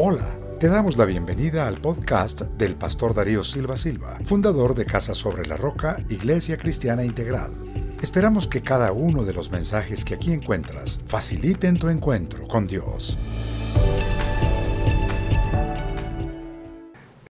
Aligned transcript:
Hola, 0.00 0.38
te 0.60 0.68
damos 0.68 0.96
la 0.96 1.04
bienvenida 1.06 1.66
al 1.66 1.80
podcast 1.80 2.42
del 2.42 2.76
pastor 2.76 3.16
Darío 3.16 3.42
Silva 3.42 3.76
Silva, 3.76 4.16
fundador 4.22 4.76
de 4.76 4.86
Casa 4.86 5.12
sobre 5.12 5.44
la 5.44 5.56
Roca, 5.56 5.96
Iglesia 6.08 6.56
Cristiana 6.56 7.04
Integral. 7.04 7.50
Esperamos 8.00 8.46
que 8.46 8.62
cada 8.62 8.92
uno 8.92 9.24
de 9.24 9.34
los 9.34 9.50
mensajes 9.50 10.04
que 10.04 10.14
aquí 10.14 10.30
encuentras 10.30 11.02
faciliten 11.08 11.80
tu 11.80 11.88
encuentro 11.88 12.46
con 12.46 12.68
Dios. 12.68 13.18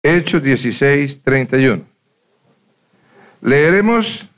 Hechos 0.03 0.43
16, 0.43 1.23
31. 1.23 1.83
Leeremos 3.41 4.29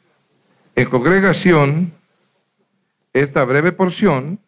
en 0.76 0.90
congregación 0.90 1.94
esta 3.12 3.44
breve 3.44 3.74
porción 3.74 4.40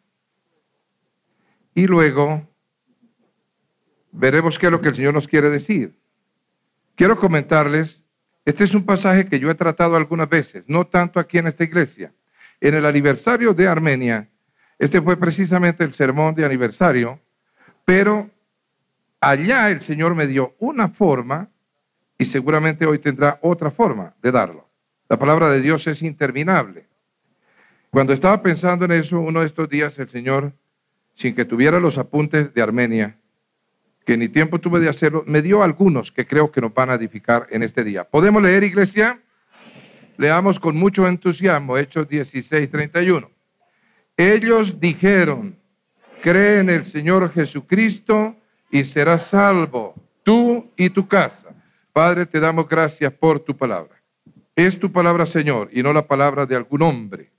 y 1.74 1.88
luego 1.88 2.55
veremos 4.16 4.58
qué 4.58 4.68
es 4.68 4.72
lo 4.72 4.82
que 4.82 4.90
el 4.90 4.96
Señor 4.96 5.14
nos 5.14 5.28
quiere 5.28 5.50
decir. 5.50 5.94
Quiero 6.96 7.20
comentarles, 7.20 8.04
este 8.46 8.64
es 8.64 8.74
un 8.74 8.86
pasaje 8.86 9.26
que 9.28 9.40
yo 9.40 9.50
he 9.50 9.56
tratado 9.56 9.96
algunas 9.96 10.30
veces, 10.30 10.68
no 10.70 10.88
tanto 10.88 11.20
aquí 11.20 11.38
en 11.38 11.48
esta 11.48 11.64
iglesia. 11.64 12.14
En 12.62 12.74
el 12.74 12.86
aniversario 12.86 13.54
de 13.54 13.68
Armenia, 13.68 14.30
este 14.80 15.02
fue 15.02 15.18
precisamente 15.18 15.84
el 15.84 15.94
sermón 15.94 16.36
de 16.36 16.46
aniversario, 16.46 17.20
pero 17.84 18.30
allá 19.20 19.70
el 19.70 19.82
Señor 19.82 20.16
me 20.16 20.28
dio 20.28 20.56
una 20.60 20.90
forma 20.90 21.50
y 22.18 22.26
seguramente 22.26 22.86
hoy 22.86 23.00
tendrá 23.00 23.40
otra 23.42 23.72
forma 23.72 24.14
de 24.22 24.32
darlo. 24.32 24.70
La 25.10 25.20
palabra 25.20 25.50
de 25.50 25.62
Dios 25.62 25.86
es 25.88 26.02
interminable. 26.02 26.88
Cuando 27.90 28.14
estaba 28.14 28.42
pensando 28.42 28.86
en 28.86 28.92
eso, 28.94 29.20
uno 29.20 29.42
de 29.42 29.48
estos 29.48 29.70
días 29.70 29.98
el 30.00 30.10
Señor, 30.10 30.54
sin 31.14 31.36
que 31.36 31.46
tuviera 31.46 31.80
los 31.80 31.98
apuntes 31.98 32.54
de 32.54 32.62
Armenia, 32.62 33.18
que 34.06 34.18
ni 34.18 34.30
tiempo 34.30 34.60
tuve 34.60 34.80
de 34.80 34.88
hacerlo, 34.88 35.24
me 35.26 35.42
dio 35.42 35.64
algunos 35.64 36.12
que 36.12 36.28
creo 36.28 36.52
que 36.52 36.62
nos 36.62 36.74
van 36.74 36.92
a 36.92 36.94
edificar 36.94 37.48
en 37.50 37.64
este 37.64 37.84
día. 37.84 38.04
¿Podemos 38.04 38.42
leer, 38.42 38.64
iglesia? 38.64 39.20
Leamos 40.18 40.60
con 40.60 40.78
mucho 40.78 41.08
entusiasmo 41.08 41.78
Hechos 41.78 42.08
16, 42.08 42.70
31. 42.70 43.30
Ellos 44.16 44.80
dijeron, 44.80 45.58
cree 46.22 46.60
en 46.60 46.70
el 46.70 46.86
Señor 46.86 47.34
Jesucristo 47.34 48.36
y 48.72 48.86
serás 48.86 49.28
salvo, 49.28 49.96
tú 50.24 50.72
y 50.78 50.90
tu 50.92 51.08
casa. 51.08 51.50
Padre, 51.92 52.26
te 52.26 52.40
damos 52.40 52.70
gracias 52.70 53.12
por 53.12 53.40
tu 53.40 53.58
palabra. 53.58 54.02
Es 54.56 54.80
tu 54.80 54.92
palabra, 54.92 55.26
Señor, 55.26 55.70
y 55.74 55.82
no 55.82 55.92
la 55.92 56.08
palabra 56.08 56.46
de 56.46 56.56
algún 56.56 56.84
hombre. 56.84 57.32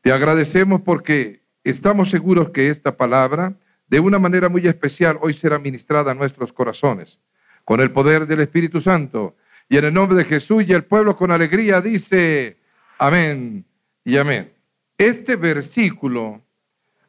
Te 0.00 0.12
agradecemos 0.12 0.80
porque 0.80 1.42
estamos 1.64 2.08
seguros 2.08 2.50
que 2.50 2.70
esta 2.70 2.96
palabra 2.96 3.54
de 3.88 4.00
una 4.00 4.18
manera 4.18 4.48
muy 4.48 4.66
especial 4.66 5.18
hoy 5.20 5.34
será 5.34 5.58
ministrada 5.58 6.12
a 6.12 6.14
nuestros 6.14 6.52
corazones, 6.52 7.18
con 7.64 7.80
el 7.80 7.90
poder 7.90 8.26
del 8.26 8.40
Espíritu 8.40 8.80
Santo. 8.80 9.36
Y 9.68 9.76
en 9.76 9.86
el 9.86 9.94
nombre 9.94 10.16
de 10.16 10.24
Jesús 10.24 10.64
y 10.66 10.72
el 10.72 10.84
pueblo 10.84 11.16
con 11.16 11.30
alegría 11.30 11.80
dice, 11.80 12.56
amén 12.98 13.64
y 14.04 14.16
amén. 14.16 14.52
Este 14.96 15.36
versículo 15.36 16.42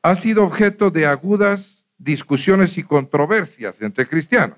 ha 0.01 0.15
sido 0.15 0.43
objeto 0.43 0.89
de 0.91 1.05
agudas 1.05 1.85
discusiones 1.97 2.77
y 2.77 2.83
controversias 2.83 3.81
entre 3.81 4.07
cristianos. 4.07 4.57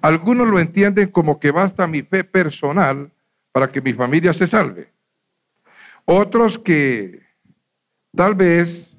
Algunos 0.00 0.48
lo 0.48 0.58
entienden 0.58 1.10
como 1.10 1.38
que 1.38 1.50
basta 1.50 1.86
mi 1.86 2.02
fe 2.02 2.24
personal 2.24 3.10
para 3.50 3.70
que 3.70 3.82
mi 3.82 3.92
familia 3.92 4.32
se 4.32 4.46
salve. 4.46 4.88
Otros 6.04 6.58
que 6.58 7.20
tal 8.16 8.34
vez 8.34 8.91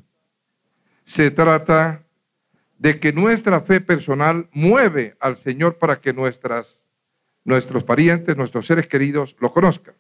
se 1.06 1.32
trata 1.32 2.04
de 2.78 3.00
que 3.00 3.14
nuestra 3.14 3.62
fe 3.62 3.82
personal 3.82 4.48
mueve 4.52 5.16
al 5.20 5.38
Señor 5.38 5.78
para 5.78 6.00
que 6.00 6.14
nuestras, 6.14 6.84
nuestros 7.44 7.84
parientes, 7.84 8.36
nuestros 8.36 8.68
seres 8.68 8.88
queridos 8.88 9.36
lo 9.40 9.52
conozcan. 9.54 9.96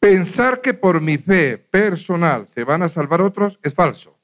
Pensar 0.00 0.60
que 0.60 0.74
por 0.74 1.00
mi 1.00 1.18
fe 1.18 1.58
personal 1.58 2.48
se 2.48 2.64
van 2.64 2.82
a 2.82 2.88
salvar 2.88 3.20
otros 3.20 3.58
es 3.62 3.74
falso. 3.74 4.18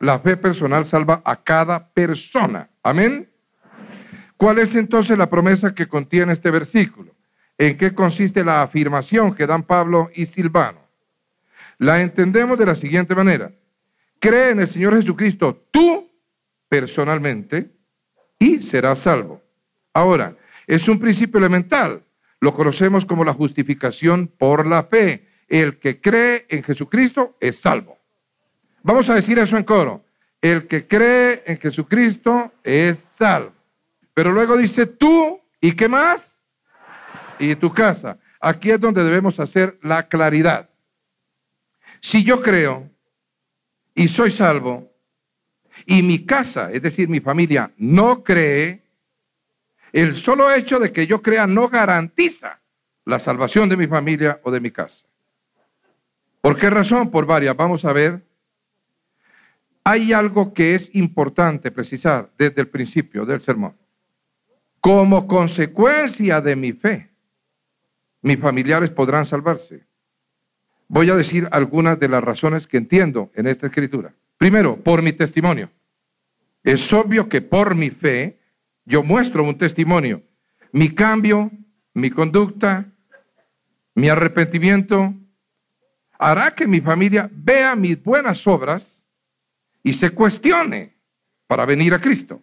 La 0.00 0.20
fe 0.20 0.36
personal 0.36 0.86
salva 0.86 1.20
a 1.24 1.36
cada 1.36 1.88
persona. 1.88 2.70
Amén. 2.82 3.28
¿Cuál 4.36 4.60
es 4.60 4.74
entonces 4.76 5.18
la 5.18 5.28
promesa 5.28 5.74
que 5.74 5.88
contiene 5.88 6.32
este 6.32 6.50
versículo? 6.50 7.12
¿En 7.58 7.76
qué 7.76 7.92
consiste 7.92 8.44
la 8.44 8.62
afirmación 8.62 9.34
que 9.34 9.48
dan 9.48 9.64
Pablo 9.64 10.10
y 10.14 10.26
Silvano? 10.26 10.80
La 11.78 12.00
entendemos 12.00 12.56
de 12.56 12.66
la 12.66 12.76
siguiente 12.76 13.16
manera. 13.16 13.50
Cree 14.20 14.50
en 14.50 14.60
el 14.60 14.68
Señor 14.68 14.96
Jesucristo 14.96 15.64
tú 15.70 16.08
personalmente 16.68 17.70
y 18.38 18.60
serás 18.62 19.00
salvo. 19.00 19.42
Ahora, 19.92 20.36
es 20.66 20.88
un 20.88 20.98
principio 20.98 21.38
elemental. 21.38 22.02
Lo 22.40 22.54
conocemos 22.54 23.04
como 23.04 23.24
la 23.24 23.34
justificación 23.34 24.28
por 24.28 24.66
la 24.66 24.84
fe. 24.84 25.26
El 25.48 25.78
que 25.78 26.00
cree 26.00 26.46
en 26.48 26.62
Jesucristo 26.62 27.36
es 27.40 27.58
salvo. 27.58 27.98
Vamos 28.82 29.08
a 29.08 29.14
decir 29.14 29.38
eso 29.38 29.56
en 29.56 29.64
coro. 29.64 30.04
El 30.40 30.66
que 30.66 30.86
cree 30.86 31.42
en 31.46 31.58
Jesucristo 31.58 32.52
es 32.62 32.98
salvo. 33.16 33.52
Pero 34.14 34.32
luego 34.32 34.56
dice 34.56 34.86
tú 34.86 35.40
y 35.60 35.72
qué 35.72 35.88
más? 35.88 36.36
Y 37.38 37.54
tu 37.56 37.72
casa. 37.72 38.18
Aquí 38.40 38.70
es 38.70 38.80
donde 38.80 39.02
debemos 39.02 39.40
hacer 39.40 39.78
la 39.82 40.08
claridad. 40.08 40.68
Si 42.00 42.22
yo 42.22 42.40
creo 42.40 42.88
y 43.98 44.06
soy 44.06 44.30
salvo, 44.30 44.92
y 45.84 46.04
mi 46.04 46.24
casa, 46.24 46.70
es 46.70 46.82
decir, 46.82 47.08
mi 47.08 47.18
familia, 47.18 47.72
no 47.78 48.22
cree, 48.22 48.84
el 49.92 50.14
solo 50.14 50.52
hecho 50.52 50.78
de 50.78 50.92
que 50.92 51.08
yo 51.08 51.20
crea 51.20 51.48
no 51.48 51.68
garantiza 51.68 52.60
la 53.04 53.18
salvación 53.18 53.68
de 53.68 53.76
mi 53.76 53.88
familia 53.88 54.40
o 54.44 54.52
de 54.52 54.60
mi 54.60 54.70
casa. 54.70 55.04
¿Por 56.40 56.56
qué 56.56 56.70
razón? 56.70 57.10
Por 57.10 57.26
varias. 57.26 57.56
Vamos 57.56 57.84
a 57.84 57.92
ver. 57.92 58.22
Hay 59.82 60.12
algo 60.12 60.54
que 60.54 60.76
es 60.76 60.94
importante 60.94 61.72
precisar 61.72 62.30
desde 62.38 62.60
el 62.60 62.68
principio 62.68 63.26
del 63.26 63.40
sermón. 63.40 63.76
Como 64.80 65.26
consecuencia 65.26 66.40
de 66.40 66.54
mi 66.54 66.72
fe, 66.72 67.10
mis 68.22 68.38
familiares 68.38 68.90
podrán 68.90 69.26
salvarse. 69.26 69.87
Voy 70.88 71.10
a 71.10 71.16
decir 71.16 71.46
algunas 71.52 72.00
de 72.00 72.08
las 72.08 72.24
razones 72.24 72.66
que 72.66 72.78
entiendo 72.78 73.30
en 73.34 73.46
esta 73.46 73.66
escritura. 73.66 74.14
Primero, 74.38 74.76
por 74.76 75.02
mi 75.02 75.12
testimonio. 75.12 75.70
Es 76.64 76.92
obvio 76.92 77.28
que 77.28 77.42
por 77.42 77.74
mi 77.74 77.90
fe 77.90 78.38
yo 78.86 79.02
muestro 79.02 79.44
un 79.44 79.58
testimonio. 79.58 80.22
Mi 80.72 80.94
cambio, 80.94 81.50
mi 81.92 82.10
conducta, 82.10 82.86
mi 83.94 84.08
arrepentimiento 84.08 85.14
hará 86.18 86.54
que 86.54 86.66
mi 86.66 86.80
familia 86.80 87.28
vea 87.32 87.76
mis 87.76 88.02
buenas 88.02 88.46
obras 88.46 88.84
y 89.82 89.92
se 89.92 90.10
cuestione 90.10 90.94
para 91.46 91.66
venir 91.66 91.92
a 91.92 92.00
Cristo. 92.00 92.42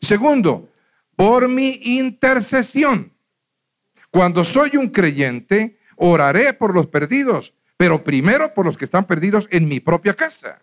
Segundo, 0.00 0.68
por 1.14 1.48
mi 1.48 1.80
intercesión. 1.84 3.12
Cuando 4.10 4.44
soy 4.44 4.76
un 4.76 4.88
creyente, 4.88 5.78
oraré 5.96 6.52
por 6.52 6.74
los 6.74 6.88
perdidos 6.88 7.54
pero 7.76 8.04
primero 8.04 8.54
por 8.54 8.66
los 8.66 8.76
que 8.76 8.84
están 8.84 9.06
perdidos 9.06 9.48
en 9.50 9.68
mi 9.68 9.80
propia 9.80 10.14
casa. 10.14 10.62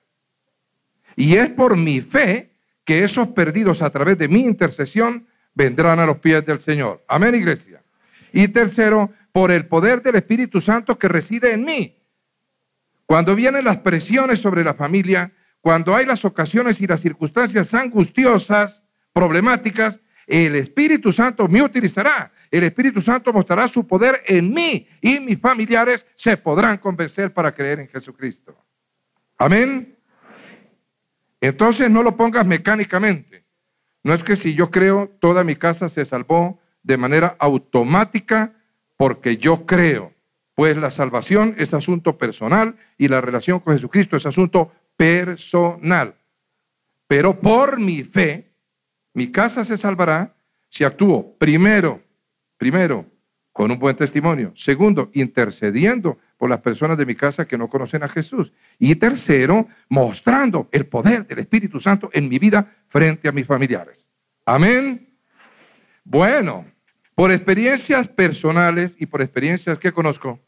Y 1.16 1.36
es 1.36 1.50
por 1.50 1.76
mi 1.76 2.02
fe 2.02 2.52
que 2.86 3.04
esos 3.04 3.30
perdidos 3.30 3.82
a 3.82 3.90
través 3.90 4.18
de 4.18 4.28
mi 4.28 4.40
intercesión 4.42 5.28
vendrán 5.54 6.00
a 6.00 6.06
los 6.06 6.18
pies 6.18 6.46
del 6.46 6.60
Señor. 6.60 7.04
Amén, 7.08 7.36
iglesia. 7.36 7.84
Y 8.32 8.48
tercero, 8.48 9.12
por 9.32 9.52
el 9.52 9.66
poder 9.66 10.02
del 10.02 10.16
Espíritu 10.16 10.62
Santo 10.62 10.98
que 10.98 11.08
reside 11.08 11.54
en 11.54 11.66
mí. 11.66 11.98
Cuando 13.06 13.36
vienen 13.36 13.66
las 13.66 13.78
presiones 13.80 14.40
sobre 14.40 14.64
la 14.64 14.74
familia, 14.74 15.32
cuando 15.60 15.96
hay 15.96 16.06
las 16.06 16.26
ocasiones 16.26 16.82
y 16.82 16.88
las 16.88 17.02
circunstancias 17.02 17.74
angustiosas, 17.74 18.84
problemáticas, 19.14 20.00
el 20.28 20.56
Espíritu 20.56 21.12
Santo 21.12 21.48
me 21.48 21.62
utilizará 21.62 22.32
el 22.52 22.66
Espíritu 22.66 23.02
Santo 23.02 23.32
mostrará 23.32 23.70
su 23.70 23.88
poder 23.88 24.24
en 24.28 24.54
mí 24.54 24.88
y 25.00 25.20
mis 25.22 25.40
familiares 25.40 26.06
se 26.16 26.36
podrán 26.36 26.78
convencer 26.78 27.34
para 27.34 27.54
creer 27.54 27.80
en 27.80 27.88
Jesucristo. 27.88 28.56
Amén. 29.38 29.98
Entonces 31.40 31.90
no 31.90 32.04
lo 32.04 32.16
pongas 32.18 32.46
mecánicamente. 32.46 33.46
No 34.04 34.14
es 34.14 34.24
que 34.24 34.36
si 34.36 34.54
yo 34.54 34.70
creo, 34.70 35.10
toda 35.20 35.44
mi 35.44 35.56
casa 35.56 35.88
se 35.88 36.06
salvó 36.06 36.60
de 36.84 36.98
manera 36.98 37.36
automática 37.40 38.54
porque 38.98 39.38
yo 39.38 39.66
creo. 39.66 40.14
Pues 40.54 40.76
la 40.76 40.92
salvación 40.92 41.56
es 41.58 41.74
asunto 41.74 42.18
personal 42.18 42.76
y 42.98 43.08
la 43.08 43.22
relación 43.22 43.62
con 43.62 43.74
Jesucristo 43.74 44.18
es 44.18 44.26
asunto 44.26 44.74
personal. 44.98 46.16
Pero 47.08 47.40
por 47.40 47.80
mi 47.80 48.04
fe, 48.04 48.52
mi 49.14 49.32
casa 49.32 49.64
se 49.64 49.78
salvará 49.78 50.36
si 50.70 50.84
actúo 50.84 51.36
primero 51.38 52.02
Primero, 52.62 53.08
con 53.52 53.72
un 53.72 53.80
buen 53.80 53.96
testimonio. 53.96 54.54
Segundo, 54.56 55.10
intercediendo 55.16 56.20
por 56.38 56.48
las 56.48 56.60
personas 56.60 56.96
de 56.96 57.08
mi 57.08 57.16
casa 57.16 57.48
que 57.48 57.58
no 57.58 57.68
conocen 57.68 58.04
a 58.04 58.08
Jesús. 58.08 58.54
Y 58.78 58.94
tercero, 58.94 59.68
mostrando 59.90 60.70
el 60.72 60.86
poder 60.86 61.26
del 61.26 61.40
Espíritu 61.40 61.80
Santo 61.80 62.12
en 62.14 62.30
mi 62.30 62.38
vida 62.38 62.72
frente 62.88 63.28
a 63.28 63.32
mis 63.32 63.48
familiares. 63.48 64.08
Amén. 64.46 65.10
Bueno, 66.04 66.68
por 67.16 67.32
experiencias 67.32 68.08
personales 68.08 68.96
y 69.00 69.08
por 69.08 69.24
experiencias 69.24 69.80
que 69.80 69.92
conozco, 69.92 70.40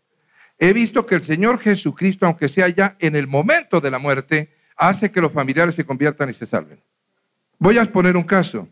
he 0.59 0.71
visto 0.71 1.07
que 1.07 1.15
el 1.15 1.23
Señor 1.23 1.57
Jesucristo, 1.57 2.27
aunque 2.27 2.47
sea 2.47 2.69
ya 2.69 2.95
en 2.99 3.15
el 3.15 3.25
momento 3.25 3.81
de 3.81 3.89
la 3.89 3.97
muerte, 3.97 4.53
hace 4.77 5.09
que 5.09 5.19
los 5.19 5.31
familiares 5.31 5.73
se 5.73 5.83
conviertan 5.83 6.29
y 6.29 6.33
se 6.33 6.45
salven. 6.45 6.79
Voy 7.57 7.79
a 7.79 7.81
exponer 7.81 8.15
un 8.15 8.23
caso. 8.23 8.67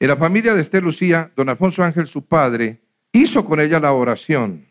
En 0.00 0.08
la 0.08 0.16
familia 0.16 0.54
de 0.54 0.62
Esther 0.62 0.82
Lucía, 0.82 1.30
don 1.36 1.50
Alfonso 1.50 1.84
Ángel, 1.84 2.06
su 2.06 2.26
padre, 2.26 2.80
hizo 3.12 3.44
con 3.44 3.60
ella 3.60 3.78
la 3.78 3.92
oración 3.92 4.66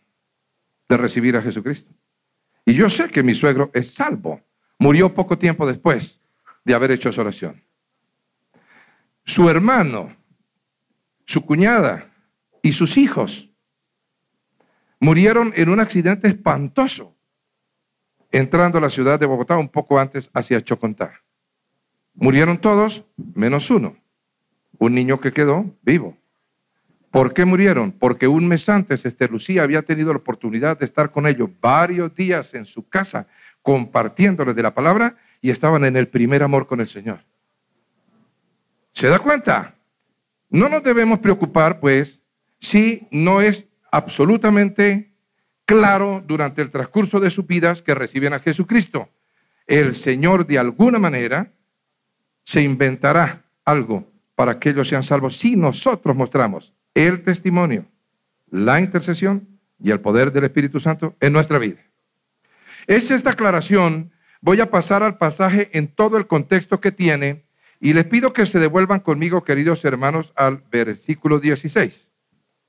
de 0.89 0.97
recibir 0.97 1.37
a 1.37 1.41
Jesucristo. 1.43 1.93
Y 2.65 2.73
yo 2.73 2.89
sé 2.89 3.09
que 3.09 3.21
mi 3.21 3.35
suegro 3.35 3.69
es 3.75 3.93
salvo. 3.93 4.41
Murió 4.79 5.13
poco 5.13 5.37
tiempo 5.37 5.67
después 5.67 6.19
de 6.65 6.73
haber 6.73 6.89
hecho 6.89 7.09
esa 7.09 7.21
oración. 7.21 7.63
Su 9.23 9.47
hermano, 9.47 10.17
su 11.27 11.45
cuñada 11.45 12.11
y 12.63 12.73
sus 12.73 12.97
hijos 12.97 13.51
murieron 14.99 15.53
en 15.55 15.69
un 15.69 15.79
accidente 15.79 16.27
espantoso 16.27 17.15
entrando 18.31 18.79
a 18.79 18.81
la 18.81 18.89
ciudad 18.89 19.19
de 19.19 19.27
Bogotá 19.27 19.57
un 19.57 19.69
poco 19.69 19.99
antes 19.99 20.31
hacia 20.33 20.63
Chocontá. 20.63 21.21
Murieron 22.15 22.59
todos 22.59 23.05
menos 23.35 23.69
uno, 23.69 23.95
un 24.77 24.95
niño 24.95 25.19
que 25.19 25.33
quedó 25.33 25.65
vivo. 25.81 26.17
¿Por 27.11 27.33
qué 27.33 27.45
murieron? 27.45 27.91
Porque 27.91 28.27
un 28.27 28.47
mes 28.47 28.69
antes 28.69 29.05
Esther 29.05 29.31
Lucía 29.31 29.63
había 29.63 29.81
tenido 29.81 30.13
la 30.13 30.19
oportunidad 30.19 30.77
de 30.77 30.85
estar 30.85 31.11
con 31.11 31.25
ellos 31.25 31.49
varios 31.59 32.13
días 32.13 32.53
en 32.53 32.65
su 32.65 32.87
casa 32.87 33.27
compartiéndoles 33.63 34.55
de 34.55 34.63
la 34.63 34.73
palabra 34.73 35.15
y 35.41 35.49
estaban 35.49 35.83
en 35.85 35.95
el 35.95 36.07
primer 36.07 36.43
amor 36.43 36.67
con 36.67 36.79
el 36.79 36.87
Señor. 36.87 37.19
¿Se 38.93 39.07
da 39.07 39.19
cuenta? 39.19 39.75
No 40.49 40.69
nos 40.69 40.83
debemos 40.83 41.19
preocupar, 41.19 41.79
pues, 41.79 42.21
si 42.59 43.07
no 43.11 43.41
es 43.41 43.65
absolutamente 43.91 45.11
claro 45.65 46.23
durante 46.25 46.61
el 46.61 46.71
transcurso 46.71 47.19
de 47.19 47.29
sus 47.29 47.45
vidas 47.45 47.81
que 47.81 47.95
reciben 47.95 48.33
a 48.33 48.39
Jesucristo. 48.39 49.09
El 49.67 49.95
Señor 49.95 50.45
de 50.47 50.59
alguna 50.59 50.99
manera 50.99 51.51
se 52.43 52.61
inventará 52.61 53.45
algo 53.65 54.11
para 54.39 54.57
que 54.57 54.69
ellos 54.69 54.87
sean 54.87 55.03
salvos 55.03 55.35
si 55.35 55.57
nosotros 55.57 56.15
mostramos 56.15 56.71
el 56.93 57.23
testimonio, 57.25 57.85
la 58.49 58.79
intercesión 58.79 59.45
y 59.83 59.91
el 59.91 59.99
poder 59.99 60.31
del 60.31 60.45
Espíritu 60.45 60.79
Santo 60.79 61.13
en 61.19 61.33
nuestra 61.33 61.57
vida. 61.57 61.81
Hecha 62.87 63.15
esta 63.15 63.31
aclaración, 63.31 64.13
voy 64.39 64.61
a 64.61 64.71
pasar 64.71 65.03
al 65.03 65.17
pasaje 65.17 65.69
en 65.73 65.89
todo 65.89 66.15
el 66.15 66.25
contexto 66.25 66.79
que 66.79 66.93
tiene 66.93 67.43
y 67.81 67.91
les 67.91 68.05
pido 68.05 68.31
que 68.31 68.45
se 68.45 68.59
devuelvan 68.59 69.01
conmigo, 69.01 69.43
queridos 69.43 69.83
hermanos, 69.83 70.31
al 70.37 70.63
versículo 70.71 71.41
16, 71.41 72.07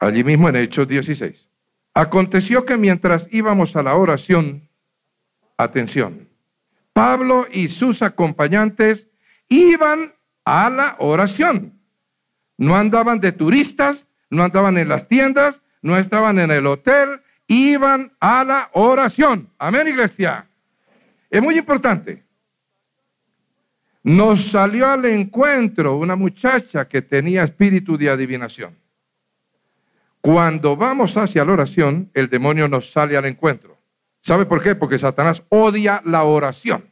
allí 0.01 0.25
mismo 0.25 0.49
en 0.49 0.57
Hechos 0.57 0.89
16. 0.89 1.49
Aconteció 1.95 2.65
que 2.65 2.79
mientras 2.79 3.29
íbamos 3.31 3.77
a 3.77 3.85
la 3.85 3.95
oración, 3.95 4.69
atención, 5.57 6.29
Pablo 6.93 7.47
y 7.49 7.69
sus 7.69 8.03
acompañantes 8.03 9.07
iban 9.49 10.15
a 10.50 10.69
la 10.69 10.97
oración. 10.99 11.81
No 12.58 12.75
andaban 12.75 13.20
de 13.20 13.31
turistas, 13.31 14.08
no 14.31 14.43
andaban 14.43 14.79
en 14.79 14.88
las 14.88 15.06
tiendas, 15.06 15.62
no 15.81 15.97
estaban 15.97 16.41
en 16.41 16.50
el 16.50 16.67
hotel, 16.67 17.20
iban 17.47 18.12
a 18.19 18.43
la 18.43 18.69
oración. 18.73 19.49
Amén, 19.58 19.87
iglesia. 19.87 20.49
Es 21.31 21.41
muy 21.41 21.56
importante. 21.56 22.25
Nos 24.02 24.47
salió 24.47 24.88
al 24.88 25.05
encuentro 25.05 25.97
una 25.97 26.17
muchacha 26.17 26.88
que 26.88 27.00
tenía 27.00 27.44
espíritu 27.44 27.97
de 27.97 28.11
adivinación. 28.11 28.76
Cuando 30.20 30.76
vamos 30.76 31.17
hacia 31.17 31.44
la 31.44 31.52
oración, 31.52 32.11
el 32.12 32.29
demonio 32.29 32.67
nos 32.67 32.91
sale 32.91 33.17
al 33.17 33.26
encuentro. 33.26 33.79
¿Sabe 34.20 34.47
por 34.47 34.61
qué? 34.61 34.75
Porque 34.75 34.99
Satanás 34.99 35.44
odia 35.49 36.02
la 36.05 36.25
oración. 36.25 36.90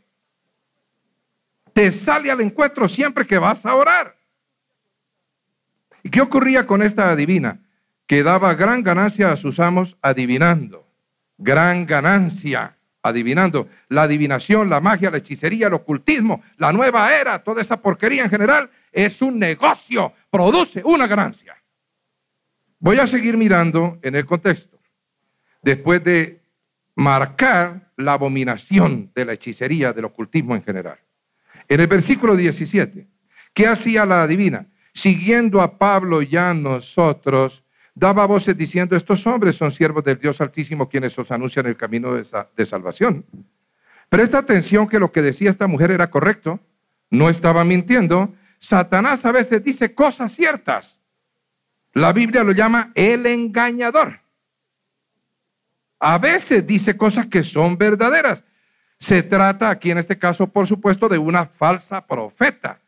Te 1.79 1.93
sale 1.93 2.29
al 2.29 2.41
encuentro 2.41 2.89
siempre 2.89 3.25
que 3.25 3.39
vas 3.39 3.65
a 3.65 3.73
orar. 3.77 4.17
¿Y 6.03 6.11
qué 6.11 6.21
ocurría 6.21 6.67
con 6.67 6.83
esta 6.83 7.09
adivina? 7.09 7.61
Que 8.09 8.25
daba 8.25 8.53
gran 8.55 8.83
ganancia 8.83 9.31
a 9.31 9.37
sus 9.37 9.61
amos 9.61 9.97
adivinando. 10.03 10.85
Gran 11.37 11.87
ganancia 11.87 12.77
adivinando. 13.01 13.69
La 13.89 14.03
adivinación, 14.03 14.69
la 14.69 14.81
magia, 14.81 15.13
la 15.13 15.19
hechicería, 15.19 15.69
el 15.69 15.75
ocultismo, 15.75 16.43
la 16.57 16.73
nueva 16.73 17.15
era, 17.15 17.45
toda 17.45 17.63
esa 17.63 17.81
porquería 17.81 18.25
en 18.25 18.31
general, 18.31 18.69
es 18.91 19.23
un 19.23 19.39
negocio, 19.39 20.13
produce 20.31 20.83
una 20.85 21.07
ganancia. 21.07 21.63
Voy 22.81 22.99
a 22.99 23.07
seguir 23.07 23.37
mirando 23.37 24.01
en 24.03 24.17
el 24.17 24.27
contexto. 24.27 24.81
Después 25.63 26.03
de 26.03 26.41
marcar 26.97 27.93
la 27.95 28.15
abominación 28.15 29.13
de 29.15 29.25
la 29.25 29.35
hechicería, 29.35 29.93
del 29.93 30.07
ocultismo 30.07 30.57
en 30.57 30.65
general. 30.65 30.99
En 31.69 31.81
el 31.81 31.87
versículo 31.87 32.35
17, 32.35 33.06
¿qué 33.53 33.67
hacía 33.67 34.06
la 34.06 34.23
adivina? 34.23 34.67
Siguiendo 34.94 35.61
a 35.61 35.79
Pablo 35.79 36.23
ya 36.23 36.55
nosotros, 36.55 37.62
daba 37.94 38.26
voces 38.26 38.56
diciendo, 38.56 38.97
estos 38.97 39.26
hombres 39.26 39.56
son 39.56 39.70
siervos 39.70 40.05
del 40.05 40.19
Dios 40.19 40.41
Altísimo 40.41 40.88
quienes 40.88 41.19
os 41.19 41.31
anuncian 41.31 41.67
el 41.67 41.76
camino 41.76 42.15
de, 42.15 42.26
de 42.56 42.67
salvación. 42.67 43.25
Presta 44.09 44.38
atención 44.38 44.88
que 44.88 44.99
lo 44.99 45.12
que 45.12 45.20
decía 45.20 45.50
esta 45.50 45.67
mujer 45.67 45.91
era 45.91 46.11
correcto, 46.11 46.61
no 47.11 47.29
estaba 47.29 47.65
mintiendo. 47.65 48.35
Satanás 48.59 49.25
a 49.25 49.32
veces 49.32 49.62
dice 49.62 49.94
cosas 49.94 50.32
ciertas. 50.32 51.00
La 51.93 52.12
Biblia 52.12 52.44
lo 52.44 52.53
llama 52.53 52.93
el 52.94 53.26
engañador. 53.26 54.20
A 56.00 56.19
veces 56.19 56.67
dice 56.67 56.97
cosas 56.97 57.26
que 57.26 57.43
son 57.43 57.76
verdaderas. 57.76 58.44
Se 59.00 59.23
trata 59.23 59.71
aquí 59.71 59.91
en 59.91 59.99
este 59.99 60.19
caso, 60.19 60.49
por 60.49 60.67
supuesto, 60.67 61.09
de 61.09 61.19
una 61.19 61.47
falsa 61.47 62.06
profeta. 62.06 62.81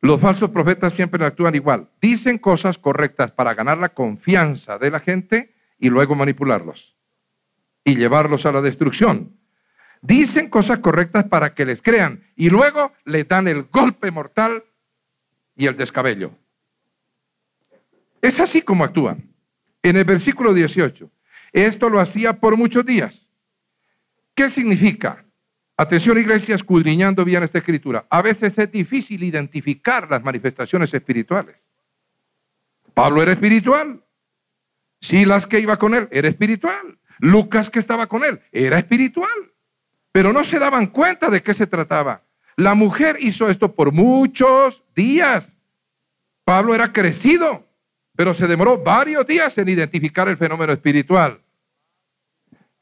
Los 0.00 0.20
falsos 0.20 0.50
profetas 0.50 0.94
siempre 0.94 1.24
actúan 1.24 1.54
igual. 1.54 1.88
Dicen 2.00 2.38
cosas 2.38 2.78
correctas 2.78 3.30
para 3.32 3.54
ganar 3.54 3.78
la 3.78 3.90
confianza 3.90 4.78
de 4.78 4.90
la 4.90 5.00
gente 5.00 5.54
y 5.78 5.90
luego 5.90 6.14
manipularlos 6.14 6.96
y 7.84 7.96
llevarlos 7.96 8.46
a 8.46 8.52
la 8.52 8.60
destrucción. 8.60 9.36
Dicen 10.02 10.50
cosas 10.50 10.78
correctas 10.78 11.24
para 11.24 11.54
que 11.54 11.64
les 11.64 11.82
crean 11.82 12.22
y 12.36 12.50
luego 12.50 12.92
les 13.04 13.26
dan 13.26 13.48
el 13.48 13.64
golpe 13.64 14.10
mortal 14.10 14.64
y 15.56 15.66
el 15.66 15.76
descabello. 15.76 16.32
Es 18.22 18.40
así 18.40 18.62
como 18.62 18.84
actúan. 18.84 19.30
En 19.82 19.96
el 19.96 20.04
versículo 20.04 20.52
18, 20.52 21.10
esto 21.52 21.88
lo 21.88 22.00
hacía 22.00 22.40
por 22.40 22.56
muchos 22.56 22.84
días. 22.84 23.25
¿Qué 24.36 24.50
significa? 24.50 25.24
Atención 25.78 26.18
iglesia, 26.18 26.54
escudriñando 26.54 27.24
bien 27.24 27.42
esta 27.42 27.58
escritura. 27.58 28.06
A 28.10 28.20
veces 28.20 28.56
es 28.58 28.70
difícil 28.70 29.24
identificar 29.24 30.08
las 30.10 30.22
manifestaciones 30.22 30.92
espirituales. 30.92 31.56
Pablo 32.92 33.22
era 33.22 33.32
espiritual. 33.32 34.02
Silas 35.00 35.46
que 35.46 35.60
iba 35.60 35.78
con 35.78 35.94
él 35.94 36.06
era 36.10 36.28
espiritual. 36.28 36.98
Lucas 37.18 37.70
que 37.70 37.78
estaba 37.78 38.06
con 38.08 38.24
él 38.24 38.40
era 38.52 38.78
espiritual. 38.78 39.52
Pero 40.12 40.34
no 40.34 40.44
se 40.44 40.58
daban 40.58 40.88
cuenta 40.88 41.30
de 41.30 41.42
qué 41.42 41.54
se 41.54 41.66
trataba. 41.66 42.22
La 42.56 42.74
mujer 42.74 43.16
hizo 43.20 43.48
esto 43.48 43.74
por 43.74 43.90
muchos 43.90 44.84
días. 44.94 45.56
Pablo 46.44 46.74
era 46.74 46.92
crecido, 46.92 47.66
pero 48.14 48.34
se 48.34 48.46
demoró 48.46 48.82
varios 48.82 49.26
días 49.26 49.56
en 49.56 49.70
identificar 49.70 50.28
el 50.28 50.36
fenómeno 50.36 50.74
espiritual. 50.74 51.40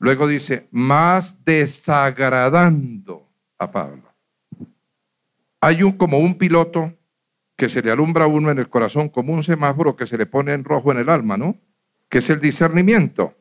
Luego 0.04 0.28
dice, 0.28 0.68
más 0.70 1.42
desagradando 1.46 3.26
a 3.58 3.72
Pablo. 3.72 4.12
Hay 5.62 5.82
un 5.82 5.92
como 5.92 6.18
un 6.18 6.36
piloto 6.36 6.92
que 7.56 7.70
se 7.70 7.80
le 7.80 7.90
alumbra 7.90 8.24
a 8.24 8.26
uno 8.26 8.50
en 8.50 8.58
el 8.58 8.68
corazón 8.68 9.08
como 9.08 9.32
un 9.32 9.42
semáforo 9.42 9.96
que 9.96 10.06
se 10.06 10.18
le 10.18 10.26
pone 10.26 10.52
en 10.52 10.62
rojo 10.62 10.92
en 10.92 10.98
el 10.98 11.08
alma, 11.08 11.38
¿no? 11.38 11.56
Que 12.10 12.18
es 12.18 12.28
el 12.28 12.38
discernimiento. 12.38 13.34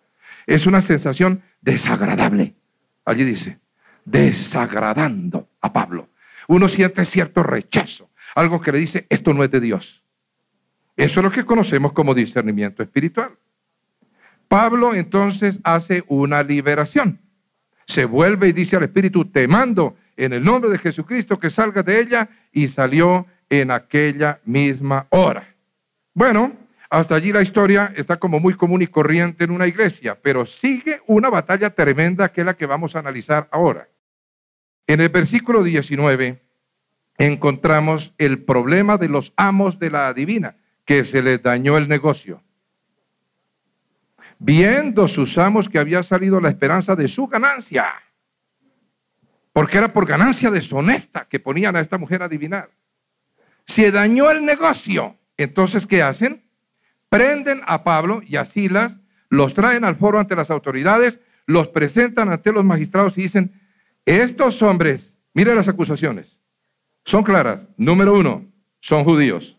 Es 0.47 0.65
una 0.65 0.79
sensación 0.81 1.43
desagradable. 1.59 2.55
Allí 3.03 3.25
dice, 3.25 3.59
desagradando 4.05 5.49
a 5.59 5.73
Pablo. 5.73 6.07
Uno 6.47 6.69
siente 6.69 7.03
cierto 7.03 7.43
rechazo, 7.43 8.09
algo 8.35 8.61
que 8.61 8.71
le 8.71 8.77
dice, 8.77 9.05
esto 9.09 9.33
no 9.33 9.43
es 9.43 9.51
de 9.51 9.59
Dios. 9.59 10.01
Eso 10.95 11.19
es 11.19 11.23
lo 11.25 11.31
que 11.31 11.43
conocemos 11.43 11.91
como 11.91 12.13
discernimiento 12.13 12.83
espiritual. 12.83 13.31
Pablo 14.53 14.93
entonces 14.93 15.59
hace 15.63 16.03
una 16.09 16.43
liberación. 16.43 17.19
Se 17.87 18.05
vuelve 18.05 18.49
y 18.49 18.51
dice 18.51 18.75
al 18.75 18.83
Espíritu, 18.83 19.25
te 19.25 19.47
mando 19.47 19.95
en 20.15 20.31
el 20.31 20.43
nombre 20.43 20.69
de 20.69 20.77
Jesucristo 20.77 21.39
que 21.39 21.49
salga 21.49 21.81
de 21.81 21.99
ella 21.99 22.29
y 22.51 22.67
salió 22.67 23.25
en 23.49 23.71
aquella 23.71 24.41
misma 24.45 25.07
hora. 25.09 25.55
Bueno, 26.13 26.53
hasta 26.91 27.15
allí 27.15 27.33
la 27.33 27.41
historia 27.41 27.95
está 27.95 28.17
como 28.17 28.39
muy 28.39 28.53
común 28.53 28.83
y 28.83 28.85
corriente 28.85 29.43
en 29.43 29.49
una 29.49 29.65
iglesia, 29.65 30.19
pero 30.21 30.45
sigue 30.45 31.01
una 31.07 31.31
batalla 31.31 31.71
tremenda 31.71 32.31
que 32.31 32.41
es 32.41 32.45
la 32.45 32.55
que 32.55 32.67
vamos 32.67 32.95
a 32.95 32.99
analizar 32.99 33.49
ahora. 33.51 33.89
En 34.85 35.01
el 35.01 35.09
versículo 35.09 35.63
19 35.63 36.43
encontramos 37.17 38.13
el 38.19 38.43
problema 38.43 38.99
de 38.99 39.09
los 39.09 39.33
amos 39.35 39.79
de 39.79 39.89
la 39.89 40.09
adivina, 40.09 40.57
que 40.85 41.05
se 41.05 41.23
les 41.23 41.41
dañó 41.41 41.75
el 41.75 41.89
negocio. 41.89 42.43
Viendo 44.43 45.07
sus 45.07 45.37
amos 45.37 45.69
que 45.69 45.79
había 45.79 46.03
salido 46.03 46.41
la 46.41 46.49
esperanza 46.49 46.97
de 46.97 47.07
su 47.07 47.27
ganancia, 47.27 47.85
porque 49.53 49.77
era 49.77 49.93
por 49.93 50.05
ganancia 50.05 50.51
deshonesta 50.51 51.29
que 51.29 51.39
ponían 51.39 51.77
a 51.77 51.79
esta 51.79 51.97
mujer 51.97 52.21
a 52.21 52.25
adivinar. 52.25 52.69
Se 53.65 53.89
dañó 53.89 54.29
el 54.31 54.43
negocio. 54.43 55.15
Entonces, 55.37 55.87
¿qué 55.87 56.03
hacen? 56.03 56.43
Prenden 57.07 57.61
a 57.65 57.85
Pablo 57.85 58.21
y 58.21 58.35
a 58.35 58.45
Silas, 58.45 58.99
los 59.29 59.53
traen 59.53 59.85
al 59.85 59.95
foro 59.95 60.19
ante 60.19 60.35
las 60.35 60.51
autoridades, 60.51 61.21
los 61.45 61.69
presentan 61.69 62.27
ante 62.27 62.51
los 62.51 62.65
magistrados 62.65 63.17
y 63.17 63.21
dicen, 63.21 63.61
estos 64.05 64.61
hombres, 64.61 65.15
miren 65.33 65.55
las 65.55 65.69
acusaciones, 65.69 66.37
son 67.05 67.23
claras. 67.23 67.65
Número 67.77 68.13
uno, 68.13 68.45
son 68.81 69.05
judíos. 69.05 69.57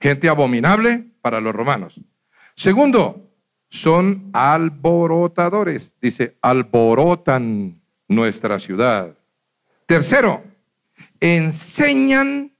Gente 0.00 0.28
abominable 0.28 1.06
para 1.22 1.40
los 1.40 1.52
romanos. 1.52 2.00
Segundo, 2.54 3.27
son 3.70 4.30
alborotadores. 4.32 5.94
Dice, 6.00 6.36
alborotan 6.40 7.80
nuestra 8.08 8.58
ciudad. 8.58 9.16
Tercero, 9.86 10.42
enseñan 11.20 12.52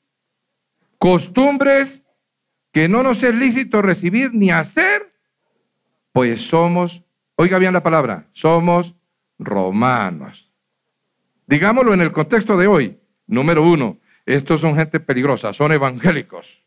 costumbres 0.98 2.02
que 2.72 2.88
no 2.88 3.02
nos 3.02 3.22
es 3.22 3.34
lícito 3.34 3.82
recibir 3.82 4.32
ni 4.34 4.50
hacer, 4.50 5.10
pues 6.12 6.42
somos, 6.42 7.02
oiga 7.36 7.58
bien 7.58 7.72
la 7.72 7.82
palabra, 7.82 8.26
somos 8.32 8.94
romanos. 9.38 10.50
Digámoslo 11.46 11.94
en 11.94 12.02
el 12.02 12.12
contexto 12.12 12.56
de 12.56 12.66
hoy. 12.66 12.98
Número 13.26 13.62
uno, 13.62 13.98
estos 14.24 14.60
son 14.62 14.74
gente 14.74 15.00
peligrosa, 15.00 15.52
son 15.52 15.72
evangélicos, 15.72 16.62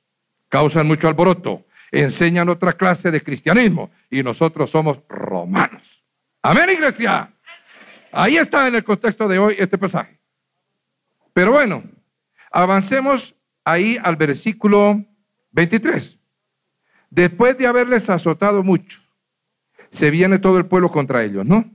causan 0.48 0.86
mucho 0.86 1.07
alboroto, 1.07 1.65
enseñan 1.91 2.50
otra 2.50 2.74
clase 2.74 3.12
de 3.12 3.21
cristianismo 3.21 3.91
y 4.10 4.24
nosotros 4.24 4.69
somos 4.69 5.00
romanos. 5.10 6.03
Amén, 6.41 6.69
iglesia. 6.69 7.31
Ahí 8.12 8.38
está 8.38 8.67
en 8.67 8.75
el 8.75 8.83
contexto 8.83 9.27
de 9.27 9.39
hoy 9.39 9.55
este 9.60 9.77
pasaje. 9.77 10.19
Pero 11.33 11.51
bueno, 11.51 11.83
avancemos 12.51 13.36
ahí 13.63 13.98
al 14.01 14.15
versículo 14.15 15.03
23. 15.51 16.17
Después 17.10 17.57
de 17.57 17.67
haberles 17.67 18.10
azotado 18.10 18.63
mucho, 18.63 19.01
se 19.91 20.10
viene 20.10 20.39
todo 20.39 20.57
el 20.57 20.65
pueblo 20.65 20.91
contra 20.91 21.24
ellos, 21.24 21.45
¿no? 21.45 21.69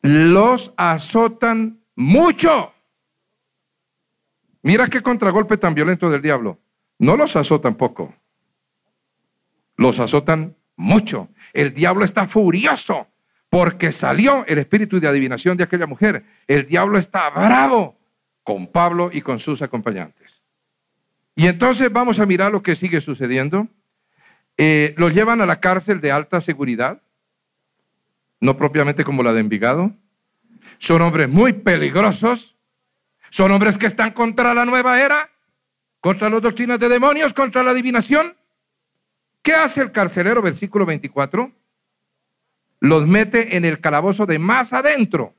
Los 0.00 0.72
azotan 0.76 1.80
mucho. 1.94 2.72
Mira 4.62 4.88
qué 4.88 5.02
contragolpe 5.02 5.56
tan 5.56 5.74
violento 5.74 6.08
del 6.08 6.22
diablo. 6.22 6.58
No 6.98 7.16
los 7.16 7.34
azotan 7.34 7.74
poco, 7.74 8.14
los 9.82 9.98
azotan 9.98 10.56
mucho. 10.76 11.28
El 11.52 11.74
diablo 11.74 12.04
está 12.04 12.26
furioso 12.26 13.08
porque 13.50 13.92
salió 13.92 14.46
el 14.46 14.58
espíritu 14.58 14.98
de 14.98 15.08
adivinación 15.08 15.58
de 15.58 15.64
aquella 15.64 15.86
mujer. 15.86 16.24
El 16.46 16.66
diablo 16.66 16.98
está 16.98 17.28
bravo 17.28 17.98
con 18.42 18.66
Pablo 18.68 19.10
y 19.12 19.20
con 19.20 19.38
sus 19.38 19.60
acompañantes. 19.60 20.42
Y 21.34 21.46
entonces 21.46 21.92
vamos 21.92 22.18
a 22.18 22.26
mirar 22.26 22.50
lo 22.52 22.62
que 22.62 22.76
sigue 22.76 23.00
sucediendo. 23.00 23.68
Eh, 24.56 24.94
los 24.96 25.12
llevan 25.12 25.40
a 25.40 25.46
la 25.46 25.60
cárcel 25.60 26.00
de 26.00 26.12
alta 26.12 26.40
seguridad, 26.40 27.02
no 28.40 28.56
propiamente 28.56 29.04
como 29.04 29.22
la 29.22 29.32
de 29.32 29.40
Envigado. 29.40 29.92
Son 30.78 31.00
hombres 31.02 31.28
muy 31.28 31.52
peligrosos, 31.52 32.56
son 33.30 33.50
hombres 33.52 33.78
que 33.78 33.86
están 33.86 34.12
contra 34.12 34.52
la 34.54 34.64
nueva 34.64 35.00
era, 35.00 35.30
contra 36.00 36.28
las 36.28 36.42
doctrinas 36.42 36.78
de 36.80 36.88
demonios, 36.88 37.32
contra 37.32 37.62
la 37.62 37.70
adivinación. 37.70 38.36
¿Qué 39.42 39.54
hace 39.54 39.80
el 39.80 39.92
carcelero? 39.92 40.40
Versículo 40.40 40.86
24. 40.86 41.52
Los 42.80 43.06
mete 43.06 43.56
en 43.56 43.64
el 43.64 43.80
calabozo 43.80 44.26
de 44.26 44.38
más 44.38 44.72
adentro. 44.72 45.34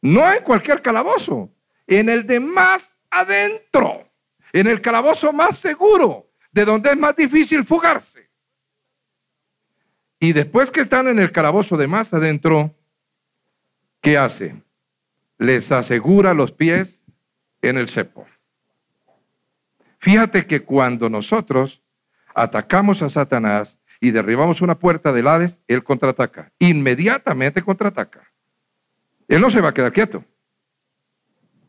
No 0.00 0.32
en 0.32 0.42
cualquier 0.42 0.82
calabozo, 0.82 1.50
en 1.86 2.08
el 2.08 2.26
de 2.26 2.40
más 2.40 2.96
adentro, 3.10 4.08
en 4.52 4.66
el 4.66 4.80
calabozo 4.80 5.32
más 5.32 5.58
seguro, 5.58 6.28
de 6.50 6.64
donde 6.64 6.90
es 6.90 6.96
más 6.96 7.14
difícil 7.14 7.64
fugarse. 7.64 8.28
Y 10.18 10.32
después 10.32 10.70
que 10.70 10.80
están 10.80 11.08
en 11.08 11.18
el 11.18 11.30
calabozo 11.30 11.76
de 11.76 11.86
más 11.86 12.12
adentro, 12.14 12.74
¿qué 14.00 14.16
hace? 14.16 14.54
Les 15.38 15.70
asegura 15.72 16.34
los 16.34 16.52
pies 16.52 17.02
en 17.60 17.78
el 17.78 17.88
cepo. 17.88 18.26
Fíjate 19.98 20.46
que 20.46 20.62
cuando 20.62 21.08
nosotros 21.08 21.81
atacamos 22.34 23.02
a 23.02 23.10
Satanás 23.10 23.78
y 24.00 24.10
derribamos 24.10 24.60
una 24.60 24.78
puerta 24.78 25.12
del 25.12 25.28
Hades, 25.28 25.60
él 25.68 25.84
contraataca. 25.84 26.52
Inmediatamente 26.58 27.62
contraataca. 27.62 28.32
Él 29.28 29.40
no 29.40 29.50
se 29.50 29.60
va 29.60 29.68
a 29.68 29.74
quedar 29.74 29.92
quieto. 29.92 30.24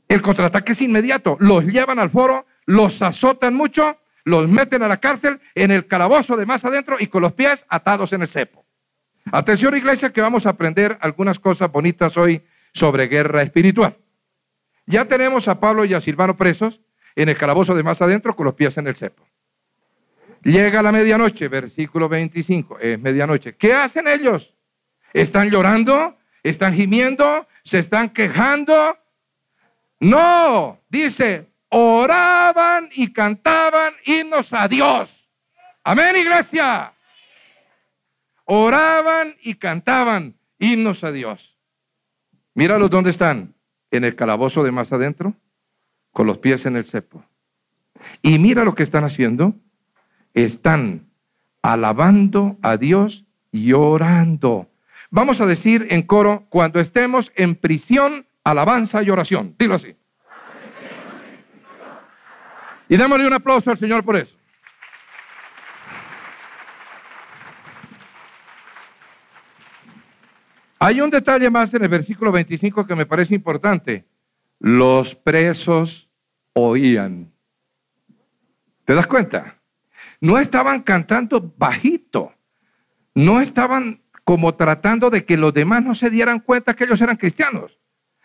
El 0.08 0.22
contraataque 0.22 0.74
es 0.74 0.82
inmediato. 0.82 1.38
Los 1.39 1.63
llevan 1.65 2.00
al 2.00 2.10
foro, 2.10 2.46
los 2.65 3.01
azotan 3.01 3.53
mucho, 3.53 3.98
los 4.24 4.48
meten 4.48 4.84
a 4.84 4.88
la 4.88 4.98
cárcel 4.98 5.39
en 5.55 5.72
el 5.72 5.88
calabozo 5.88 6.36
de 6.38 6.46
más 6.46 6.65
adentro 6.65 6.98
y 7.00 7.08
con 7.08 7.22
los 7.22 7.34
pies 7.34 7.65
atados 7.70 8.13
en 8.13 8.22
el 8.22 8.27
cepo. 8.27 8.65
Atención 9.32 9.77
iglesia 9.77 10.12
que 10.12 10.22
vamos 10.22 10.46
a 10.46 10.50
aprender 10.50 10.98
algunas 11.01 11.39
cosas 11.39 11.72
bonitas 11.72 12.17
hoy 12.17 12.41
sobre 12.74 13.08
guerra 13.08 13.41
espiritual. 13.41 13.98
Ya 14.86 15.05
tenemos 15.05 15.48
a 15.48 15.60
Pablo 15.60 15.86
y 15.86 15.93
a 15.93 16.01
Silvano 16.01 16.36
presos 16.36 16.82
en 17.15 17.29
el 17.29 17.38
calabozo 17.38 17.75
de 17.75 17.84
más 17.84 18.01
adentro 18.01 18.36
con 18.36 18.46
los 18.46 18.55
pies 18.55 18.77
en 18.77 18.88
el 18.88 18.96
cepo. 18.96 19.25
Llega 20.44 20.82
la 20.82 20.92
medianoche, 20.92 21.48
versículo 21.48 22.10
25, 22.10 22.80
es 22.80 23.00
medianoche. 23.00 23.56
¿Qué 23.56 23.74
hacen 23.74 24.08
ellos? 24.08 24.54
¿Están 25.14 25.50
llorando? 25.50 26.18
¿Están 26.44 26.74
gimiendo? 26.74 27.48
¿Se 27.64 27.80
están 27.80 28.10
quejando? 28.10 28.98
No, 30.02 30.82
dice, 30.90 31.48
oraban 31.70 32.90
y 32.94 33.14
cantaban 33.14 33.94
himnos 34.06 34.52
a 34.52 34.68
Dios. 34.68 35.30
Amén, 35.84 36.18
iglesia. 36.18 36.94
Oraban 38.44 39.36
y 39.42 39.56
cantaban 39.56 40.36
himnos 40.60 41.06
a 41.06 41.12
Dios. 41.14 41.58
Míralos 42.54 42.90
dónde 42.90 43.12
están 43.12 43.56
en 43.92 44.04
el 44.04 44.16
calabozo 44.16 44.64
de 44.64 44.72
más 44.72 44.92
adentro, 44.92 45.34
con 46.12 46.28
los 46.28 46.38
pies 46.40 46.66
en 46.66 46.76
el 46.76 46.86
cepo. 46.86 47.24
Y 48.22 48.40
mira 48.40 48.66
lo 48.66 48.76
que 48.76 48.84
están 48.84 49.06
haciendo. 49.06 49.56
Están 50.34 51.08
alabando 51.62 52.58
a 52.62 52.78
Dios 52.78 53.25
y 53.52 53.74
orando. 53.74 54.70
Vamos 55.10 55.40
a 55.42 55.46
decir 55.46 55.88
en 55.90 56.02
coro, 56.02 56.46
cuando 56.50 56.80
estemos 56.80 57.32
en 57.36 57.56
prisión, 57.56 58.25
alabanza 58.44 59.04
y 59.04 59.10
oración. 59.10 59.56
Dilo 59.58 59.75
así. 59.75 59.96
Y 62.90 62.98
démosle 62.98 63.28
un 63.28 63.34
aplauso 63.34 63.72
al 63.72 63.78
Señor 63.78 64.04
por 64.04 64.18
eso. 64.18 64.36
Hay 70.80 71.00
un 71.00 71.10
detalle 71.10 71.50
más 71.50 71.74
en 71.74 71.84
el 71.84 71.90
versículo 71.90 72.32
25 72.32 72.86
que 72.86 72.96
me 72.96 73.06
parece 73.06 73.34
importante. 73.34 74.06
Los 74.60 75.16
presos 75.16 76.10
oían. 76.52 77.32
¿Te 78.84 78.94
das 78.94 79.08
cuenta? 79.08 79.62
No 80.24 80.38
estaban 80.38 80.84
cantando 80.84 81.53
bajito. 81.58 82.32
No 83.13 83.42
estaban 83.42 84.01
como 84.24 84.56
tratando 84.56 85.10
de 85.10 85.25
que 85.25 85.36
los 85.36 85.53
demás 85.53 85.84
no 85.84 85.96
se 85.96 86.10
dieran 86.10 86.39
cuenta 86.39 86.77
que 86.77 86.86
ellos 86.86 87.01
eran 87.01 87.18
cristianos. 87.18 87.77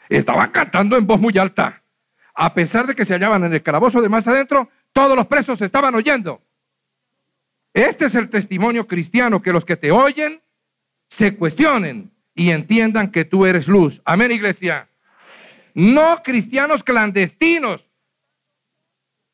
Estaban 0.09 0.53
cantando 0.53 0.97
en 0.97 1.09
voz 1.09 1.21
muy 1.21 1.37
alta. 1.39 1.83
A 2.37 2.55
pesar 2.55 2.87
de 2.87 2.95
que 2.95 3.05
se 3.05 3.15
hallaban 3.15 3.43
en 3.43 3.53
el 3.53 3.65
calabozo 3.65 4.01
de 4.01 4.09
más 4.09 4.29
adentro, 4.29 4.71
todos 4.93 5.17
los 5.17 5.27
presos 5.27 5.61
estaban 5.61 5.93
oyendo. 5.97 6.41
Este 7.75 8.05
es 8.05 8.15
el 8.15 8.31
testimonio 8.31 8.87
cristiano, 8.87 9.43
que 9.43 9.53
los 9.53 9.65
que 9.65 9.77
te 9.77 9.91
oyen 9.91 10.41
se 11.09 11.35
cuestionen 11.35 12.13
y 12.33 12.53
entiendan 12.53 13.11
que 13.11 13.25
tú 13.25 13.45
eres 13.45 13.67
luz. 13.67 14.01
Amén, 14.05 14.31
iglesia. 14.31 14.89
No 15.75 16.23
cristianos 16.23 16.85
clandestinos. 16.85 17.85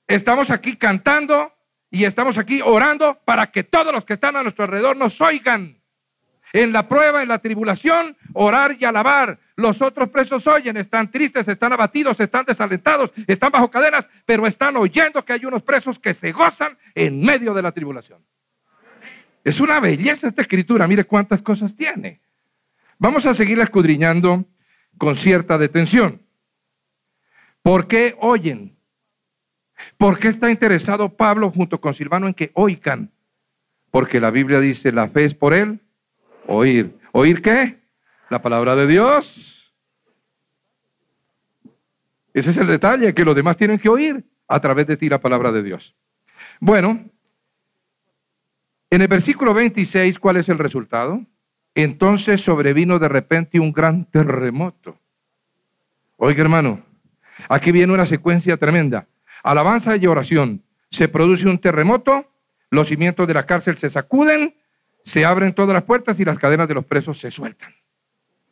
Estamos 0.07 0.49
aquí 0.49 0.77
cantando 0.77 1.54
y 1.95 2.05
estamos 2.05 2.39
aquí 2.39 2.61
orando 2.61 3.21
para 3.25 3.53
que 3.53 3.63
todos 3.63 3.95
los 3.95 4.05
que 4.05 4.15
están 4.15 4.35
a 4.35 4.43
nuestro 4.43 4.65
alrededor 4.65 4.97
nos 4.97 5.21
oigan. 5.21 5.79
En 6.53 6.73
la 6.73 6.89
prueba, 6.89 7.23
en 7.23 7.29
la 7.29 7.39
tribulación, 7.39 8.17
orar 8.33 8.77
y 8.81 8.85
alabar. 8.85 9.39
Los 9.55 9.81
otros 9.81 10.09
presos 10.09 10.45
oyen, 10.49 10.77
están 10.77 11.09
tristes, 11.13 11.47
están 11.47 11.73
abatidos, 11.73 12.19
están 12.19 12.45
desalentados, 12.47 13.13
están 13.29 13.53
bajo 13.53 13.71
cadenas, 13.71 14.09
pero 14.27 14.45
están 14.49 14.77
oyendo 14.77 15.25
que 15.25 15.35
hay 15.35 15.45
unos 15.45 15.63
presos 15.63 16.01
que 16.01 16.15
se 16.15 16.33
gozan 16.33 16.77
en 16.97 17.23
medio 17.23 17.55
de 17.55 17.63
la 17.63 17.71
tribulación. 17.71 18.19
Es 19.45 19.61
una 19.61 19.79
belleza 19.79 20.27
esta 20.27 20.43
escritura, 20.43 20.89
mire 20.89 21.05
cuántas 21.05 21.43
cosas 21.43 21.77
tiene. 21.77 22.21
Vamos 22.99 23.25
a 23.25 23.35
seguir 23.35 23.61
escudriñando 23.61 24.45
con 24.99 25.15
cierta 25.15 25.59
detención. 25.59 26.23
¿Por 27.63 27.87
qué 27.87 28.17
oyen? 28.19 28.74
¿Por 30.05 30.19
qué 30.19 30.29
está 30.29 30.51
interesado 30.51 31.17
Pablo 31.17 31.51
junto 31.51 31.81
con 31.81 31.95
Silvano 31.95 32.27
en 32.27 32.35
que 32.35 32.51
oigan? 32.53 33.11
Porque 33.91 34.21
la 34.21 34.31
Biblia 34.31 34.61
dice, 34.61 34.93
la 34.93 35.09
fe 35.09 35.25
es 35.25 35.35
por 35.35 35.55
él, 35.55 35.81
oír. 36.47 36.95
¿Oír 37.13 37.41
qué? 37.41 37.79
La 38.29 38.43
palabra 38.43 38.77
de 38.77 38.87
Dios. 38.87 39.75
Ese 42.35 42.51
es 42.51 42.57
el 42.59 42.67
detalle, 42.67 43.15
que 43.15 43.25
los 43.25 43.35
demás 43.35 43.57
tienen 43.57 43.79
que 43.79 43.89
oír 43.89 44.23
a 44.47 44.61
través 44.61 44.87
de 44.89 44.99
ti 44.99 45.09
la 45.09 45.23
palabra 45.23 45.53
de 45.53 45.63
Dios. 45.63 45.97
Bueno, 46.61 47.03
en 48.91 49.01
el 49.01 49.09
versículo 49.09 49.55
26, 49.55 50.19
¿cuál 50.19 50.37
es 50.37 50.51
el 50.51 50.59
resultado? 50.59 51.25
Entonces 51.75 52.43
sobrevino 52.43 52.99
de 52.99 53.09
repente 53.09 53.59
un 53.59 53.73
gran 53.73 54.05
terremoto. 54.05 55.01
Oiga, 56.19 56.43
hermano, 56.43 56.85
aquí 57.49 57.73
viene 57.73 57.95
una 57.95 58.05
secuencia 58.05 58.59
tremenda. 58.59 59.09
Alabanza 59.45 59.97
y 59.97 60.07
oración. 60.07 60.65
Se 60.91 61.07
produce 61.07 61.47
un 61.47 61.59
terremoto, 61.59 62.33
los 62.71 62.89
cimientos 62.89 63.29
de 63.29 63.35
la 63.35 63.47
cárcel 63.47 63.79
se 63.79 63.91
sacuden, 63.91 64.57
se 65.05 65.25
abren 65.25 65.55
todas 65.55 65.75
las 65.75 65.85
puertas 65.85 66.19
y 66.19 66.25
las 66.25 66.39
cadenas 66.39 66.67
de 66.67 66.75
los 66.75 66.87
presos 66.87 67.21
se 67.21 67.31
sueltan. 67.31 67.75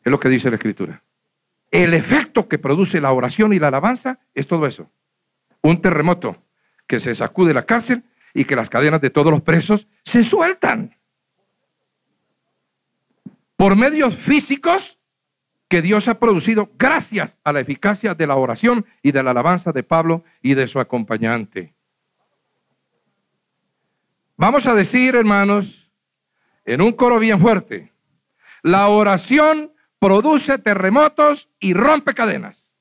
Es 0.05 0.11
lo 0.11 0.19
que 0.19 0.29
dice 0.29 0.49
la 0.49 0.57
Escritura. 0.57 1.01
El 1.71 1.95
efecto 1.95 2.47
que 2.47 2.59
produce 2.59 3.01
la 3.01 3.11
oración 3.11 3.53
y 3.53 3.59
la 3.59 3.69
alabanza 3.69 4.19
es 4.35 4.47
todo 4.47 4.67
eso. 4.67 4.89
Un 5.63 5.81
terremoto 5.81 6.37
que 6.85 6.99
se 6.99 7.15
sacude 7.15 7.53
la 7.53 7.65
cárcel 7.65 8.03
y 8.35 8.45
que 8.45 8.55
las 8.55 8.69
cadenas 8.69 9.01
de 9.01 9.09
todos 9.09 9.31
los 9.31 9.41
presos 9.41 9.87
se 10.05 10.23
sueltan 10.23 10.95
por 13.55 13.75
medios 13.75 14.15
físicos 14.17 14.99
que 15.73 15.81
Dios 15.81 16.07
ha 16.07 16.19
producido 16.19 16.69
gracias 16.77 17.35
a 17.43 17.51
la 17.51 17.59
eficacia 17.59 18.13
de 18.13 18.27
la 18.27 18.35
oración 18.35 18.85
y 19.01 19.11
de 19.11 19.23
la 19.23 19.31
alabanza 19.31 19.71
de 19.71 19.81
Pablo 19.81 20.23
y 20.39 20.53
de 20.53 20.67
su 20.67 20.79
acompañante. 20.79 21.73
Vamos 24.37 24.67
a 24.67 24.75
decir, 24.75 25.15
hermanos, 25.15 25.89
en 26.63 26.79
un 26.79 26.91
coro 26.91 27.17
bien 27.17 27.41
fuerte, 27.41 27.91
la 28.61 28.87
oración 28.87 29.73
produce 29.97 30.59
terremotos 30.59 31.49
y 31.59 31.73
rompe 31.73 32.13
cadenas. 32.13 32.71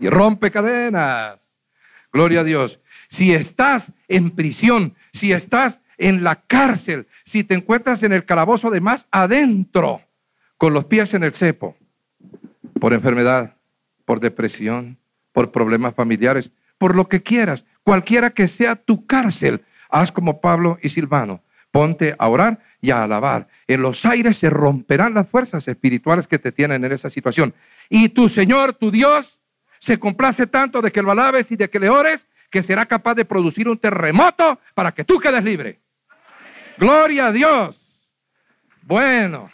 Y 0.00 0.08
rompe 0.08 0.50
cadenas. 0.50 1.54
Gloria 2.14 2.40
a 2.40 2.44
Dios. 2.44 2.80
Si 3.10 3.34
estás 3.34 3.92
en 4.08 4.30
prisión, 4.30 4.96
si 5.12 5.32
estás 5.32 5.80
en 5.98 6.24
la 6.24 6.36
cárcel, 6.36 7.06
si 7.24 7.44
te 7.44 7.54
encuentras 7.54 8.02
en 8.02 8.12
el 8.12 8.24
calabozo 8.24 8.70
de 8.70 8.80
más 8.80 9.06
adentro, 9.10 10.02
con 10.58 10.72
los 10.72 10.86
pies 10.86 11.14
en 11.14 11.22
el 11.24 11.32
cepo, 11.32 11.76
por 12.80 12.92
enfermedad, 12.92 13.56
por 14.04 14.20
depresión, 14.20 14.98
por 15.32 15.50
problemas 15.50 15.94
familiares, 15.94 16.50
por 16.78 16.94
lo 16.94 17.08
que 17.08 17.22
quieras, 17.22 17.64
cualquiera 17.82 18.30
que 18.30 18.48
sea 18.48 18.76
tu 18.76 19.06
cárcel, 19.06 19.64
haz 19.88 20.12
como 20.12 20.40
Pablo 20.40 20.78
y 20.82 20.88
Silvano, 20.88 21.42
ponte 21.70 22.14
a 22.18 22.28
orar 22.28 22.60
y 22.80 22.90
a 22.90 23.02
alabar. 23.02 23.48
En 23.66 23.82
los 23.82 24.04
aires 24.04 24.36
se 24.36 24.50
romperán 24.50 25.14
las 25.14 25.28
fuerzas 25.28 25.66
espirituales 25.68 26.26
que 26.26 26.38
te 26.38 26.52
tienen 26.52 26.84
en 26.84 26.92
esa 26.92 27.10
situación. 27.10 27.54
Y 27.88 28.10
tu 28.10 28.28
Señor, 28.28 28.74
tu 28.74 28.90
Dios, 28.90 29.38
se 29.78 29.98
complace 29.98 30.46
tanto 30.46 30.82
de 30.82 30.92
que 30.92 31.02
lo 31.02 31.10
alabes 31.10 31.50
y 31.52 31.56
de 31.56 31.68
que 31.68 31.80
le 31.80 31.88
ores, 31.88 32.26
que 32.50 32.62
será 32.62 32.86
capaz 32.86 33.14
de 33.14 33.24
producir 33.24 33.68
un 33.68 33.78
terremoto 33.78 34.58
para 34.74 34.92
que 34.92 35.04
tú 35.04 35.18
quedes 35.18 35.44
libre. 35.44 35.80
Gloria 36.78 37.26
a 37.28 37.32
Dios. 37.32 37.80
Bueno. 38.82 39.50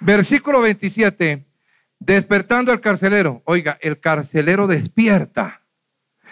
Versículo 0.00 0.60
27. 0.60 1.44
Despertando 1.98 2.72
el 2.72 2.80
carcelero. 2.80 3.42
Oiga, 3.44 3.78
el 3.80 4.00
carcelero 4.00 4.66
despierta. 4.66 5.62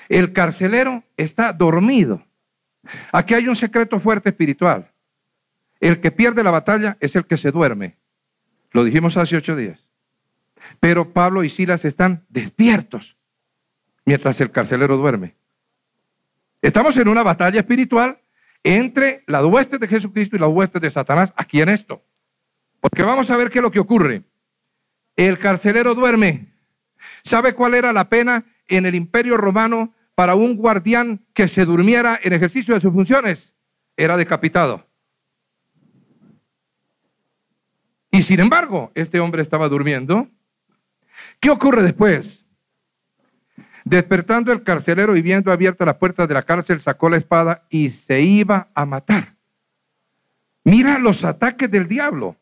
El 0.09 0.33
carcelero 0.33 1.05
está 1.17 1.53
dormido. 1.53 2.25
Aquí 3.13 3.35
hay 3.35 3.49
un 3.49 3.57
secreto 3.57 4.01
fuerte 4.01 4.31
espiritual. 4.31 4.91
El 5.81 6.01
que 6.01 6.11
pierde 6.11 6.43
la 6.43 6.51
batalla 6.51 6.97
es 7.01 7.15
el 7.17 7.27
que 7.27 7.37
se 7.37 7.51
duerme. 7.51 7.97
Lo 8.73 8.85
dijimos 8.85 9.17
hace 9.17 9.37
ocho 9.37 9.55
días. 9.55 9.89
Pero 10.81 11.13
Pablo 11.13 11.45
y 11.45 11.51
Silas 11.51 11.85
están 11.85 12.25
despiertos 12.29 13.17
mientras 14.05 14.41
el 14.41 14.51
carcelero 14.51 14.97
duerme. 14.97 15.38
Estamos 16.61 16.97
en 16.97 17.09
una 17.09 17.23
batalla 17.23 17.61
espiritual 17.61 18.21
entre 18.65 19.23
la 19.27 19.45
hueste 19.47 19.79
de 19.79 19.87
Jesucristo 19.87 20.37
y 20.37 20.39
la 20.39 20.49
hueste 20.49 20.81
de 20.81 20.91
Satanás 20.91 21.33
aquí 21.37 21.61
en 21.61 21.69
esto. 21.69 22.03
Porque 22.81 23.03
vamos 23.03 23.31
a 23.31 23.37
ver 23.37 23.51
qué 23.51 23.59
es 23.59 23.63
lo 23.63 23.71
que 23.71 23.79
ocurre. 23.79 24.25
El 25.17 25.39
carcelero 25.39 25.95
duerme. 25.95 26.53
¿Sabe 27.25 27.55
cuál 27.55 27.75
era 27.75 27.93
la 27.93 28.09
pena 28.09 28.45
en 28.67 28.87
el 28.87 28.95
imperio 28.95 29.37
romano 29.37 29.95
para 30.15 30.35
un 30.35 30.57
guardián 30.57 31.25
que 31.33 31.49
se 31.49 31.65
durmiera 31.65 32.19
en 32.23 32.33
ejercicio 32.33 32.75
de 32.75 32.81
sus 32.81 32.93
funciones? 32.93 33.55
Era 33.97 34.17
decapitado. 34.17 34.87
Y 38.11 38.23
sin 38.23 38.41
embargo, 38.41 38.91
este 38.95 39.21
hombre 39.21 39.43
estaba 39.43 39.69
durmiendo. 39.69 40.29
¿Qué 41.41 41.51
ocurre 41.51 41.83
después? 41.83 42.45
Despertando 43.89 44.53
el 44.53 44.63
carcelero 44.63 45.17
y 45.17 45.23
viendo 45.23 45.51
abierta 45.51 45.87
la 45.87 45.99
puerta 45.99 46.27
de 46.27 46.35
la 46.35 46.43
cárcel, 46.43 46.79
sacó 46.79 47.09
la 47.09 47.17
espada 47.17 47.65
y 47.71 47.89
se 47.89 48.21
iba 48.21 48.69
a 48.75 48.85
matar. 48.85 49.35
Mira 50.63 50.99
los 50.99 51.25
ataques 51.25 51.71
del 51.71 51.89
diablo. 51.89 52.37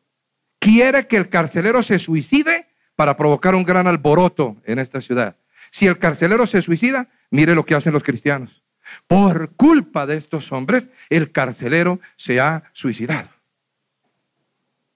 Quiere 0.58 1.06
que 1.06 1.16
el 1.16 1.28
carcelero 1.28 1.84
se 1.84 2.00
suicide 2.00 2.66
para 2.96 3.16
provocar 3.16 3.54
un 3.54 3.62
gran 3.62 3.86
alboroto 3.86 4.56
en 4.64 4.80
esta 4.80 5.00
ciudad. 5.00 5.36
Si 5.70 5.86
el 5.86 5.98
carcelero 5.98 6.48
se 6.48 6.62
suicida, 6.62 7.06
mire 7.30 7.54
lo 7.54 7.64
que 7.64 7.76
hacen 7.76 7.92
los 7.92 8.02
cristianos. 8.02 8.64
Por 9.06 9.50
culpa 9.50 10.04
de 10.04 10.16
estos 10.16 10.50
hombres, 10.50 10.88
el 11.10 11.30
carcelero 11.30 12.00
se 12.16 12.40
ha 12.40 12.64
suicidado. 12.72 13.28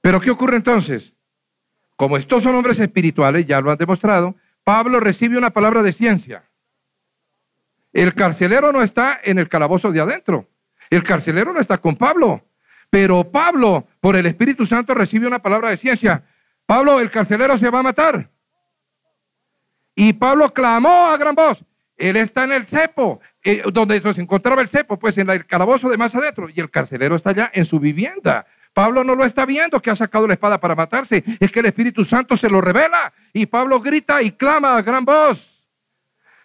Pero 0.01 0.21
¿qué 0.21 0.33
ocurre 0.33 0.57
entonces? 0.57 1.13
Como 1.95 2.17
estos 2.17 2.43
son 2.43 2.57
hombres 2.57 2.81
espirituales, 2.81 3.47
ya 3.47 3.61
lo 3.61 3.71
han 3.71 3.79
demostrado, 3.79 4.35
Pablo 4.71 5.01
recibe 5.01 5.37
una 5.37 5.51
palabra 5.51 5.83
de 5.83 5.93
ciencia. 5.93 6.45
El 7.93 8.15
carcelero 8.15 8.71
no 8.71 8.85
está 8.85 9.19
en 9.21 9.41
el 9.41 9.49
calabozo 9.49 9.91
de 9.91 10.01
adentro. 10.01 10.49
El 10.91 11.03
carcelero 11.03 11.53
no 11.53 11.59
está 11.59 11.79
con 11.79 11.97
Pablo. 11.97 12.47
Pero 12.89 13.25
Pablo, 13.33 13.89
por 13.99 14.15
el 14.15 14.27
Espíritu 14.27 14.65
Santo, 14.67 14.95
recibe 14.95 15.27
una 15.27 15.43
palabra 15.43 15.71
de 15.71 15.77
ciencia. 15.77 16.23
Pablo, 16.67 17.01
el 17.01 17.11
carcelero 17.11 17.59
se 17.59 17.69
va 17.69 17.81
a 17.81 17.83
matar. 17.83 18.31
Y 19.97 20.13
Pablo 20.13 20.55
clamó 20.55 21.07
a 21.07 21.17
gran 21.17 21.35
voz. 21.35 21.65
Él 21.97 22.15
está 22.15 22.45
en 22.45 22.53
el 22.53 22.65
cepo, 22.67 23.19
eh, 23.43 23.65
donde 23.73 24.01
se 24.01 24.21
encontraba 24.21 24.63
el 24.63 24.69
cepo, 24.69 25.01
pues 25.01 25.19
en 25.19 25.31
el 25.31 25.47
calabozo 25.47 25.89
de 25.89 25.97
más 25.97 26.15
adentro. 26.15 26.49
Y 26.49 26.61
el 26.61 26.71
carcelero 26.71 27.17
está 27.17 27.31
allá 27.31 27.51
en 27.53 27.65
su 27.65 27.81
vivienda. 27.81 28.47
Pablo 28.81 29.05
no 29.05 29.15
lo 29.15 29.27
está 29.27 29.45
viendo 29.45 29.83
que 29.83 29.91
ha 29.91 29.95
sacado 29.95 30.27
la 30.27 30.33
espada 30.33 30.59
para 30.59 30.75
matarse. 30.75 31.23
Es 31.39 31.53
que 31.53 31.61
el 31.61 31.67
Espíritu 31.67 32.03
Santo 32.07 32.35
se 32.35 32.49
lo 32.49 32.63
revela. 32.63 33.13
Y 33.35 33.45
Pablo 33.45 33.79
grita 33.79 34.23
y 34.23 34.31
clama 34.31 34.75
a 34.75 34.81
gran 34.81 35.05
voz. 35.05 35.67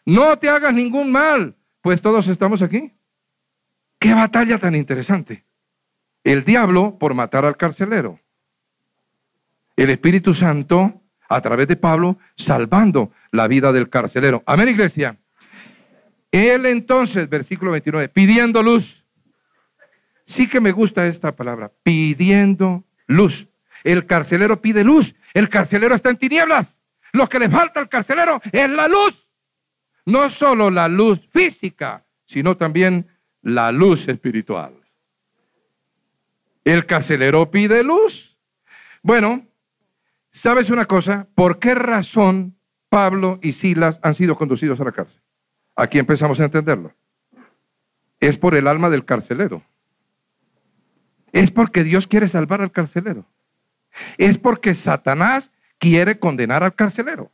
No 0.05 0.37
te 0.37 0.49
hagas 0.49 0.73
ningún 0.73 1.13
mal, 1.13 1.55
pues 1.79 2.01
todos 2.01 2.27
estamos 2.27 2.61
aquí. 2.61 2.91
Qué 3.99 4.13
batalla 4.13 4.59
tan 4.59 4.75
interesante. 4.75 5.45
El 6.25 6.43
diablo 6.43 6.97
por 6.99 7.13
matar 7.13 7.45
al 7.45 7.55
carcelero. 7.55 8.19
El 9.77 9.89
Espíritu 9.89 10.33
Santo 10.33 11.03
a 11.29 11.39
través 11.39 11.69
de 11.69 11.77
Pablo 11.77 12.17
salvando 12.35 13.13
la 13.31 13.47
vida 13.47 13.71
del 13.71 13.89
carcelero. 13.89 14.43
Amén, 14.45 14.67
iglesia. 14.67 15.15
Él 16.33 16.65
entonces, 16.65 17.29
versículo 17.29 17.71
29, 17.71 18.09
pidiendo 18.09 18.61
luz 18.61 19.04
Sí 20.25 20.47
que 20.47 20.59
me 20.59 20.71
gusta 20.71 21.07
esta 21.07 21.35
palabra, 21.35 21.71
pidiendo 21.83 22.83
luz. 23.07 23.47
El 23.83 24.05
carcelero 24.05 24.61
pide 24.61 24.83
luz. 24.83 25.15
El 25.33 25.49
carcelero 25.49 25.95
está 25.95 26.09
en 26.09 26.17
tinieblas. 26.17 26.77
Lo 27.13 27.29
que 27.29 27.39
le 27.39 27.49
falta 27.49 27.79
al 27.79 27.89
carcelero 27.89 28.41
es 28.51 28.69
la 28.69 28.87
luz. 28.87 29.29
No 30.05 30.29
solo 30.29 30.69
la 30.69 30.87
luz 30.87 31.19
física, 31.31 32.05
sino 32.25 32.57
también 32.57 33.07
la 33.41 33.71
luz 33.71 34.07
espiritual. 34.07 34.73
El 36.63 36.85
carcelero 36.87 37.51
pide 37.51 37.83
luz. 37.83 38.37
Bueno, 39.03 39.45
¿sabes 40.31 40.71
una 40.71 40.85
cosa? 40.85 41.27
¿Por 41.35 41.59
qué 41.59 41.75
razón 41.75 42.57
Pablo 42.89 43.39
y 43.43 43.53
Silas 43.53 43.99
han 44.01 44.15
sido 44.15 44.35
conducidos 44.35 44.81
a 44.81 44.83
la 44.83 44.91
cárcel? 44.91 45.21
Aquí 45.75 45.99
empezamos 45.99 46.39
a 46.39 46.45
entenderlo. 46.45 46.93
Es 48.19 48.37
por 48.37 48.55
el 48.55 48.67
alma 48.67 48.89
del 48.89 49.05
carcelero. 49.05 49.63
Es 51.35 51.51
porque 51.51 51.83
Dios 51.83 52.07
quiere 52.07 52.29
salvar 52.29 52.61
al 52.61 52.71
carcelero. 52.71 53.25
Es 54.17 54.37
porque 54.37 54.73
Satanás 54.73 55.51
quiere 55.79 56.17
condenar 56.17 56.63
al 56.63 56.73
carcelero. 56.73 57.29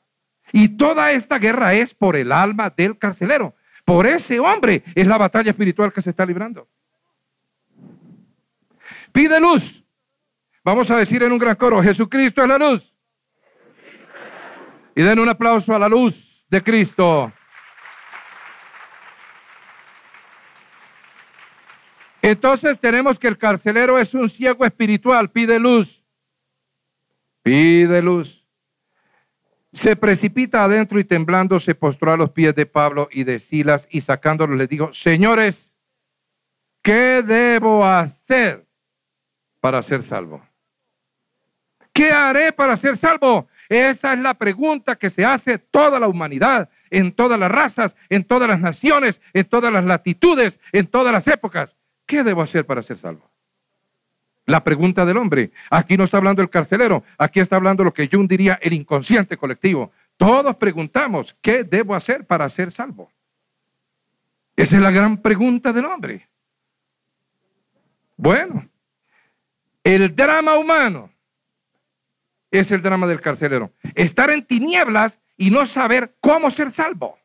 Y 0.51 0.69
toda 0.69 1.11
esta 1.11 1.37
guerra 1.37 1.75
es 1.75 1.93
por 1.93 2.15
el 2.15 2.31
alma 2.31 2.73
del 2.75 2.97
carcelero. 2.97 3.55
Por 3.85 4.07
ese 4.07 4.39
hombre 4.39 4.83
es 4.95 5.05
la 5.05 5.19
batalla 5.19 5.51
espiritual 5.51 5.93
que 5.93 6.01
se 6.01 6.09
está 6.09 6.25
librando. 6.25 6.67
Pide 9.11 9.39
luz. 9.39 9.83
Vamos 10.63 10.89
a 10.89 10.97
decir 10.97 11.21
en 11.21 11.31
un 11.31 11.37
gran 11.37 11.55
coro, 11.55 11.83
Jesucristo 11.83 12.41
es 12.41 12.47
la 12.47 12.57
luz. 12.57 12.95
Y 14.95 15.03
den 15.03 15.19
un 15.19 15.29
aplauso 15.29 15.75
a 15.75 15.79
la 15.79 15.87
luz 15.87 16.43
de 16.49 16.63
Cristo. 16.63 17.31
Entonces 22.21 22.79
tenemos 22.79 23.17
que 23.17 23.27
el 23.27 23.37
carcelero 23.37 23.97
es 23.97 24.13
un 24.13 24.29
ciego 24.29 24.65
espiritual, 24.65 25.31
pide 25.31 25.59
luz. 25.59 26.03
Pide 27.41 28.01
luz. 28.01 28.45
Se 29.73 29.95
precipita 29.95 30.63
adentro 30.63 30.99
y 30.99 31.03
temblando 31.03 31.59
se 31.59 31.73
postró 31.73 32.11
a 32.11 32.17
los 32.17 32.31
pies 32.31 32.53
de 32.53 32.65
Pablo 32.65 33.07
y 33.11 33.23
de 33.23 33.39
Silas 33.39 33.87
y 33.89 34.01
sacándolos 34.01 34.57
les 34.57 34.69
dijo, 34.69 34.93
señores, 34.93 35.71
¿qué 36.81 37.23
debo 37.25 37.85
hacer 37.85 38.67
para 39.59 39.81
ser 39.81 40.03
salvo? 40.03 40.45
¿Qué 41.93 42.11
haré 42.11 42.51
para 42.53 42.77
ser 42.77 42.97
salvo? 42.97 43.47
Esa 43.67 44.13
es 44.13 44.19
la 44.19 44.33
pregunta 44.33 44.97
que 44.97 45.09
se 45.09 45.23
hace 45.23 45.57
toda 45.57 45.99
la 45.99 46.07
humanidad, 46.07 46.69
en 46.89 47.13
todas 47.13 47.39
las 47.39 47.51
razas, 47.51 47.95
en 48.09 48.23
todas 48.25 48.49
las 48.49 48.59
naciones, 48.59 49.21
en 49.33 49.45
todas 49.45 49.71
las 49.71 49.85
latitudes, 49.85 50.59
en 50.73 50.87
todas 50.87 51.13
las 51.13 51.27
épocas. 51.27 51.75
¿Qué 52.11 52.25
debo 52.25 52.41
hacer 52.41 52.65
para 52.65 52.83
ser 52.83 52.97
salvo? 52.97 53.31
La 54.45 54.65
pregunta 54.65 55.05
del 55.05 55.15
hombre. 55.15 55.51
Aquí 55.69 55.95
no 55.95 56.03
está 56.03 56.17
hablando 56.17 56.41
el 56.41 56.49
carcelero, 56.49 57.05
aquí 57.17 57.39
está 57.39 57.55
hablando 57.55 57.85
lo 57.85 57.93
que 57.93 58.09
Jung 58.11 58.27
diría 58.27 58.59
el 58.61 58.73
inconsciente 58.73 59.37
colectivo. 59.37 59.93
Todos 60.17 60.57
preguntamos, 60.57 61.33
¿qué 61.41 61.63
debo 61.63 61.95
hacer 61.95 62.25
para 62.27 62.49
ser 62.49 62.69
salvo? 62.73 63.09
Esa 64.57 64.75
es 64.75 64.81
la 64.81 64.91
gran 64.91 65.21
pregunta 65.21 65.71
del 65.71 65.85
hombre. 65.85 66.27
Bueno, 68.17 68.67
el 69.81 70.13
drama 70.13 70.57
humano 70.57 71.09
es 72.51 72.71
el 72.71 72.81
drama 72.81 73.07
del 73.07 73.21
carcelero. 73.21 73.71
Estar 73.95 74.31
en 74.31 74.45
tinieblas 74.45 75.17
y 75.37 75.49
no 75.49 75.65
saber 75.65 76.13
cómo 76.19 76.51
ser 76.51 76.73
salvo. 76.73 77.17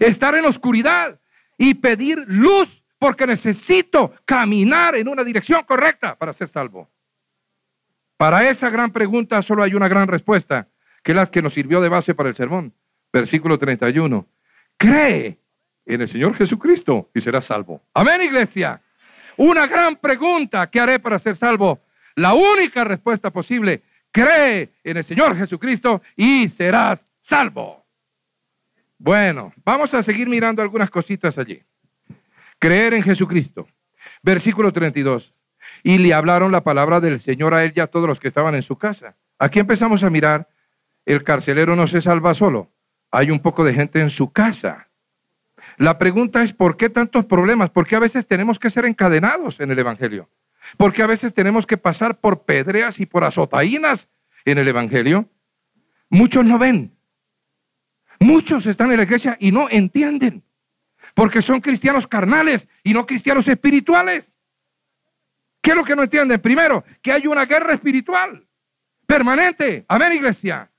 Estar 0.00 0.34
en 0.34 0.44
oscuridad 0.44 1.20
y 1.56 1.74
pedir 1.74 2.24
luz 2.26 2.82
porque 3.06 3.24
necesito 3.24 4.14
caminar 4.24 4.96
en 4.96 5.06
una 5.06 5.22
dirección 5.22 5.62
correcta 5.62 6.16
para 6.16 6.32
ser 6.32 6.48
salvo. 6.48 6.90
Para 8.16 8.50
esa 8.50 8.68
gran 8.68 8.90
pregunta 8.90 9.40
solo 9.42 9.62
hay 9.62 9.74
una 9.74 9.86
gran 9.86 10.08
respuesta, 10.08 10.66
que 11.04 11.12
es 11.12 11.16
la 11.16 11.26
que 11.26 11.40
nos 11.40 11.54
sirvió 11.54 11.80
de 11.80 11.88
base 11.88 12.16
para 12.16 12.30
el 12.30 12.34
sermón. 12.34 12.74
Versículo 13.12 13.60
31. 13.60 14.26
Cree 14.76 15.38
en 15.84 16.00
el 16.00 16.08
Señor 16.08 16.34
Jesucristo 16.34 17.08
y 17.14 17.20
serás 17.20 17.44
salvo. 17.44 17.80
Amén, 17.94 18.22
iglesia. 18.22 18.82
Una 19.36 19.68
gran 19.68 19.94
pregunta, 19.94 20.68
¿qué 20.68 20.80
haré 20.80 20.98
para 20.98 21.20
ser 21.20 21.36
salvo? 21.36 21.78
La 22.16 22.34
única 22.34 22.82
respuesta 22.82 23.30
posible, 23.30 23.84
cree 24.10 24.72
en 24.82 24.96
el 24.96 25.04
Señor 25.04 25.36
Jesucristo 25.36 26.02
y 26.16 26.48
serás 26.48 27.04
salvo. 27.22 27.86
Bueno, 28.98 29.52
vamos 29.64 29.94
a 29.94 30.02
seguir 30.02 30.28
mirando 30.28 30.60
algunas 30.60 30.90
cositas 30.90 31.38
allí. 31.38 31.62
Creer 32.66 32.94
en 32.94 33.04
Jesucristo. 33.04 33.68
Versículo 34.24 34.72
32. 34.72 35.32
Y 35.84 35.98
le 35.98 36.12
hablaron 36.12 36.50
la 36.50 36.64
palabra 36.64 36.98
del 36.98 37.20
Señor 37.20 37.54
a 37.54 37.62
él 37.62 37.72
y 37.76 37.78
a 37.78 37.86
todos 37.86 38.08
los 38.08 38.18
que 38.18 38.26
estaban 38.26 38.56
en 38.56 38.62
su 38.62 38.76
casa. 38.76 39.14
Aquí 39.38 39.60
empezamos 39.60 40.02
a 40.02 40.10
mirar, 40.10 40.48
el 41.04 41.22
carcelero 41.22 41.76
no 41.76 41.86
se 41.86 42.02
salva 42.02 42.34
solo. 42.34 42.72
Hay 43.12 43.30
un 43.30 43.38
poco 43.38 43.62
de 43.62 43.72
gente 43.72 44.00
en 44.00 44.10
su 44.10 44.32
casa. 44.32 44.88
La 45.76 45.96
pregunta 45.96 46.42
es, 46.42 46.52
¿por 46.52 46.76
qué 46.76 46.90
tantos 46.90 47.26
problemas? 47.26 47.70
¿Por 47.70 47.86
qué 47.86 47.94
a 47.94 48.00
veces 48.00 48.26
tenemos 48.26 48.58
que 48.58 48.68
ser 48.68 48.84
encadenados 48.84 49.60
en 49.60 49.70
el 49.70 49.78
Evangelio? 49.78 50.28
¿Por 50.76 50.92
qué 50.92 51.04
a 51.04 51.06
veces 51.06 51.32
tenemos 51.32 51.68
que 51.68 51.76
pasar 51.76 52.18
por 52.18 52.46
pedreas 52.46 52.98
y 52.98 53.06
por 53.06 53.22
azotaínas 53.22 54.08
en 54.44 54.58
el 54.58 54.66
Evangelio? 54.66 55.30
Muchos 56.08 56.44
no 56.44 56.58
ven. 56.58 56.96
Muchos 58.18 58.66
están 58.66 58.90
en 58.90 58.96
la 58.96 59.04
iglesia 59.04 59.36
y 59.38 59.52
no 59.52 59.68
entienden 59.70 60.42
porque 61.16 61.40
son 61.40 61.62
cristianos 61.62 62.06
carnales 62.06 62.68
y 62.84 62.92
no 62.92 63.06
cristianos 63.06 63.48
espirituales. 63.48 64.30
¿Qué 65.62 65.70
es 65.70 65.76
lo 65.76 65.82
que 65.82 65.96
no 65.96 66.02
entienden? 66.02 66.38
Primero, 66.42 66.84
que 67.00 67.10
hay 67.10 67.26
una 67.26 67.46
guerra 67.46 67.72
espiritual 67.72 68.46
permanente. 69.06 69.86
Amén, 69.88 70.12
iglesia. 70.12 70.70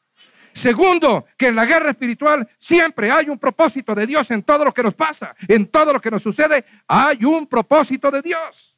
Segundo, 0.54 1.26
que 1.38 1.48
en 1.48 1.56
la 1.56 1.66
guerra 1.66 1.90
espiritual 1.90 2.48
siempre 2.60 3.10
hay 3.10 3.30
un 3.30 3.40
propósito 3.40 3.96
de 3.96 4.06
Dios 4.06 4.30
en 4.30 4.44
todo 4.44 4.64
lo 4.64 4.72
que 4.72 4.84
nos 4.84 4.94
pasa, 4.94 5.36
en 5.48 5.66
todo 5.66 5.92
lo 5.92 6.00
que 6.00 6.12
nos 6.12 6.22
sucede, 6.22 6.66
hay 6.88 7.26
un 7.26 7.48
propósito 7.48 8.12
de 8.12 8.22
Dios. 8.22 8.78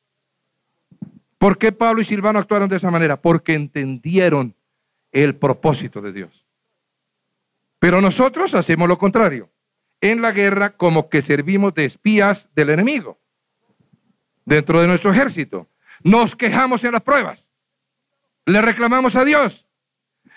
¿Por 1.38 1.58
qué 1.58 1.74
Pablo 1.74 2.00
y 2.00 2.06
Silvano 2.06 2.40
actuaron 2.40 2.70
de 2.70 2.78
esa 2.78 2.90
manera? 2.90 3.22
Porque 3.22 3.54
entendieron 3.54 4.56
el 5.12 5.36
propósito 5.36 6.00
de 6.00 6.14
Dios. 6.14 6.46
Pero 7.80 8.00
nosotros 8.00 8.56
hacemos 8.56 8.88
lo 8.88 8.98
contrario 8.98 9.50
en 10.02 10.22
la 10.22 10.32
guerra 10.32 10.72
como 10.72 11.10
que 11.10 11.22
servimos 11.22 11.74
de 11.74 11.86
espías 11.86 12.50
del 12.56 12.70
enemigo 12.70 13.20
dentro 14.46 14.82
de 14.82 14.88
nuestro 14.88 15.12
ejército. 15.12 15.68
Nos 16.04 16.36
quejamos 16.36 16.84
en 16.84 16.94
las 16.94 17.02
pruebas. 17.02 17.48
Le 18.46 18.62
reclamamos 18.62 19.16
a 19.16 19.24
Dios. 19.24 19.68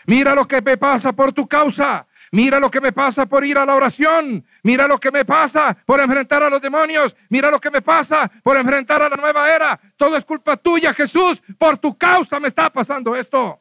Mira 0.07 0.35
lo 0.35 0.46
que 0.46 0.61
me 0.61 0.77
pasa 0.77 1.12
por 1.12 1.33
tu 1.33 1.46
causa. 1.46 2.07
Mira 2.31 2.59
lo 2.59 2.70
que 2.70 2.81
me 2.81 2.92
pasa 2.92 3.27
por 3.27 3.44
ir 3.44 3.59
a 3.59 3.66
la 3.66 3.75
oración. 3.75 4.44
Mira 4.62 4.87
lo 4.87 4.98
que 4.98 5.11
me 5.11 5.25
pasa 5.25 5.77
por 5.87 6.01
enfrentar 6.01 6.42
a 6.42 6.51
los 6.51 6.61
demonios. 6.61 7.14
Mira 7.29 7.51
lo 7.51 7.61
que 7.61 7.70
me 7.70 7.83
pasa 7.83 8.31
por 8.42 8.57
enfrentar 8.57 9.03
a 9.03 9.09
la 9.09 9.16
nueva 9.16 9.55
era. 9.55 9.79
Todo 9.96 10.16
es 10.16 10.25
culpa 10.25 10.57
tuya, 10.57 10.94
Jesús. 10.94 11.42
Por 11.59 11.79
tu 11.79 11.96
causa 11.96 12.40
me 12.40 12.48
está 12.48 12.70
pasando 12.70 13.14
esto. 13.14 13.61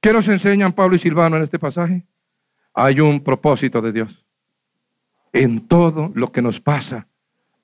¿Qué 0.00 0.12
nos 0.12 0.28
enseñan 0.28 0.72
Pablo 0.72 0.96
y 0.96 0.98
Silvano 0.98 1.36
en 1.36 1.44
este 1.44 1.58
pasaje? 1.58 2.04
Hay 2.78 3.00
un 3.00 3.20
propósito 3.20 3.82
de 3.82 3.90
Dios. 3.90 4.24
En 5.32 5.66
todo 5.66 6.12
lo 6.14 6.30
que 6.30 6.40
nos 6.40 6.60
pasa 6.60 7.08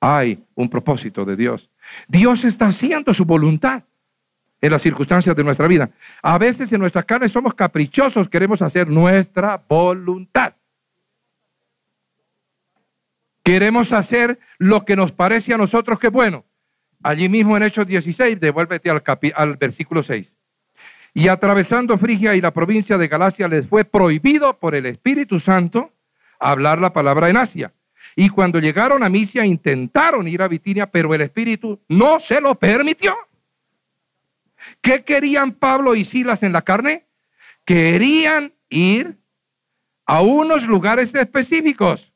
hay 0.00 0.44
un 0.56 0.68
propósito 0.68 1.24
de 1.24 1.36
Dios. 1.36 1.70
Dios 2.08 2.44
está 2.44 2.66
haciendo 2.66 3.14
su 3.14 3.24
voluntad 3.24 3.84
en 4.60 4.72
las 4.72 4.82
circunstancias 4.82 5.36
de 5.36 5.44
nuestra 5.44 5.68
vida. 5.68 5.90
A 6.20 6.36
veces 6.36 6.72
en 6.72 6.80
nuestra 6.80 7.04
carne 7.04 7.28
somos 7.28 7.54
caprichosos, 7.54 8.28
queremos 8.28 8.60
hacer 8.60 8.88
nuestra 8.88 9.62
voluntad. 9.68 10.54
Queremos 13.44 13.92
hacer 13.92 14.40
lo 14.58 14.84
que 14.84 14.96
nos 14.96 15.12
parece 15.12 15.54
a 15.54 15.58
nosotros 15.58 15.98
que 16.00 16.08
es 16.08 16.12
bueno. 16.12 16.44
Allí 17.04 17.28
mismo 17.28 17.56
en 17.56 17.62
Hechos 17.62 17.86
16, 17.86 18.40
devuélvete 18.40 18.90
al, 18.90 19.02
al 19.36 19.56
versículo 19.58 20.02
6. 20.02 20.36
Y 21.14 21.28
atravesando 21.28 21.96
Frigia 21.96 22.34
y 22.34 22.40
la 22.40 22.52
provincia 22.52 22.98
de 22.98 23.06
Galacia 23.06 23.46
les 23.46 23.68
fue 23.68 23.84
prohibido 23.84 24.58
por 24.58 24.74
el 24.74 24.84
Espíritu 24.84 25.38
Santo 25.38 25.92
hablar 26.40 26.80
la 26.80 26.92
palabra 26.92 27.30
en 27.30 27.36
Asia. 27.36 27.72
Y 28.16 28.28
cuando 28.28 28.58
llegaron 28.58 29.04
a 29.04 29.08
Misia 29.08 29.46
intentaron 29.46 30.26
ir 30.26 30.42
a 30.42 30.48
Bitinia, 30.48 30.90
pero 30.90 31.14
el 31.14 31.20
Espíritu 31.20 31.80
no 31.88 32.18
se 32.18 32.40
lo 32.40 32.56
permitió. 32.56 33.16
¿Qué 34.80 35.04
querían 35.04 35.52
Pablo 35.52 35.94
y 35.94 36.04
Silas 36.04 36.42
en 36.42 36.52
la 36.52 36.62
carne? 36.62 37.06
Querían 37.64 38.52
ir 38.68 39.16
a 40.06 40.20
unos 40.20 40.66
lugares 40.66 41.14
específicos. 41.14 42.12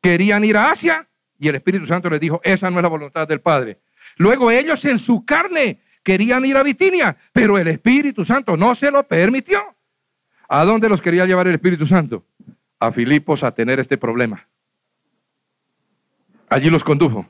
Querían 0.00 0.44
ir 0.44 0.56
a 0.56 0.70
Asia 0.70 1.08
y 1.38 1.48
el 1.48 1.56
Espíritu 1.56 1.86
Santo 1.86 2.08
les 2.08 2.20
dijo, 2.20 2.40
esa 2.44 2.70
no 2.70 2.78
es 2.78 2.82
la 2.82 2.88
voluntad 2.88 3.26
del 3.26 3.40
Padre. 3.40 3.80
Luego 4.16 4.50
ellos 4.50 4.84
en 4.84 4.98
su 4.98 5.24
carne 5.24 5.80
querían 6.10 6.44
ir 6.44 6.56
a 6.56 6.64
Bitinia, 6.64 7.16
pero 7.32 7.56
el 7.56 7.68
Espíritu 7.68 8.24
Santo 8.24 8.56
no 8.56 8.74
se 8.74 8.90
lo 8.90 9.06
permitió. 9.06 9.76
¿A 10.48 10.64
dónde 10.64 10.88
los 10.88 11.00
quería 11.00 11.24
llevar 11.24 11.46
el 11.46 11.54
Espíritu 11.54 11.86
Santo? 11.86 12.24
A 12.80 12.90
Filipos 12.90 13.44
a 13.44 13.52
tener 13.52 13.78
este 13.78 13.96
problema. 13.96 14.44
Allí 16.48 16.68
los 16.68 16.82
condujo. 16.82 17.28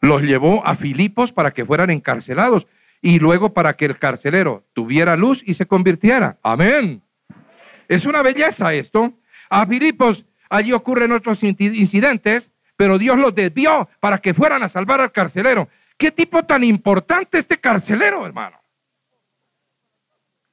Los 0.00 0.22
llevó 0.22 0.64
a 0.64 0.76
Filipos 0.76 1.32
para 1.32 1.50
que 1.50 1.64
fueran 1.64 1.90
encarcelados 1.90 2.68
y 3.02 3.18
luego 3.18 3.52
para 3.52 3.76
que 3.76 3.86
el 3.86 3.98
carcelero 3.98 4.64
tuviera 4.72 5.16
luz 5.16 5.42
y 5.44 5.54
se 5.54 5.66
convirtiera. 5.66 6.38
Amén. 6.44 7.02
Es 7.88 8.06
una 8.06 8.22
belleza 8.22 8.72
esto. 8.72 9.14
A 9.50 9.66
Filipos 9.66 10.24
allí 10.48 10.72
ocurren 10.72 11.10
otros 11.10 11.42
incidentes, 11.42 12.52
pero 12.76 12.98
Dios 12.98 13.18
los 13.18 13.34
desvió 13.34 13.88
para 13.98 14.18
que 14.18 14.32
fueran 14.32 14.62
a 14.62 14.68
salvar 14.68 15.00
al 15.00 15.10
carcelero. 15.10 15.68
¿Qué 15.96 16.10
tipo 16.10 16.44
tan 16.44 16.62
importante 16.64 17.38
este 17.38 17.58
carcelero, 17.58 18.26
hermano? 18.26 18.60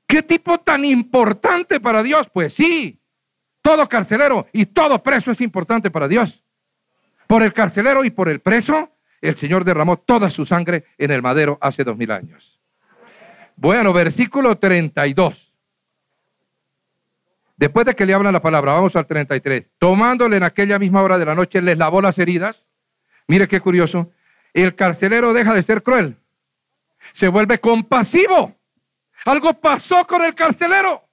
¿Qué 0.08 0.24
tipo 0.24 0.60
tan 0.60 0.86
importante 0.86 1.80
para 1.80 2.04
Dios? 2.04 2.30
Pues 2.32 2.54
sí, 2.54 3.02
todo 3.62 3.90
carcelero 3.90 4.48
y 4.54 4.68
todo 4.68 5.02
preso 5.02 5.32
es 5.32 5.42
importante 5.42 5.90
para 5.92 6.08
Dios. 6.08 6.44
Por 7.28 7.44
el 7.44 7.54
carcelero 7.54 8.06
y 8.06 8.12
por 8.12 8.30
el 8.30 8.40
preso, 8.40 8.92
el 9.22 9.36
Señor 9.36 9.64
derramó 9.64 9.98
toda 9.98 10.30
su 10.30 10.46
sangre 10.46 10.86
en 10.98 11.12
el 11.12 11.22
madero 11.22 11.58
hace 11.62 11.84
dos 11.84 11.98
mil 11.98 12.12
años. 12.12 12.60
Bueno, 13.56 13.94
versículo 13.94 14.58
32. 14.58 15.54
Después 17.56 17.86
de 17.86 17.96
que 17.96 18.06
le 18.06 18.14
hablan 18.14 18.34
la 18.34 18.42
palabra, 18.42 18.74
vamos 18.74 18.96
al 18.96 19.06
33. 19.06 19.68
Tomándole 19.78 20.38
en 20.38 20.44
aquella 20.44 20.80
misma 20.80 21.02
hora 21.02 21.18
de 21.18 21.26
la 21.26 21.36
noche, 21.36 21.62
les 21.62 21.78
lavó 21.78 22.02
las 22.02 22.18
heridas. 22.18 22.66
Mire 23.28 23.48
qué 23.48 23.62
curioso 23.62 24.12
el 24.62 24.76
carcelero 24.76 25.34
deja 25.34 25.54
de 25.54 25.64
ser 25.64 25.84
cruel. 25.84 26.18
se 27.14 27.28
vuelve 27.28 27.60
compasivo. 27.60 28.56
Algo 29.26 29.54
pasó 29.54 30.06
con 30.06 30.24
el 30.24 30.36
carcelero. 30.36 31.04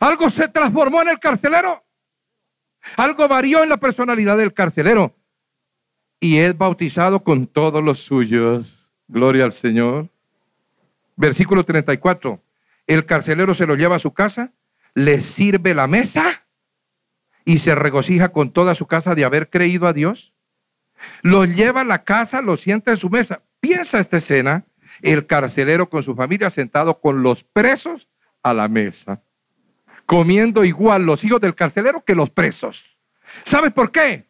Algo 0.00 0.30
se 0.30 0.48
transformó 0.48 1.02
en 1.02 1.08
el 1.08 1.18
carcelero. 1.18 1.82
Algo 2.96 3.28
varió 3.28 3.62
en 3.62 3.68
la 3.68 3.76
personalidad 3.76 4.36
del 4.36 4.52
carcelero. 4.52 5.14
Y 6.20 6.38
es 6.38 6.56
bautizado 6.56 7.22
con 7.22 7.46
todos 7.46 7.82
los 7.82 8.00
suyos. 8.00 8.90
Gloria 9.08 9.44
al 9.44 9.52
Señor. 9.52 10.08
Versículo 11.16 11.64
34. 11.64 12.40
El 12.86 13.06
carcelero 13.06 13.54
se 13.54 13.66
lo 13.66 13.76
lleva 13.76 13.96
a 13.96 14.00
su 14.00 14.12
casa, 14.12 14.52
le 14.94 15.20
sirve 15.22 15.74
la 15.74 15.86
mesa 15.86 16.44
y 17.44 17.58
se 17.60 17.74
regocija 17.74 18.30
con 18.30 18.50
toda 18.50 18.74
su 18.74 18.86
casa 18.86 19.14
de 19.14 19.24
haber 19.24 19.48
creído 19.48 19.86
a 19.86 19.92
Dios. 19.92 20.33
Lo 21.22 21.44
lleva 21.44 21.82
a 21.82 21.84
la 21.84 22.04
casa, 22.04 22.42
lo 22.42 22.56
sienta 22.56 22.90
en 22.90 22.96
su 22.96 23.10
mesa. 23.10 23.42
Piensa 23.60 23.98
esta 23.98 24.18
escena, 24.18 24.64
el 25.02 25.26
carcelero 25.26 25.88
con 25.88 26.02
su 26.02 26.14
familia 26.14 26.50
sentado 26.50 27.00
con 27.00 27.22
los 27.22 27.44
presos 27.44 28.08
a 28.42 28.52
la 28.52 28.68
mesa, 28.68 29.22
comiendo 30.06 30.64
igual 30.64 31.06
los 31.06 31.24
hijos 31.24 31.40
del 31.40 31.54
carcelero 31.54 32.04
que 32.04 32.14
los 32.14 32.30
presos. 32.30 32.96
¿Sabes 33.44 33.72
por 33.72 33.90
qué? 33.90 34.26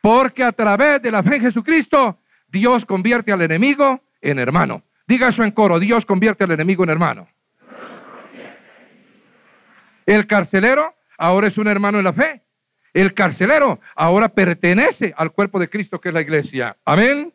Porque 0.00 0.44
a 0.44 0.52
través 0.52 1.02
de 1.02 1.10
la 1.10 1.22
fe 1.22 1.36
en 1.36 1.42
Jesucristo, 1.42 2.18
Dios 2.48 2.84
convierte 2.84 3.32
al 3.32 3.42
enemigo 3.42 4.02
en 4.20 4.38
hermano. 4.38 4.82
Diga 5.06 5.28
eso 5.28 5.42
en 5.42 5.50
coro, 5.50 5.78
Dios 5.80 6.06
convierte 6.06 6.44
al 6.44 6.52
enemigo 6.52 6.84
en 6.84 6.90
hermano. 6.90 7.28
El 10.06 10.26
carcelero 10.26 10.94
ahora 11.18 11.48
es 11.48 11.58
un 11.58 11.68
hermano 11.68 11.98
en 11.98 12.04
la 12.04 12.12
fe. 12.12 12.42
El 12.92 13.14
carcelero 13.14 13.80
ahora 13.94 14.28
pertenece 14.28 15.14
al 15.16 15.32
cuerpo 15.32 15.58
de 15.58 15.68
Cristo 15.68 16.00
que 16.00 16.08
es 16.08 16.14
la 16.14 16.20
iglesia. 16.20 16.76
Amén. 16.84 17.32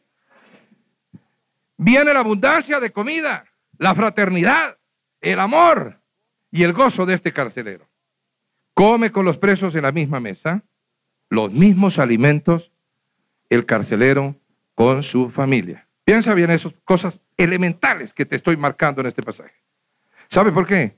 Viene 1.78 2.14
la 2.14 2.20
abundancia 2.20 2.80
de 2.80 2.92
comida, 2.92 3.46
la 3.78 3.96
fraternidad, 3.96 4.78
el 5.22 5.40
amor 5.40 6.00
y 6.52 6.64
el 6.64 6.74
gozo 6.74 7.06
de 7.06 7.16
este 7.16 7.34
carcelero. 7.34 7.88
Come 8.74 9.12
con 9.12 9.26
los 9.26 9.38
presos 9.38 9.76
en 9.76 9.84
la 9.84 9.92
misma 9.92 10.20
mesa, 10.20 10.64
los 11.30 11.52
mismos 11.52 12.00
alimentos, 12.00 12.72
el 13.50 13.66
carcelero 13.66 14.36
con 14.74 15.04
su 15.04 15.30
familia. 15.30 15.88
Piensa 16.04 16.34
bien 16.34 16.52
esas 16.52 16.74
cosas 16.84 17.20
elementales 17.38 18.14
que 18.14 18.26
te 18.26 18.36
estoy 18.36 18.58
marcando 18.58 19.02
en 19.02 19.08
este 19.08 19.24
pasaje. 19.24 19.56
¿Sabe 20.30 20.52
por 20.52 20.68
qué? 20.68 20.96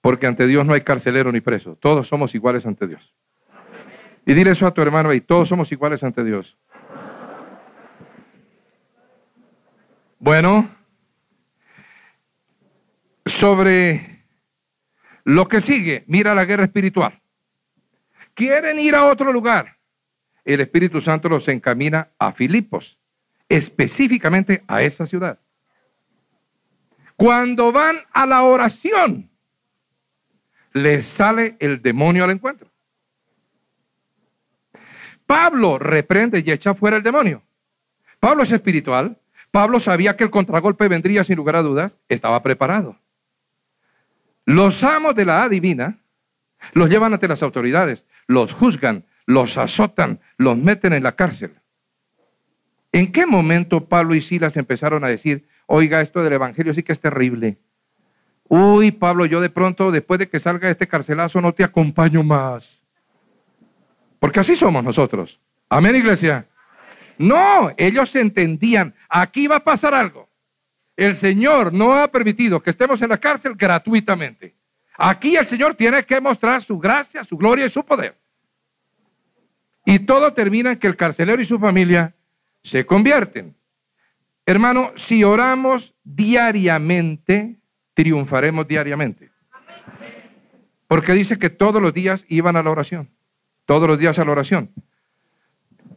Porque 0.00 0.26
ante 0.26 0.46
Dios 0.46 0.64
no 0.64 0.72
hay 0.72 0.80
carcelero 0.82 1.30
ni 1.32 1.40
preso. 1.40 1.76
Todos 1.76 2.08
somos 2.08 2.34
iguales 2.34 2.66
ante 2.66 2.86
Dios. 2.86 3.14
Y 4.26 4.34
dile 4.34 4.52
eso 4.52 4.66
a 4.66 4.72
tu 4.72 4.80
hermano 4.80 5.12
y 5.12 5.20
todos 5.20 5.48
somos 5.48 5.70
iguales 5.70 6.02
ante 6.02 6.24
Dios. 6.24 6.56
Bueno, 10.18 10.70
sobre 13.26 14.24
lo 15.24 15.48
que 15.48 15.60
sigue, 15.60 16.04
mira 16.06 16.34
la 16.34 16.44
guerra 16.46 16.64
espiritual. 16.64 17.20
Quieren 18.32 18.78
ir 18.78 18.94
a 18.94 19.04
otro 19.04 19.32
lugar. 19.32 19.76
El 20.44 20.60
Espíritu 20.60 21.00
Santo 21.00 21.28
los 21.28 21.48
encamina 21.48 22.08
a 22.18 22.32
Filipos, 22.32 22.98
específicamente 23.48 24.64
a 24.66 24.82
esa 24.82 25.06
ciudad. 25.06 25.38
Cuando 27.16 27.72
van 27.72 27.98
a 28.12 28.26
la 28.26 28.42
oración, 28.42 29.30
les 30.72 31.06
sale 31.06 31.56
el 31.60 31.80
demonio 31.80 32.24
al 32.24 32.30
encuentro. 32.30 32.63
Pablo 35.26 35.78
reprende 35.78 36.42
y 36.44 36.50
echa 36.50 36.74
fuera 36.74 36.96
el 36.96 37.02
demonio. 37.02 37.42
Pablo 38.20 38.42
es 38.42 38.50
espiritual. 38.50 39.18
Pablo 39.50 39.80
sabía 39.80 40.16
que 40.16 40.24
el 40.24 40.30
contragolpe 40.30 40.88
vendría 40.88 41.24
sin 41.24 41.36
lugar 41.36 41.56
a 41.56 41.62
dudas. 41.62 41.96
Estaba 42.08 42.42
preparado. 42.42 42.96
Los 44.44 44.82
amos 44.84 45.14
de 45.14 45.24
la 45.24 45.42
adivina 45.42 45.98
los 46.72 46.88
llevan 46.88 47.12
ante 47.12 47.28
las 47.28 47.42
autoridades, 47.42 48.04
los 48.26 48.52
juzgan, 48.52 49.04
los 49.26 49.58
azotan, 49.58 50.20
los 50.38 50.56
meten 50.56 50.92
en 50.92 51.02
la 51.02 51.12
cárcel. 51.12 51.54
¿En 52.92 53.12
qué 53.12 53.26
momento 53.26 53.86
Pablo 53.86 54.14
y 54.14 54.22
Silas 54.22 54.56
empezaron 54.56 55.04
a 55.04 55.08
decir, 55.08 55.46
oiga, 55.66 56.00
esto 56.00 56.22
del 56.22 56.32
Evangelio 56.32 56.72
sí 56.72 56.82
que 56.82 56.92
es 56.92 57.00
terrible? 57.00 57.58
Uy, 58.48 58.92
Pablo, 58.92 59.26
yo 59.26 59.40
de 59.40 59.50
pronto, 59.50 59.90
después 59.90 60.18
de 60.18 60.28
que 60.28 60.38
salga 60.38 60.70
este 60.70 60.86
carcelazo, 60.86 61.40
no 61.40 61.52
te 61.52 61.64
acompaño 61.64 62.22
más. 62.22 62.83
Porque 64.24 64.40
así 64.40 64.56
somos 64.56 64.82
nosotros. 64.82 65.38
Amén, 65.68 65.96
iglesia. 65.96 66.48
No, 67.18 67.70
ellos 67.76 68.16
entendían, 68.16 68.94
aquí 69.06 69.46
va 69.46 69.56
a 69.56 69.64
pasar 69.64 69.92
algo. 69.92 70.30
El 70.96 71.14
Señor 71.14 71.74
no 71.74 71.92
ha 71.92 72.08
permitido 72.08 72.62
que 72.62 72.70
estemos 72.70 73.02
en 73.02 73.10
la 73.10 73.18
cárcel 73.18 73.52
gratuitamente. 73.54 74.54
Aquí 74.96 75.36
el 75.36 75.46
Señor 75.46 75.74
tiene 75.74 76.02
que 76.06 76.22
mostrar 76.22 76.62
su 76.62 76.78
gracia, 76.78 77.22
su 77.22 77.36
gloria 77.36 77.66
y 77.66 77.68
su 77.68 77.84
poder. 77.84 78.16
Y 79.84 79.98
todo 79.98 80.32
termina 80.32 80.72
en 80.72 80.78
que 80.78 80.86
el 80.86 80.96
carcelero 80.96 81.42
y 81.42 81.44
su 81.44 81.58
familia 81.58 82.14
se 82.62 82.86
convierten. 82.86 83.54
Hermano, 84.46 84.92
si 84.96 85.22
oramos 85.22 85.92
diariamente, 86.02 87.56
triunfaremos 87.92 88.66
diariamente. 88.66 89.30
Porque 90.88 91.12
dice 91.12 91.38
que 91.38 91.50
todos 91.50 91.82
los 91.82 91.92
días 91.92 92.24
iban 92.30 92.56
a 92.56 92.62
la 92.62 92.70
oración. 92.70 93.13
Todos 93.66 93.88
los 93.88 93.98
días 93.98 94.18
a 94.18 94.24
la 94.24 94.32
oración. 94.32 94.70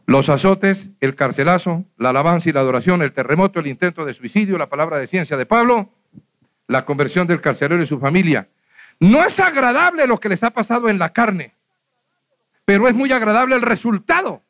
Los 0.06 0.28
azotes, 0.30 0.88
el 1.00 1.14
carcelazo, 1.14 1.84
la 1.98 2.10
alabanza 2.10 2.48
y 2.48 2.52
la 2.52 2.60
adoración, 2.60 3.02
el 3.02 3.12
terremoto, 3.12 3.60
el 3.60 3.66
intento 3.66 4.04
de 4.06 4.14
suicidio, 4.14 4.56
la 4.56 4.68
palabra 4.68 4.98
de 4.98 5.06
ciencia 5.06 5.36
de 5.36 5.44
Pablo, 5.44 5.90
la 6.66 6.84
conversión 6.86 7.26
del 7.26 7.42
carcelero 7.42 7.82
y 7.82 7.86
su 7.86 7.98
familia. 7.98 8.48
No 9.00 9.22
es 9.22 9.38
agradable 9.38 10.06
lo 10.06 10.18
que 10.18 10.30
les 10.30 10.42
ha 10.42 10.50
pasado 10.50 10.88
en 10.88 10.98
la 10.98 11.12
carne, 11.12 11.52
pero 12.64 12.88
es 12.88 12.94
muy 12.94 13.12
agradable 13.12 13.54
el 13.54 13.62
resultado. 13.62 14.42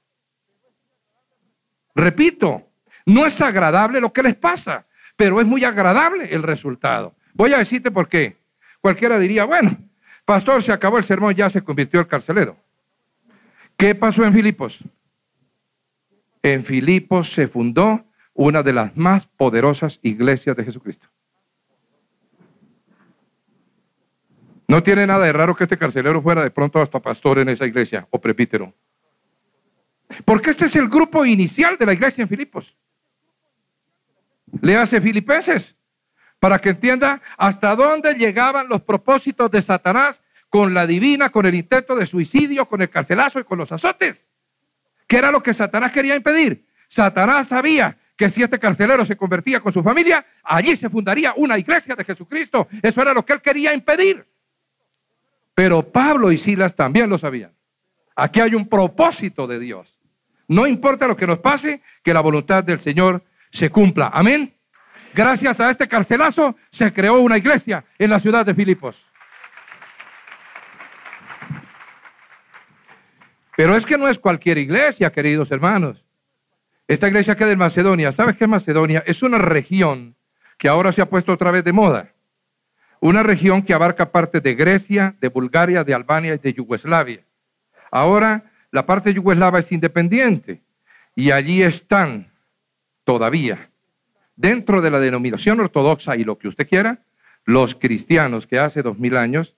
Repito, 1.94 2.68
no 3.04 3.26
es 3.26 3.40
agradable 3.40 4.00
lo 4.00 4.12
que 4.12 4.22
les 4.22 4.36
pasa, 4.36 4.86
pero 5.16 5.40
es 5.40 5.46
muy 5.46 5.64
agradable 5.64 6.32
el 6.32 6.44
resultado. 6.44 7.14
Voy 7.34 7.52
a 7.52 7.58
decirte 7.58 7.90
por 7.90 8.08
qué. 8.08 8.36
Cualquiera 8.80 9.18
diría, 9.18 9.44
bueno, 9.44 9.76
pastor, 10.24 10.62
se 10.62 10.70
acabó 10.72 10.98
el 10.98 11.04
sermón, 11.04 11.34
ya 11.34 11.50
se 11.50 11.62
convirtió 11.62 11.98
el 11.98 12.06
carcelero. 12.06 12.56
¿Qué 13.78 13.94
pasó 13.94 14.24
en 14.24 14.32
Filipos? 14.32 14.80
En 16.42 16.64
Filipos 16.64 17.32
se 17.32 17.46
fundó 17.46 18.04
una 18.34 18.64
de 18.64 18.72
las 18.72 18.96
más 18.96 19.26
poderosas 19.28 20.00
iglesias 20.02 20.56
de 20.56 20.64
Jesucristo. 20.64 21.06
No 24.66 24.82
tiene 24.82 25.06
nada 25.06 25.24
de 25.24 25.32
raro 25.32 25.54
que 25.54 25.62
este 25.62 25.78
carcelero 25.78 26.20
fuera 26.20 26.42
de 26.42 26.50
pronto 26.50 26.80
hasta 26.80 26.98
pastor 26.98 27.38
en 27.38 27.50
esa 27.50 27.66
iglesia 27.66 28.06
o 28.10 28.20
prepítero. 28.20 28.74
Porque 30.24 30.50
este 30.50 30.66
es 30.66 30.74
el 30.74 30.88
grupo 30.88 31.24
inicial 31.24 31.78
de 31.78 31.86
la 31.86 31.92
iglesia 31.92 32.22
en 32.22 32.28
Filipos. 32.28 32.76
Le 34.60 34.76
hace 34.76 35.00
Filipenses 35.00 35.76
para 36.40 36.60
que 36.60 36.70
entienda 36.70 37.22
hasta 37.36 37.76
dónde 37.76 38.14
llegaban 38.14 38.68
los 38.68 38.82
propósitos 38.82 39.48
de 39.52 39.62
Satanás 39.62 40.20
con 40.48 40.74
la 40.74 40.86
divina, 40.86 41.30
con 41.30 41.46
el 41.46 41.54
intento 41.54 41.94
de 41.94 42.06
suicidio, 42.06 42.66
con 42.66 42.82
el 42.82 42.90
carcelazo 42.90 43.40
y 43.40 43.44
con 43.44 43.58
los 43.58 43.70
azotes. 43.72 44.26
¿Qué 45.06 45.16
era 45.16 45.30
lo 45.30 45.42
que 45.42 45.54
Satanás 45.54 45.92
quería 45.92 46.16
impedir? 46.16 46.66
Satanás 46.88 47.48
sabía 47.48 47.96
que 48.16 48.30
si 48.30 48.42
este 48.42 48.58
carcelero 48.58 49.06
se 49.06 49.16
convertía 49.16 49.60
con 49.60 49.72
su 49.72 49.82
familia, 49.82 50.26
allí 50.42 50.74
se 50.76 50.90
fundaría 50.90 51.34
una 51.36 51.58
iglesia 51.58 51.94
de 51.94 52.04
Jesucristo. 52.04 52.66
Eso 52.82 53.00
era 53.00 53.14
lo 53.14 53.24
que 53.24 53.32
él 53.32 53.40
quería 53.40 53.72
impedir. 53.72 54.26
Pero 55.54 55.82
Pablo 55.82 56.32
y 56.32 56.38
Silas 56.38 56.74
también 56.74 57.08
lo 57.08 57.18
sabían. 57.18 57.52
Aquí 58.16 58.40
hay 58.40 58.54
un 58.54 58.68
propósito 58.68 59.46
de 59.46 59.60
Dios. 59.60 59.98
No 60.48 60.66
importa 60.66 61.06
lo 61.06 61.16
que 61.16 61.26
nos 61.26 61.38
pase, 61.38 61.82
que 62.02 62.14
la 62.14 62.20
voluntad 62.20 62.64
del 62.64 62.80
Señor 62.80 63.22
se 63.52 63.70
cumpla. 63.70 64.10
Amén. 64.12 64.54
Gracias 65.14 65.60
a 65.60 65.70
este 65.70 65.88
carcelazo 65.88 66.56
se 66.70 66.92
creó 66.92 67.20
una 67.20 67.38
iglesia 67.38 67.84
en 67.98 68.10
la 68.10 68.20
ciudad 68.20 68.44
de 68.44 68.54
Filipos. 68.54 69.06
Pero 73.58 73.74
es 73.74 73.84
que 73.84 73.98
no 73.98 74.06
es 74.06 74.20
cualquier 74.20 74.56
iglesia, 74.56 75.10
queridos 75.10 75.50
hermanos. 75.50 76.04
Esta 76.86 77.08
iglesia 77.08 77.36
queda 77.36 77.50
en 77.50 77.58
Macedonia. 77.58 78.12
¿Sabes 78.12 78.36
qué 78.36 78.44
es 78.44 78.48
Macedonia? 78.48 79.02
Es 79.04 79.20
una 79.20 79.38
región 79.38 80.14
que 80.58 80.68
ahora 80.68 80.92
se 80.92 81.02
ha 81.02 81.10
puesto 81.10 81.32
otra 81.32 81.50
vez 81.50 81.64
de 81.64 81.72
moda. 81.72 82.12
Una 83.00 83.24
región 83.24 83.62
que 83.62 83.74
abarca 83.74 84.12
partes 84.12 84.44
de 84.44 84.54
Grecia, 84.54 85.16
de 85.20 85.28
Bulgaria, 85.28 85.82
de 85.82 85.92
Albania 85.92 86.34
y 86.34 86.38
de 86.38 86.52
Yugoslavia. 86.52 87.24
Ahora 87.90 88.44
la 88.70 88.86
parte 88.86 89.10
de 89.10 89.16
Yugoslavia 89.16 89.58
es 89.58 89.72
independiente 89.72 90.60
y 91.16 91.32
allí 91.32 91.60
están 91.60 92.30
todavía 93.02 93.70
dentro 94.36 94.80
de 94.80 94.92
la 94.92 95.00
denominación 95.00 95.58
ortodoxa 95.58 96.14
y 96.14 96.22
lo 96.22 96.38
que 96.38 96.46
usted 96.46 96.68
quiera, 96.68 97.00
los 97.44 97.74
cristianos 97.74 98.46
que 98.46 98.60
hace 98.60 98.82
dos 98.82 99.00
mil 99.00 99.16
años 99.16 99.56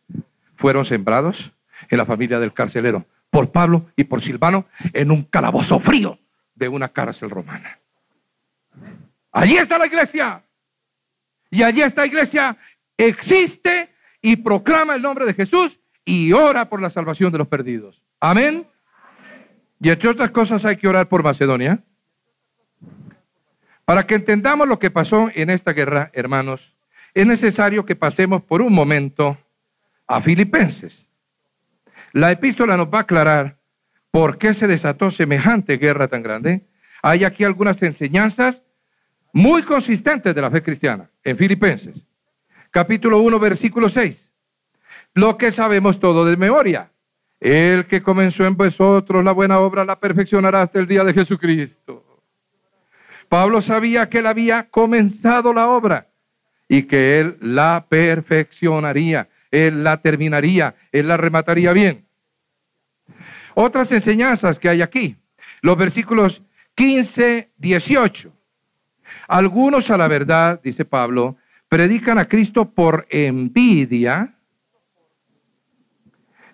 fueron 0.57 0.87
sembrados 0.87 1.53
en 1.91 1.99
la 1.99 2.07
familia 2.07 2.41
del 2.41 2.55
carcelero 2.55 3.05
por 3.31 3.51
Pablo 3.53 3.87
y 3.97 4.05
por 4.05 4.23
Silvano 4.23 4.67
en 4.93 5.11
un 5.11 5.23
calabozo 5.25 5.79
frío 5.81 6.19
de 6.55 6.69
una 6.69 6.89
cárcel 6.89 7.31
romana. 7.31 7.79
Allí 9.33 9.57
está 9.57 9.79
la 9.79 9.87
iglesia. 9.87 10.43
Y 11.51 11.63
allí 11.63 11.83
esta 11.83 12.07
iglesia 12.07 12.57
existe 12.97 13.95
y 14.21 14.37
proclama 14.37 14.95
el 14.95 15.03
nombre 15.03 15.25
de 15.25 15.35
Jesús 15.35 15.79
y 16.05 16.33
ora 16.33 16.69
por 16.69 16.83
la 16.83 16.91
salvación 16.91 17.33
de 17.33 17.39
los 17.39 17.49
perdidos. 17.49 18.03
Amén. 18.21 18.67
Y 19.81 19.89
entre 19.89 20.09
otras 20.09 20.31
cosas 20.31 20.65
hay 20.65 20.77
que 20.77 20.89
orar 20.89 21.09
por 21.09 21.23
Macedonia. 21.23 21.83
Para 23.85 24.07
que 24.07 24.15
entendamos 24.15 24.69
lo 24.69 24.79
que 24.79 24.91
pasó 24.91 25.31
en 25.35 25.51
esta 25.51 25.73
guerra, 25.73 26.11
hermanos, 26.13 26.75
es 27.15 27.27
necesario 27.27 27.85
que 27.85 27.97
pasemos 27.97 28.43
por 28.43 28.63
un 28.63 28.73
momento 28.73 29.37
a 30.07 30.21
Filipenses. 30.21 31.07
La 32.13 32.31
epístola 32.31 32.77
nos 32.77 32.89
va 32.89 32.99
a 32.99 33.03
aclarar 33.03 33.59
por 34.11 34.39
qué 34.39 34.55
se 34.55 34.67
desató 34.67 35.11
semejante 35.11 35.77
guerra 35.77 36.09
tan 36.09 36.23
grande. 36.23 36.67
Hay 37.03 37.25
aquí 37.25 37.45
algunas 37.45 37.83
enseñanzas 37.83 38.63
muy 39.33 39.63
consistentes 39.63 40.35
de 40.35 40.41
la 40.41 40.51
fe 40.51 40.63
cristiana 40.63 41.09
en 41.23 41.37
Filipenses. 41.37 42.05
Capítulo 42.71 43.21
1, 43.21 43.39
versículo 43.39 43.89
6. 43.89 44.31
Lo 45.15 45.37
que 45.37 45.53
sabemos 45.53 45.99
todo 45.99 46.25
de 46.25 46.37
memoria. 46.37 46.91
El 47.41 47.87
que 47.87 48.03
comenzó 48.03 48.45
en 48.45 48.57
vosotros 48.57 49.25
la 49.25 49.33
buena 49.33 49.61
obra 49.61 49.85
la 49.85 49.99
perfeccionará 49.99 50.63
hasta 50.63 50.79
el 50.79 50.87
día 50.87 51.05
de 51.05 51.15
Jesucristo. 51.15 52.05
Pablo 53.31 53.63
sabía 53.63 54.11
que 54.11 54.19
él 54.19 54.27
había 54.27 54.69
comenzado 54.69 55.55
la 55.55 55.69
obra 55.69 56.09
y 56.69 56.83
que 56.83 57.19
él 57.21 57.39
la 57.41 57.87
perfeccionaría, 57.89 59.30
él 59.51 59.85
la 59.85 60.01
terminaría, 60.01 60.75
él 60.93 61.09
la 61.09 61.17
remataría 61.17 61.73
bien. 61.73 62.07
Otras 63.55 63.91
enseñanzas 63.93 64.59
que 64.59 64.69
hay 64.69 64.83
aquí, 64.83 65.17
los 65.63 65.77
versículos 65.77 66.43
15, 66.75 67.51
18. 67.57 68.33
Algunos 69.29 69.91
a 69.91 69.97
la 69.97 70.09
verdad, 70.09 70.61
dice 70.63 70.85
Pablo, 70.85 71.37
predican 71.69 72.19
a 72.19 72.27
Cristo 72.27 72.71
por 72.71 73.07
envidia, 73.11 74.35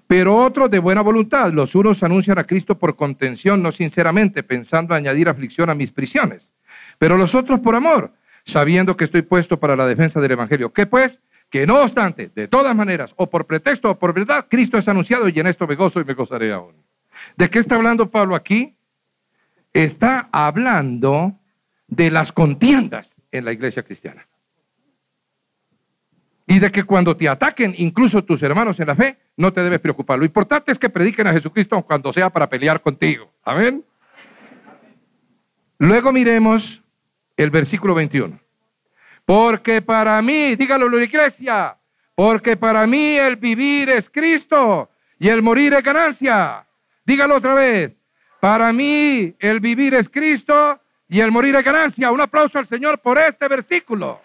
pero 0.07 0.37
otros 0.37 0.71
de 0.71 0.79
buena 0.79 1.01
voluntad. 1.01 1.53
Los 1.53 1.75
unos 1.75 2.03
anuncian 2.03 2.39
a 2.39 2.45
Cristo 2.45 2.79
por 2.79 2.97
contención, 2.97 3.63
no 3.63 3.73
sinceramente, 3.73 4.43
pensando 4.43 4.95
añadir 4.95 5.29
aflicción 5.29 5.71
a 5.71 5.75
mis 5.75 5.91
prisiones, 5.91 6.51
pero 6.99 7.17
los 7.17 7.35
otros 7.35 7.61
por 7.61 7.75
amor, 7.75 8.13
sabiendo 8.45 8.97
que 8.97 9.05
estoy 9.05 9.23
puesto 9.23 9.59
para 9.59 9.77
la 9.77 9.87
defensa 9.87 10.21
del 10.21 10.33
Evangelio. 10.33 10.73
¿Qué 10.73 10.87
pues? 10.87 11.21
Que 11.57 11.67
no 11.67 11.81
obstante, 11.81 12.31
de 12.35 12.49
todas 12.49 12.77
maneras, 12.77 13.15
o 13.17 13.31
por 13.31 13.47
pretexto 13.47 13.89
o 13.89 13.99
por 13.99 14.13
verdad, 14.13 14.45
Cristo 14.47 14.77
es 14.77 14.87
anunciado 14.89 15.27
y 15.27 15.41
en 15.41 15.47
esto 15.47 15.67
me 15.67 15.75
gozo 15.75 16.03
y 16.03 16.05
me 16.05 16.13
gozaré 16.13 16.53
aún. 16.53 16.75
¿De 17.35 17.49
qué 17.49 17.61
está 17.61 17.77
hablando 17.77 18.11
Pablo 18.11 18.35
aquí? 18.35 18.77
Está 19.73 20.29
hablando 20.33 21.33
de 21.87 22.11
las 22.11 22.31
contiendas 22.31 23.17
en 23.33 23.47
la 23.47 23.55
iglesia 23.55 23.83
cristiana. 23.83 24.29
Y 26.47 26.59
de 26.59 26.71
que 26.71 26.85
cuando 26.85 27.17
te 27.17 27.27
ataquen 27.27 27.75
incluso 27.79 28.23
tus 28.23 28.43
hermanos 28.43 28.79
en 28.79 28.89
la 28.89 28.95
fe, 28.95 29.17
no 29.39 29.51
te 29.51 29.63
debes 29.63 29.81
preocupar. 29.81 30.19
Lo 30.19 30.27
importante 30.27 30.73
es 30.73 30.79
que 30.79 30.91
prediquen 30.91 31.27
a 31.27 31.33
Jesucristo 31.33 31.81
cuando 31.85 32.13
sea 32.13 32.29
para 32.29 32.51
pelear 32.51 32.83
contigo. 32.83 33.33
Amén. 33.43 33.83
Luego 35.79 36.13
miremos 36.13 36.83
el 37.35 37.49
versículo 37.49 37.95
21. 37.95 38.46
Porque 39.27 39.83
para 39.83 40.23
mí, 40.23 40.55
dígalo 40.55 40.89
la 40.89 41.03
iglesia, 41.03 41.77
porque 42.15 42.57
para 42.57 42.87
mí 42.87 43.17
el 43.17 43.35
vivir 43.37 43.91
es 43.91 44.09
Cristo 44.09 44.89
y 45.19 45.29
el 45.29 45.43
morir 45.43 45.75
es 45.75 45.83
ganancia. 45.83 46.65
Dígalo 47.05 47.37
otra 47.37 47.55
vez. 47.55 47.97
Para 48.41 48.73
mí 48.73 49.35
el 49.41 49.59
vivir 49.59 49.95
es 49.95 50.09
Cristo 50.09 50.81
y 51.09 51.21
el 51.21 51.33
morir 51.33 51.57
es 51.57 51.65
ganancia. 51.65 52.13
Un 52.13 52.21
aplauso 52.21 52.59
al 52.59 52.69
Señor 52.69 53.01
por 53.01 53.19
este 53.19 53.49
versículo. 53.49 54.23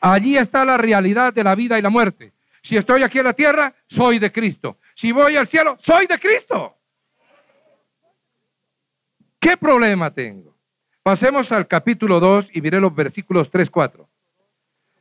Allí 0.00 0.38
está 0.38 0.64
la 0.64 0.78
realidad 0.78 1.34
de 1.34 1.42
la 1.42 1.56
vida 1.56 1.76
y 1.76 1.82
la 1.82 1.90
muerte. 1.90 2.32
Si 2.62 2.76
estoy 2.76 3.02
aquí 3.02 3.18
en 3.18 3.24
la 3.24 3.32
tierra, 3.32 3.74
soy 3.88 4.20
de 4.20 4.30
Cristo. 4.30 4.78
Si 4.94 5.10
voy 5.10 5.36
al 5.36 5.48
cielo, 5.48 5.76
soy 5.80 6.06
de 6.06 6.18
Cristo. 6.20 6.79
¿Qué 9.40 9.56
problema 9.56 10.10
tengo? 10.10 10.54
Pasemos 11.02 11.50
al 11.50 11.66
capítulo 11.66 12.20
2 12.20 12.50
y 12.52 12.60
miré 12.60 12.78
los 12.78 12.94
versículos 12.94 13.50
3, 13.50 13.70
4. 13.70 14.06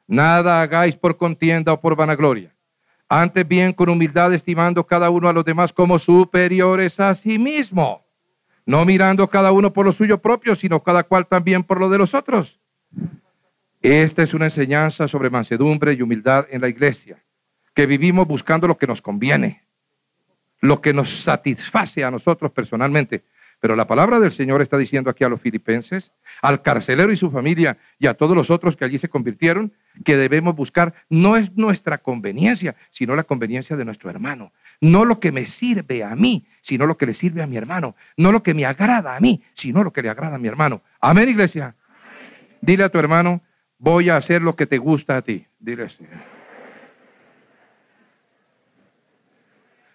Nada 0.07 0.61
hagáis 0.61 0.95
por 0.95 1.17
contienda 1.17 1.73
o 1.73 1.81
por 1.81 1.97
vanagloria. 1.97 2.55
Antes 3.09 3.45
bien 3.45 3.73
con 3.73 3.89
humildad 3.89 4.33
estimando 4.33 4.87
cada 4.87 5.09
uno 5.09 5.27
a 5.27 5.33
los 5.33 5.43
demás 5.43 5.73
como 5.73 5.99
superiores 5.99 7.01
a 7.01 7.13
sí 7.15 7.37
mismo. 7.37 8.05
No 8.65 8.85
mirando 8.85 9.29
cada 9.29 9.51
uno 9.51 9.73
por 9.73 9.85
lo 9.85 9.91
suyo 9.91 10.21
propio, 10.21 10.55
sino 10.55 10.81
cada 10.81 11.03
cual 11.03 11.27
también 11.27 11.61
por 11.61 11.77
lo 11.77 11.89
de 11.89 11.97
los 11.97 12.13
otros. 12.13 12.61
Esta 13.81 14.23
es 14.23 14.33
una 14.33 14.45
enseñanza 14.45 15.09
sobre 15.09 15.29
mansedumbre 15.29 15.91
y 15.91 16.01
humildad 16.01 16.47
en 16.49 16.61
la 16.61 16.69
iglesia, 16.69 17.21
que 17.73 17.85
vivimos 17.85 18.25
buscando 18.25 18.67
lo 18.67 18.77
que 18.77 18.87
nos 18.87 19.01
conviene, 19.01 19.65
lo 20.61 20.79
que 20.79 20.93
nos 20.93 21.23
satisface 21.23 22.05
a 22.05 22.11
nosotros 22.11 22.51
personalmente. 22.51 23.23
Pero 23.59 23.75
la 23.75 23.87
palabra 23.87 24.19
del 24.19 24.31
Señor 24.31 24.61
está 24.61 24.77
diciendo 24.77 25.09
aquí 25.09 25.23
a 25.23 25.29
los 25.29 25.41
filipenses, 25.41 26.11
al 26.41 26.61
carcelero 26.61 27.11
y 27.11 27.17
su 27.17 27.29
familia 27.29 27.77
y 27.97 28.07
a 28.07 28.13
todos 28.13 28.35
los 28.35 28.49
otros 28.49 28.77
que 28.77 28.85
allí 28.85 28.97
se 28.97 29.09
convirtieron, 29.09 29.73
que 30.05 30.15
debemos 30.15 30.55
buscar 30.55 30.93
no 31.09 31.35
es 31.35 31.51
nuestra 31.57 31.97
conveniencia, 31.97 32.75
sino 32.91 33.15
la 33.15 33.23
conveniencia 33.23 33.75
de 33.75 33.83
nuestro 33.83 34.09
hermano. 34.09 34.53
No 34.79 35.03
lo 35.03 35.19
que 35.19 35.33
me 35.33 35.45
sirve 35.45 36.03
a 36.03 36.15
mí, 36.15 36.47
sino 36.61 36.85
lo 36.85 36.97
que 36.97 37.05
le 37.05 37.13
sirve 37.13 37.43
a 37.43 37.47
mi 37.47 37.57
hermano. 37.57 37.95
No 38.15 38.31
lo 38.31 38.43
que 38.43 38.53
me 38.53 38.65
agrada 38.65 39.15
a 39.15 39.19
mí, 39.19 39.43
sino 39.53 39.83
lo 39.83 39.91
que 39.91 40.01
le 40.01 40.09
agrada 40.09 40.35
a 40.35 40.39
mi 40.39 40.47
hermano. 40.47 40.81
Amén, 41.01 41.27
iglesia. 41.27 41.75
Dile 42.61 42.85
a 42.85 42.89
tu 42.89 42.97
hermano, 42.97 43.41
voy 43.77 44.09
a 44.09 44.17
hacer 44.17 44.41
lo 44.41 44.55
que 44.55 44.67
te 44.67 44.77
gusta 44.77 45.17
a 45.17 45.21
ti. 45.21 45.45
Dile 45.59 45.83
así. 45.83 46.05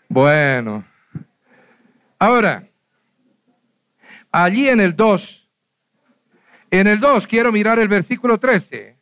Bueno. 0.08 0.84
Ahora, 2.18 2.68
allí 4.42 4.68
en 4.68 4.80
el 4.80 4.96
2, 4.96 5.48
en 6.70 6.86
el 6.86 7.00
2 7.00 7.26
quiero 7.26 7.52
mirar 7.52 7.78
el 7.78 7.88
versículo 7.88 8.38
13. 8.38 8.96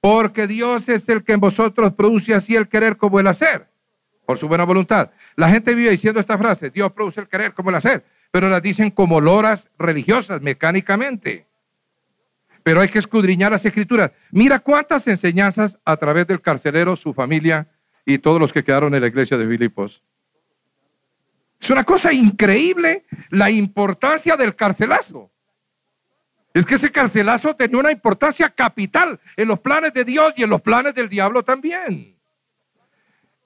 Porque 0.00 0.46
Dios 0.46 0.88
es 0.88 1.08
el 1.08 1.24
que 1.24 1.32
en 1.32 1.40
vosotros 1.40 1.92
produce 1.94 2.34
así 2.34 2.54
el 2.54 2.68
querer 2.68 2.96
como 2.96 3.18
el 3.18 3.26
hacer, 3.26 3.68
por 4.26 4.38
su 4.38 4.46
buena 4.46 4.64
voluntad. 4.64 5.10
La 5.34 5.48
gente 5.48 5.74
vive 5.74 5.90
diciendo 5.90 6.20
esta 6.20 6.38
frase, 6.38 6.70
Dios 6.70 6.92
produce 6.92 7.20
el 7.20 7.28
querer 7.28 7.54
como 7.54 7.70
el 7.70 7.76
hacer, 7.76 8.04
pero 8.30 8.48
las 8.48 8.62
dicen 8.62 8.90
como 8.90 9.20
loras 9.20 9.70
religiosas, 9.78 10.40
mecánicamente 10.40 11.48
pero 12.68 12.82
hay 12.82 12.88
que 12.88 12.98
escudriñar 12.98 13.50
las 13.50 13.64
escrituras. 13.64 14.10
Mira 14.30 14.58
cuántas 14.58 15.06
enseñanzas 15.06 15.78
a 15.86 15.96
través 15.96 16.26
del 16.26 16.42
carcelero, 16.42 16.96
su 16.96 17.14
familia 17.14 17.66
y 18.04 18.18
todos 18.18 18.38
los 18.38 18.52
que 18.52 18.62
quedaron 18.62 18.94
en 18.94 19.00
la 19.00 19.06
iglesia 19.06 19.38
de 19.38 19.48
Filipos. 19.48 20.02
Es 21.60 21.70
una 21.70 21.84
cosa 21.84 22.12
increíble 22.12 23.04
la 23.30 23.50
importancia 23.50 24.36
del 24.36 24.54
carcelazo. 24.54 25.30
Es 26.54 26.64
que 26.64 26.76
ese 26.76 26.90
carcelazo 26.90 27.54
tenía 27.54 27.78
una 27.78 27.92
importancia 27.92 28.48
capital 28.48 29.20
en 29.36 29.48
los 29.48 29.60
planes 29.60 29.92
de 29.92 30.04
Dios 30.04 30.34
y 30.36 30.44
en 30.44 30.50
los 30.50 30.62
planes 30.62 30.94
del 30.94 31.08
diablo 31.08 31.42
también. 31.42 32.16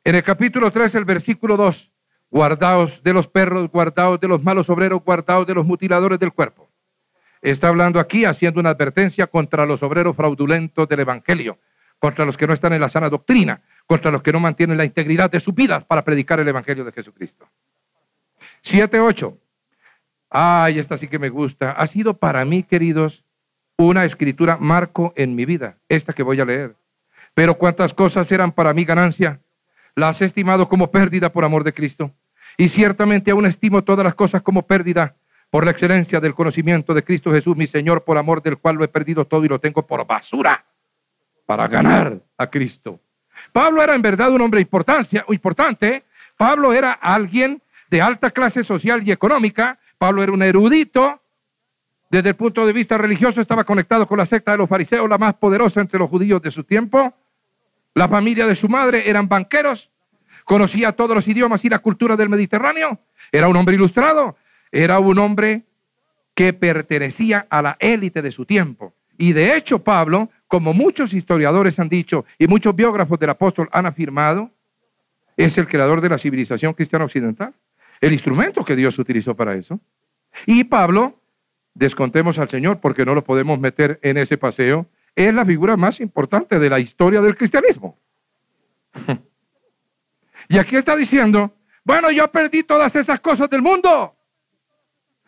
En 0.05 0.15
el 0.15 0.23
capítulo 0.23 0.71
3, 0.71 0.95
el 0.97 1.05
versículo 1.05 1.57
2, 1.57 1.91
guardaos 2.31 3.03
de 3.03 3.13
los 3.13 3.29
perros, 3.29 3.71
guardaos 3.71 4.21
de 4.21 4.29
los 4.29 4.43
malos 4.43 4.69
obreros, 4.71 5.03
guardaos 5.05 5.47
de 5.47 5.55
los 5.55 5.65
mutiladores 5.65 6.19
del 6.19 6.33
cuerpo. 6.33 6.71
Está 7.41 7.69
hablando 7.69 7.99
aquí 7.99 8.25
haciendo 8.25 8.61
una 8.61 8.71
advertencia 8.71 9.27
contra 9.27 9.67
los 9.67 9.83
obreros 9.83 10.17
fraudulentos 10.17 10.89
del 10.89 11.01
Evangelio, 11.01 11.59
contra 11.99 12.25
los 12.25 12.37
que 12.37 12.47
no 12.47 12.55
están 12.55 12.73
en 12.73 12.81
la 12.81 12.89
sana 12.89 13.11
doctrina, 13.11 13.63
contra 13.87 14.11
los 14.11 14.23
que 14.23 14.33
no 14.33 14.41
mantienen 14.41 14.77
la 14.77 14.85
integridad 14.85 15.31
de 15.31 15.41
sus 15.41 15.55
vidas 15.55 15.85
para 15.85 16.05
predicar 16.05 16.41
el 16.41 16.49
Evangelio 16.49 16.85
de 16.85 16.93
Jesucristo. 16.93 17.49
7.8. 18.65 19.37
Ay, 20.31 20.79
esta 20.79 20.97
sí 20.97 21.09
que 21.09 21.19
me 21.19 21.29
gusta. 21.29 21.73
Ha 21.73 21.87
sido 21.87 22.17
para 22.17 22.45
mí, 22.45 22.63
queridos, 22.63 23.25
una 23.77 24.05
escritura 24.05 24.57
marco 24.59 25.13
en 25.17 25.35
mi 25.35 25.45
vida, 25.45 25.77
esta 25.89 26.13
que 26.13 26.23
voy 26.23 26.41
a 26.41 26.45
leer. 26.45 26.75
Pero 27.35 27.57
cuántas 27.57 27.95
cosas 27.95 28.31
eran 28.33 28.53
para 28.53 28.73
mí 28.73 28.85
ganancia, 28.85 29.41
las 29.95 30.21
he 30.21 30.25
estimado 30.25 30.69
como 30.69 30.91
pérdida 30.91 31.33
por 31.33 31.45
amor 31.45 31.65
de 31.65 31.73
Cristo. 31.73 32.13
Y 32.57 32.69
ciertamente 32.69 33.31
aún 33.31 33.47
estimo 33.47 33.83
todas 33.83 34.05
las 34.05 34.15
cosas 34.15 34.43
como 34.43 34.67
pérdida 34.67 35.17
por 35.51 35.65
la 35.65 35.71
excelencia 35.71 36.21
del 36.21 36.35
conocimiento 36.35 36.95
de 36.95 37.05
Cristo 37.05 37.33
Jesús, 37.33 37.57
mi 37.57 37.67
Señor, 37.67 38.05
por 38.05 38.17
amor 38.17 38.43
del 38.43 38.59
cual 38.59 38.77
lo 38.77 38.85
he 38.85 38.89
perdido 38.89 39.27
todo 39.27 39.45
y 39.45 39.49
lo 39.49 39.59
tengo 39.59 39.87
por 39.87 40.07
basura 40.07 40.65
para 41.45 41.69
ganar 41.69 42.21
a 42.39 42.47
Cristo. 42.47 43.01
Pablo 43.53 43.83
era 43.83 43.95
en 43.95 44.03
verdad 44.03 44.31
un 44.31 44.41
hombre 44.41 44.61
importancia, 44.61 45.25
importante. 45.29 46.05
Pablo 46.37 46.73
era 46.73 46.93
alguien 46.93 47.61
de 47.93 48.01
alta 48.01 48.31
clase 48.31 48.65
social 48.65 49.07
y 49.07 49.13
económica. 49.13 49.79
Pablo 49.99 50.23
era 50.23 50.33
un 50.33 50.43
erudito. 50.43 51.21
Desde 52.11 52.31
el 52.31 52.37
punto 52.37 52.67
de 52.67 52.73
vista 52.73 52.97
religioso 52.97 53.43
estaba 53.43 53.65
conectado 53.65 54.09
con 54.09 54.17
la 54.17 54.25
secta 54.25 54.53
de 54.53 54.59
los 54.59 54.69
fariseos, 54.69 55.09
la 55.09 55.19
más 55.19 55.35
poderosa 55.35 55.83
entre 55.83 55.99
los 55.99 56.09
judíos 56.09 56.41
de 56.41 56.51
su 56.51 56.65
tiempo. 56.65 57.15
La 57.95 58.09
familia 58.09 58.47
de 58.47 58.57
su 58.57 58.67
madre 58.67 59.11
eran 59.11 59.29
banqueros. 59.29 59.91
Conocía 60.45 60.93
todos 60.93 61.15
los 61.15 61.29
idiomas 61.29 61.67
y 61.67 61.69
la 61.69 61.81
cultura 61.81 62.17
del 62.17 62.31
Mediterráneo. 62.31 62.99
Era 63.31 63.47
un 63.47 63.57
hombre 63.57 63.75
ilustrado 63.77 64.37
Era 64.71 64.99
un 64.99 65.19
hombre 65.19 65.63
que 66.35 66.55
pertenecía 66.55 67.47
a 67.51 67.61
la 67.61 67.77
élite 67.79 68.23
de 68.23 68.33
su 68.33 68.47
tiempo. 68.47 68.95
Y 69.19 69.35
de 69.35 69.55
hecho 69.55 69.85
Pablo, 69.85 70.31
como 70.49 70.73
muchos 70.73 71.13
historiadores 71.13 71.79
han 71.79 71.91
dicho 71.91 72.25
y 72.39 72.47
muchos 72.47 72.75
biógrafos 72.75 73.19
del 73.19 73.29
apóstol 73.29 73.69
han 73.71 73.85
afirmado, 73.85 74.51
es 75.37 75.59
el 75.59 75.69
creador 75.69 76.01
de 76.01 76.09
la 76.09 76.17
civilización 76.17 76.73
cristiana 76.73 77.05
occidental. 77.05 77.53
El 78.03 78.13
instrumento 78.13 78.65
que 78.65 78.75
Dios 78.75 78.99
utilizó 78.99 79.37
para 79.37 79.55
eso. 79.55 79.81
Y 80.45 80.65
Pablo, 80.65 81.21
descontemos 81.73 82.37
al 82.39 82.51
Señor 82.51 82.81
porque 82.81 83.07
no 83.07 83.15
lo 83.15 83.23
podemos 83.23 83.61
meter 83.61 84.01
en 84.03 84.19
ese 84.19 84.37
paseo, 84.37 84.87
es 85.15 85.33
la 85.33 85.45
figura 85.45 85.77
más 85.77 86.01
importante 86.01 86.59
de 86.59 86.69
la 86.69 86.81
historia 86.81 87.21
del 87.21 87.37
cristianismo. 87.37 87.97
Y 90.49 90.59
aquí 90.59 90.77
está 90.77 90.97
diciendo, 90.97 91.55
bueno, 91.85 92.11
yo 92.11 92.31
perdí 92.31 92.65
todas 92.65 92.95
esas 92.97 93.21
cosas 93.21 93.49
del 93.49 93.63
mundo. 93.63 94.17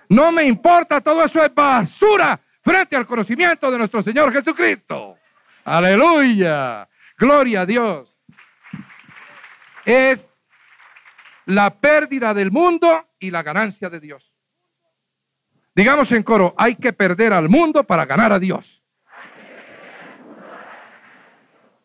No 0.08 0.32
me 0.32 0.44
importa, 0.44 1.00
todo 1.00 1.24
eso 1.24 1.42
es 1.44 1.54
basura 1.54 2.40
frente 2.60 2.96
al 2.96 3.06
conocimiento 3.06 3.70
de 3.70 3.78
nuestro 3.78 4.02
Señor 4.02 4.32
Jesucristo. 4.32 5.16
Aleluya. 5.64 6.88
Gloria 7.16 7.60
a 7.60 7.66
Dios. 7.66 8.12
Es 9.84 10.34
la 11.47 11.70
pérdida 11.70 12.34
del 12.34 12.51
mundo 12.51 13.07
y 13.18 13.30
la 13.30 13.42
ganancia 13.42 13.90
de 13.90 14.01
Dios. 14.01 14.32
Digamos 15.74 16.12
en 16.12 16.22
coro, 16.22 16.55
hay 16.57 16.76
que 16.76 16.92
perder 16.92 17.32
al 17.32 17.49
mundo 17.49 17.84
para 17.84 18.07
ganar 18.07 18.32
a 18.32 18.38
Dios. 18.38 18.82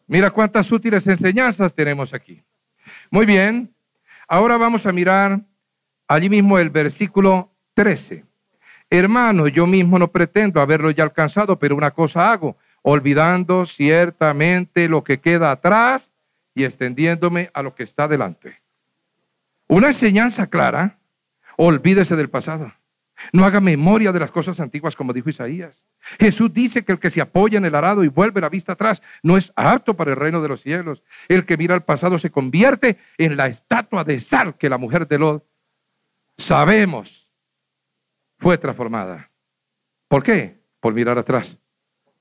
Mira 0.07 0.31
cuántas 0.31 0.71
útiles 0.71 1.05
enseñanzas 1.07 1.73
tenemos 1.73 2.13
aquí. 2.13 2.43
Muy 3.11 3.25
bien, 3.25 3.73
ahora 4.27 4.57
vamos 4.57 4.85
a 4.85 4.91
mirar 4.91 5.39
allí 6.07 6.29
mismo 6.29 6.57
el 6.57 6.69
versículo 6.69 7.51
13. 7.75 8.25
Hermano, 8.89 9.47
yo 9.47 9.67
mismo 9.67 9.99
no 9.99 10.11
pretendo 10.11 10.61
haberlo 10.61 10.89
ya 10.89 11.03
alcanzado, 11.03 11.59
pero 11.59 11.75
una 11.75 11.91
cosa 11.91 12.31
hago, 12.31 12.57
olvidando 12.81 13.65
ciertamente 13.65 14.89
lo 14.89 15.03
que 15.03 15.19
queda 15.19 15.51
atrás 15.51 16.09
y 16.55 16.63
extendiéndome 16.63 17.51
a 17.53 17.61
lo 17.61 17.75
que 17.75 17.83
está 17.83 18.07
delante. 18.07 18.59
Una 19.69 19.89
enseñanza 19.89 20.47
clara, 20.47 20.97
olvídese 21.55 22.15
del 22.15 22.29
pasado. 22.29 22.73
No 23.31 23.45
haga 23.45 23.61
memoria 23.61 24.11
de 24.11 24.19
las 24.19 24.31
cosas 24.31 24.59
antiguas, 24.59 24.95
como 24.95 25.13
dijo 25.13 25.29
Isaías. 25.29 25.85
Jesús 26.19 26.51
dice 26.51 26.83
que 26.83 26.93
el 26.93 26.99
que 26.99 27.11
se 27.11 27.21
apoya 27.21 27.59
en 27.59 27.65
el 27.65 27.75
arado 27.75 28.03
y 28.03 28.07
vuelve 28.07 28.41
la 28.41 28.49
vista 28.49 28.73
atrás 28.73 29.03
no 29.21 29.37
es 29.37 29.53
apto 29.55 29.95
para 29.95 30.11
el 30.11 30.17
reino 30.17 30.41
de 30.41 30.47
los 30.47 30.61
cielos. 30.61 31.03
El 31.27 31.45
que 31.45 31.55
mira 31.55 31.75
al 31.75 31.83
pasado 31.83 32.17
se 32.17 32.31
convierte 32.31 32.97
en 33.19 33.37
la 33.37 33.45
estatua 33.45 34.03
de 34.03 34.21
sal 34.21 34.57
que 34.57 34.69
la 34.69 34.79
mujer 34.79 35.07
de 35.07 35.19
Lot, 35.19 35.45
sabemos, 36.37 37.31
fue 38.39 38.57
transformada. 38.57 39.29
¿Por 40.07 40.23
qué? 40.23 40.63
Por 40.79 40.95
mirar 40.95 41.19
atrás, 41.19 41.59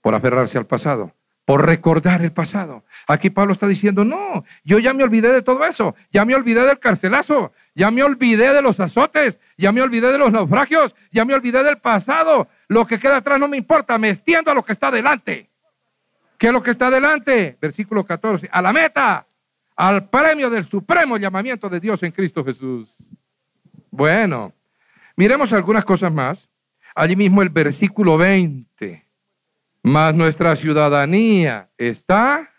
por 0.02 0.14
aferrarse 0.14 0.58
al 0.58 0.66
pasado, 0.66 1.14
por 1.48 1.64
recordar 1.64 2.20
el 2.20 2.30
pasado. 2.30 2.84
Aquí 3.06 3.30
Pablo 3.30 3.54
está 3.54 3.66
diciendo, 3.66 4.04
no, 4.04 4.44
yo 4.64 4.78
ya 4.78 4.92
me 4.92 5.02
olvidé 5.02 5.32
de 5.32 5.40
todo 5.40 5.64
eso, 5.64 5.96
ya 6.12 6.26
me 6.26 6.34
olvidé 6.34 6.60
del 6.60 6.78
carcelazo, 6.78 7.54
ya 7.74 7.90
me 7.90 8.02
olvidé 8.02 8.52
de 8.52 8.60
los 8.60 8.78
azotes, 8.80 9.38
ya 9.56 9.72
me 9.72 9.80
olvidé 9.80 10.12
de 10.12 10.18
los 10.18 10.30
naufragios, 10.30 10.94
ya 11.10 11.24
me 11.24 11.32
olvidé 11.32 11.64
del 11.64 11.78
pasado. 11.78 12.48
Lo 12.66 12.86
que 12.86 12.98
queda 13.00 13.16
atrás 13.16 13.40
no 13.40 13.48
me 13.48 13.56
importa, 13.56 13.96
me 13.96 14.10
extiendo 14.10 14.50
a 14.50 14.54
lo 14.54 14.62
que 14.62 14.74
está 14.74 14.90
delante. 14.90 15.48
¿Qué 16.36 16.48
es 16.48 16.52
lo 16.52 16.62
que 16.62 16.72
está 16.72 16.90
delante? 16.90 17.56
Versículo 17.58 18.04
14, 18.04 18.50
a 18.52 18.60
la 18.60 18.74
meta, 18.74 19.26
al 19.74 20.06
premio 20.10 20.50
del 20.50 20.66
supremo 20.66 21.16
llamamiento 21.16 21.70
de 21.70 21.80
Dios 21.80 22.02
en 22.02 22.12
Cristo 22.12 22.44
Jesús. 22.44 22.94
Bueno, 23.90 24.52
miremos 25.16 25.50
algunas 25.54 25.86
cosas 25.86 26.12
más. 26.12 26.46
Allí 26.94 27.16
mismo 27.16 27.40
el 27.40 27.48
versículo 27.48 28.18
20. 28.18 29.07
Más 29.82 30.14
nuestra 30.14 30.56
ciudadanía 30.56 31.68
está 31.76 32.50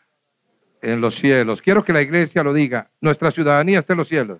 en 0.81 1.01
los 1.01 1.15
cielos. 1.15 1.61
Quiero 1.61 1.83
que 1.83 1.93
la 1.93 2.01
iglesia 2.01 2.43
lo 2.43 2.53
diga. 2.53 2.89
Nuestra 3.01 3.31
ciudadanía 3.31 3.79
está 3.79 3.93
en 3.93 3.97
los 3.97 4.07
cielos. 4.07 4.39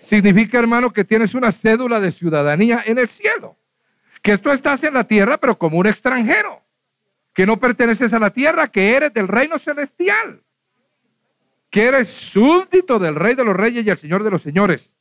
Significa, 0.00 0.58
hermano, 0.58 0.92
que 0.92 1.04
tienes 1.04 1.34
una 1.34 1.52
cédula 1.52 2.00
de 2.00 2.10
ciudadanía 2.10 2.82
en 2.84 2.98
el 2.98 3.08
cielo. 3.08 3.56
Que 4.22 4.38
tú 4.38 4.50
estás 4.50 4.82
en 4.82 4.94
la 4.94 5.04
tierra, 5.04 5.38
pero 5.38 5.56
como 5.56 5.78
un 5.78 5.86
extranjero. 5.86 6.62
Que 7.32 7.46
no 7.46 7.58
perteneces 7.60 8.12
a 8.12 8.18
la 8.18 8.30
tierra, 8.30 8.68
que 8.68 8.96
eres 8.96 9.14
del 9.14 9.28
reino 9.28 9.58
celestial. 9.58 10.42
Que 11.70 11.84
eres 11.84 12.08
súbdito 12.08 12.98
del 12.98 13.14
rey 13.14 13.34
de 13.34 13.44
los 13.44 13.56
reyes 13.56 13.86
y 13.86 13.90
el 13.90 13.98
señor 13.98 14.24
de 14.24 14.30
los 14.30 14.42
señores. 14.42 14.92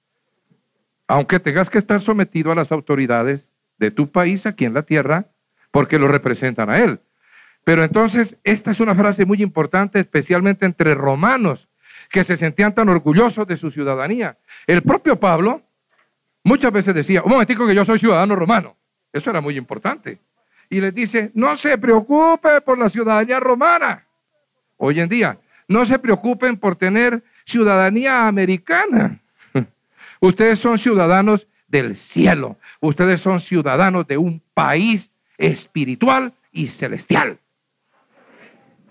Aunque 1.08 1.39
tengas 1.39 1.70
que 1.70 1.80
estar 1.80 2.01
sometido 2.01 2.51
a 2.51 2.55
las 2.55 2.72
autoridades 2.72 3.51
de 3.78 3.89
tu 3.89 4.12
país 4.12 4.45
aquí 4.45 4.66
en 4.66 4.74
la 4.74 4.84
tierra, 4.84 5.32
porque 5.78 5.99
lo 5.99 6.07
representan 6.07 6.71
a 6.71 6.80
él. 6.80 6.99
Pero 7.63 7.84
entonces, 7.84 8.36
esta 8.43 8.71
es 8.71 8.80
una 8.80 8.95
frase 8.95 9.28
muy 9.28 9.43
importante, 9.43 9.99
especialmente 9.99 10.65
entre 10.65 10.95
romanos, 10.95 11.67
que 12.09 12.23
se 12.23 12.36
sentían 12.36 12.73
tan 12.73 12.89
orgullosos 12.89 13.45
de 13.45 13.57
su 13.57 13.69
ciudadanía. 13.69 14.39
El 14.65 14.82
propio 14.82 15.19
Pablo 15.19 15.61
muchas 16.43 16.71
veces 16.71 16.95
decía, 16.95 17.21
un 17.21 17.30
momentico 17.30 17.67
que 17.67 17.75
yo 17.75 17.86
soy 17.86 17.99
ciudadano 17.99 18.36
romano. 18.36 18.75
Eso 19.13 19.30
era 19.30 19.39
muy 19.39 19.55
importante. 19.55 20.17
Y 20.67 20.82
les 20.82 20.95
dice, 20.95 21.30
no 21.36 21.55
se 21.55 21.78
preocupe 21.78 22.59
por 22.61 22.80
la 22.80 22.89
ciudadanía 22.89 23.39
romana. 23.39 24.03
Hoy 24.78 24.99
en 24.99 25.09
día, 25.09 25.38
no 25.67 25.86
se 25.86 25.99
preocupen 25.99 26.57
por 26.57 26.75
tener 26.75 27.21
ciudadanía 27.45 28.28
americana. 28.28 29.19
Ustedes 30.21 30.57
son 30.57 30.80
ciudadanos 30.80 31.45
del 31.67 31.95
cielo. 31.95 32.57
Ustedes 32.80 33.21
son 33.21 33.39
ciudadanos 33.39 34.07
de 34.07 34.17
un 34.17 34.41
país 34.55 35.11
espiritual 35.38 36.33
y 36.51 36.67
celestial. 36.67 37.39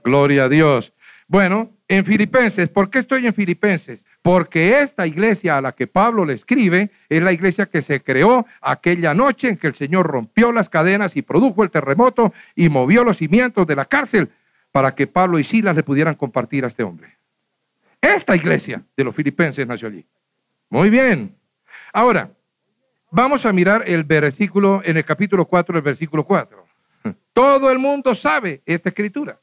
Gloria 0.05 0.45
a 0.45 0.49
Dios. 0.49 0.93
Bueno, 1.29 1.73
en 1.89 2.05
Filipenses, 2.05 2.69
¿por 2.69 2.91
qué 2.91 3.01
estoy 3.01 3.27
en 3.27 3.35
Filipenses? 3.35 4.05
Porque 4.23 4.81
esta 4.81 5.07
iglesia 5.07 5.57
a 5.57 5.61
la 5.61 5.73
que 5.73 5.87
Pablo 5.87 6.25
le 6.25 6.35
escribe 6.35 6.91
es 7.09 7.23
la 7.23 7.33
iglesia 7.33 7.67
que 7.67 7.83
se 7.83 8.03
creó 8.03 8.47
aquella 8.61 9.15
noche 9.15 9.49
en 9.49 9.57
que 9.57 9.69
el 9.69 9.75
Señor 9.75 10.07
rompió 10.07 10.53
las 10.53 10.69
cadenas 10.69 11.17
y 11.17 11.23
produjo 11.23 11.63
el 11.63 11.71
terremoto 11.71 12.33
y 12.55 12.69
movió 12.69 13.05
los 13.05 13.19
cimientos 13.19 13.67
de 13.67 13.77
la 13.77 13.85
cárcel 13.85 14.31
para 14.73 14.95
que 14.95 15.07
Pablo 15.07 15.39
y 15.39 15.45
Silas 15.45 15.77
le 15.77 15.83
pudieran 15.83 16.17
compartir 16.17 16.65
a 16.65 16.69
este 16.69 16.83
hombre. 16.83 17.17
Esta 18.01 18.37
iglesia 18.37 18.83
de 18.97 19.05
los 19.05 19.15
filipenses 19.15 19.67
nació 19.67 19.89
allí. 19.89 20.05
Muy 20.71 20.91
bien. 20.91 21.35
Ahora, 21.93 22.31
vamos 23.11 23.47
a 23.47 23.53
mirar 23.53 23.85
el 23.87 24.05
versículo 24.05 24.83
en 24.85 24.97
el 24.97 25.05
capítulo 25.05 25.47
4, 25.47 25.77
el 25.77 25.83
versículo 25.83 26.25
4. 26.25 26.67
Todo 27.33 27.71
el 27.71 27.79
mundo 27.79 28.15
sabe 28.15 28.63
esta 28.67 28.89
escritura. 28.89 29.41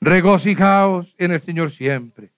Regocijaos 0.00 1.14
en 1.18 1.32
el 1.32 1.40
Señor 1.40 1.72
siempre. 1.72 2.30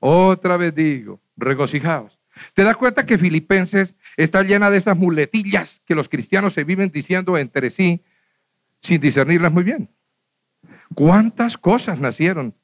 Otra 0.00 0.56
vez 0.56 0.74
digo, 0.74 1.20
regocijaos. 1.36 2.18
¿Te 2.54 2.64
das 2.64 2.76
cuenta 2.76 3.06
que 3.06 3.18
Filipenses 3.18 3.94
está 4.16 4.42
llena 4.42 4.70
de 4.70 4.78
esas 4.78 4.96
muletillas 4.96 5.82
que 5.86 5.94
los 5.94 6.08
cristianos 6.08 6.54
se 6.54 6.64
viven 6.64 6.90
diciendo 6.90 7.36
entre 7.36 7.70
sí 7.70 8.02
sin 8.80 9.00
discernirlas 9.00 9.52
muy 9.52 9.62
bien? 9.62 9.88
¿Cuántas 10.94 11.56
cosas 11.56 11.98
nacieron 11.98 12.54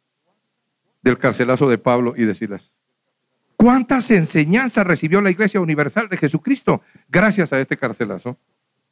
del 1.03 1.19
carcelazo 1.19 1.69
de 1.69 1.79
Pablo 1.79 2.15
y 2.17 2.25
de 2.25 2.35
Silas? 2.35 2.73
¿Cuántas 3.59 4.09
enseñanzas 4.13 4.87
recibió 4.87 5.21
la 5.21 5.33
Iglesia 5.33 5.61
Universal 5.61 6.09
de 6.09 6.17
Jesucristo 6.17 6.81
gracias 7.09 7.53
a 7.53 7.59
este 7.59 7.77
carcelazo? 7.77 8.39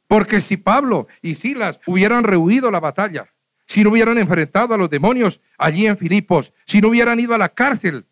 Porque 0.09 0.41
si 0.41 0.57
Pablo 0.57 1.07
y 1.21 1.35
Silas 1.35 1.79
hubieran 1.87 2.25
rehuido 2.25 2.69
la 2.69 2.81
batalla, 2.81 3.29
si 3.65 3.81
no 3.81 3.91
hubieran 3.91 4.17
enfrentado 4.17 4.73
a 4.73 4.77
los 4.77 4.89
demonios 4.89 5.39
allí 5.57 5.87
en 5.87 5.97
Filipos, 5.97 6.51
si 6.65 6.81
no 6.81 6.89
hubieran 6.89 7.17
ido 7.17 7.33
a 7.33 7.37
la 7.37 7.47
cárcel, 7.47 8.07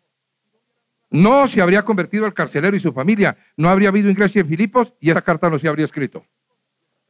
no 1.10 1.46
se 1.46 1.60
habría 1.60 1.84
convertido 1.84 2.24
el 2.24 2.32
carcelero 2.32 2.74
y 2.74 2.80
su 2.80 2.90
familia, 2.94 3.36
no 3.58 3.68
habría 3.68 3.90
habido 3.90 4.08
iglesia 4.08 4.40
en 4.40 4.48
Filipos 4.48 4.94
y 4.98 5.10
esa 5.10 5.20
carta 5.20 5.50
no 5.50 5.58
se 5.58 5.68
habría 5.68 5.84
escrito. 5.84 6.24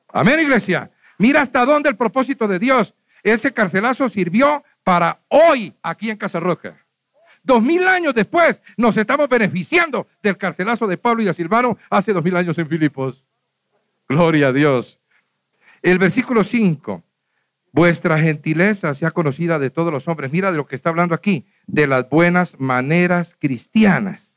Amén, 0.08 0.40
iglesia. 0.40 0.90
Mira 1.18 1.42
hasta 1.42 1.64
dónde 1.64 1.88
el 1.88 1.96
propósito 1.96 2.48
de 2.48 2.58
Dios. 2.58 2.94
Ese 3.22 3.52
carcelazo 3.52 4.08
sirvió 4.08 4.64
para 4.82 5.20
hoy 5.28 5.72
aquí 5.82 6.10
en 6.10 6.16
Casarroca. 6.16 6.84
Dos 7.46 7.62
mil 7.62 7.86
años 7.86 8.12
después 8.12 8.60
nos 8.76 8.96
estamos 8.96 9.28
beneficiando 9.28 10.08
del 10.20 10.36
carcelazo 10.36 10.88
de 10.88 10.98
Pablo 10.98 11.22
y 11.22 11.26
de 11.26 11.32
Silvano 11.32 11.78
hace 11.88 12.12
dos 12.12 12.24
mil 12.24 12.36
años 12.36 12.58
en 12.58 12.68
Filipos. 12.68 13.24
Gloria 14.08 14.48
a 14.48 14.52
Dios. 14.52 14.98
El 15.80 16.00
versículo 16.00 16.42
5. 16.42 17.04
Vuestra 17.70 18.18
gentileza 18.18 18.92
sea 18.94 19.12
conocida 19.12 19.60
de 19.60 19.70
todos 19.70 19.92
los 19.92 20.08
hombres. 20.08 20.32
Mira 20.32 20.50
de 20.50 20.56
lo 20.56 20.66
que 20.66 20.74
está 20.74 20.90
hablando 20.90 21.14
aquí, 21.14 21.46
de 21.68 21.86
las 21.86 22.10
buenas 22.10 22.58
maneras 22.58 23.36
cristianas. 23.38 24.36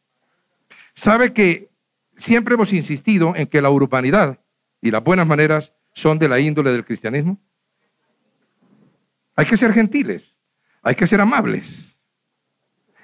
¿Sabe 0.93 1.33
que 1.33 1.71
siempre 2.15 2.53
hemos 2.53 2.73
insistido 2.73 3.33
en 3.35 3.47
que 3.47 3.63
la 3.63 3.71
urbanidad 3.71 4.39
y 4.81 4.91
las 4.91 5.03
buenas 5.03 5.25
maneras 5.25 5.73
son 5.93 6.19
de 6.19 6.29
la 6.29 6.39
índole 6.39 6.71
del 6.71 6.85
cristianismo? 6.85 7.39
Hay 9.35 9.47
que 9.47 9.57
ser 9.57 9.73
gentiles, 9.73 10.37
hay 10.83 10.93
que 10.93 11.07
ser 11.07 11.21
amables. 11.21 11.89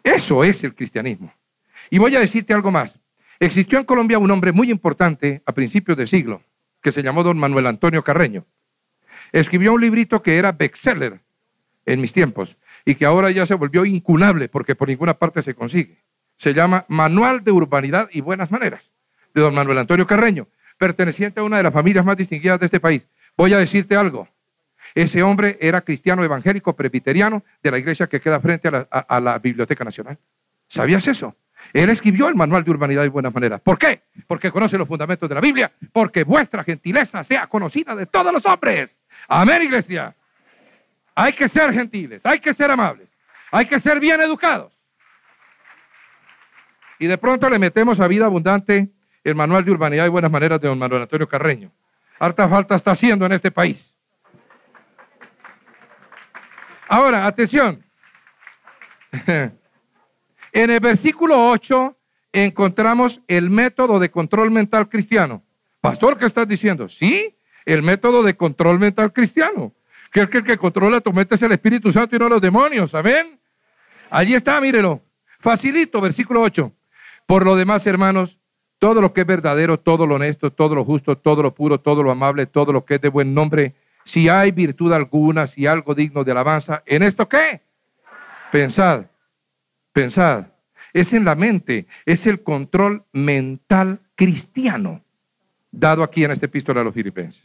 Eso 0.06 0.44
es 0.44 0.64
el 0.64 0.76
cristianismo. 0.76 1.34
Y 1.90 1.98
voy 1.98 2.16
a 2.16 2.20
decirte 2.20 2.54
algo 2.54 2.70
más. 2.70 3.00
Existió 3.40 3.80
en 3.80 3.86
Colombia 3.86 4.20
un 4.20 4.30
hombre 4.30 4.52
muy 4.52 4.70
importante 4.70 5.42
a 5.48 5.52
principios 5.52 5.98
de 5.98 6.06
siglo, 6.06 6.44
que 6.84 6.92
se 6.92 7.02
llamó 7.02 7.24
don 7.24 7.40
Manuel 7.40 7.66
Antonio 7.66 8.04
Carreño. 8.04 8.46
Escribió 9.32 9.74
un 9.74 9.82
librito 9.82 10.22
que 10.22 10.38
era 10.38 10.52
bestseller 10.52 11.22
en 11.88 12.02
mis 12.02 12.14
tiempos 12.14 12.56
y 12.86 12.94
que 12.94 13.06
ahora 13.06 13.32
ya 13.32 13.48
se 13.48 13.56
volvió 13.56 13.84
incunable 13.84 14.48
porque 14.48 14.76
por 14.76 14.90
ninguna 14.90 15.16
parte 15.16 15.42
se 15.42 15.56
consigue. 15.56 16.04
Se 16.38 16.54
llama 16.54 16.86
Manual 16.88 17.44
de 17.44 17.52
Urbanidad 17.52 18.08
y 18.12 18.22
Buenas 18.22 18.52
Maneras, 18.52 18.92
de 19.34 19.42
don 19.42 19.56
Manuel 19.56 19.80
Antonio 19.80 20.06
Carreño, 20.06 20.48
perteneciente 20.78 21.40
a 21.40 21.44
una 21.44 21.58
de 21.58 21.64
las 21.64 21.74
familias 21.74 22.06
más 22.06 22.16
distinguidas 22.16 22.60
de 22.60 22.68
este 22.68 22.80
país. 22.80 23.10
Voy 23.36 23.54
a 23.54 23.58
decirte 23.58 23.96
algo. 23.96 24.30
Ese 24.96 25.22
hombre 25.22 25.58
era 25.60 25.82
cristiano 25.82 26.24
evangélico 26.24 26.74
presbiteriano 26.74 27.44
de 27.62 27.70
la 27.70 27.78
iglesia 27.78 28.08
que 28.08 28.22
queda 28.22 28.40
frente 28.40 28.70
a 28.70 29.20
la, 29.20 29.40
Biblioteca 29.40 29.84
Nacional. 29.84 30.18
¿Sabías 30.70 31.06
eso? 31.08 31.36
Él 31.74 31.90
escribió 31.90 32.30
el 32.30 32.36
manual 32.36 32.64
de 32.64 32.72
urbanidad 32.72 33.04
y 33.04 33.10
buenas 33.10 33.34
maneras. 33.34 33.60
¿Por 33.60 33.78
qué? 33.78 34.04
Porque 34.26 34.52
conoce 34.52 34.78
los 34.78 34.88
fundamentos 34.88 35.28
de 35.28 35.36
la 35.36 35.42
Biblia, 35.42 35.70
porque 35.92 36.24
vuestra 36.24 36.64
gentileza 36.64 37.26
sea 37.26 37.48
conocida 37.48 37.94
de 37.94 38.06
todos 38.06 38.32
los 38.32 38.46
hombres. 38.46 38.98
Amén, 39.28 39.64
iglesia. 39.64 40.16
Hay 41.14 41.34
que 41.34 41.50
ser 41.50 41.74
gentiles, 41.74 42.26
hay 42.26 42.40
que 42.40 42.54
ser 42.54 42.72
amables, 42.72 43.10
hay 43.52 43.66
que 43.66 43.82
ser 43.82 44.00
bien 44.00 44.22
educados. 44.22 44.72
Y 47.00 47.08
de 47.08 47.18
pronto 47.18 47.50
le 47.50 47.60
metemos 47.60 48.00
a 48.00 48.08
vida 48.08 48.28
abundante 48.28 48.90
el 49.26 49.36
manual 49.36 49.66
de 49.66 49.72
urbanidad 49.72 50.06
y 50.06 50.10
buenas 50.10 50.32
maneras 50.32 50.62
de 50.62 50.70
don 50.70 50.80
Manuel 50.80 51.02
Antonio 51.02 51.28
Carreño. 51.28 51.72
Harta 52.18 52.48
falta 52.48 52.76
está 52.76 52.92
haciendo 52.92 53.26
en 53.26 53.34
este 53.34 53.52
país. 53.52 53.95
Ahora, 56.88 57.26
atención. 57.26 57.84
En 60.56 60.70
el 60.70 60.80
versículo 60.80 61.50
8 61.50 61.98
encontramos 62.32 63.20
el 63.28 63.50
método 63.50 64.00
de 64.00 64.10
control 64.10 64.52
mental 64.52 64.88
cristiano. 64.88 65.44
Pastor, 65.82 66.18
¿qué 66.18 66.28
estás 66.28 66.48
diciendo? 66.48 66.88
Sí, 66.88 67.36
el 67.66 67.84
método 67.84 68.24
de 68.24 68.38
control 68.38 68.80
mental 68.80 69.12
cristiano. 69.12 69.74
Que 70.14 70.22
el 70.22 70.30
que, 70.30 70.38
el 70.38 70.44
que 70.46 70.58
controla 70.58 71.02
tu 71.02 71.12
mente 71.12 71.36
es 71.36 71.42
el 71.42 71.52
Espíritu 71.52 71.92
Santo 71.92 72.16
y 72.16 72.20
no 72.20 72.30
los 72.30 72.42
demonios. 72.42 72.96
Amén. 72.96 73.38
Allí 74.10 74.34
está, 74.34 74.62
mírelo. 74.62 75.02
Facilito, 75.42 76.00
versículo 76.00 76.42
8. 76.42 76.72
Por 77.26 77.44
lo 77.44 77.58
demás, 77.58 77.86
hermanos, 77.86 78.38
todo 78.80 79.02
lo 79.02 79.12
que 79.12 79.22
es 79.22 79.28
verdadero, 79.28 79.78
todo 79.78 80.08
lo 80.08 80.16
honesto, 80.16 80.54
todo 80.54 80.74
lo 80.74 80.86
justo, 80.86 81.18
todo 81.18 81.44
lo 81.44 81.54
puro, 81.54 81.82
todo 81.82 82.02
lo 82.02 82.12
amable, 82.12 82.46
todo 82.46 82.72
lo 82.72 82.86
que 82.86 82.96
es 82.96 83.02
de 83.02 83.10
buen 83.10 83.34
nombre, 83.34 83.74
si 84.06 84.30
hay 84.30 84.52
virtud 84.52 84.94
alguna, 84.94 85.48
si 85.48 85.68
algo 85.68 85.94
digno 85.94 86.24
de 86.24 86.32
alabanza, 86.32 86.84
¿en 86.86 87.04
esto 87.04 87.28
qué? 87.28 87.62
Pensad. 88.52 89.06
Pensad, 89.92 90.48
es 90.92 91.14
en 91.14 91.24
la 91.24 91.36
mente, 91.36 91.88
es 92.06 92.28
el 92.28 92.44
control 92.44 93.06
mental 93.14 94.02
cristiano 94.16 95.02
dado 95.72 96.04
aquí 96.04 96.24
en 96.24 96.32
esta 96.32 96.46
epístola 96.46 96.82
a 96.82 96.84
los 96.84 96.94
filipenses. 96.94 97.44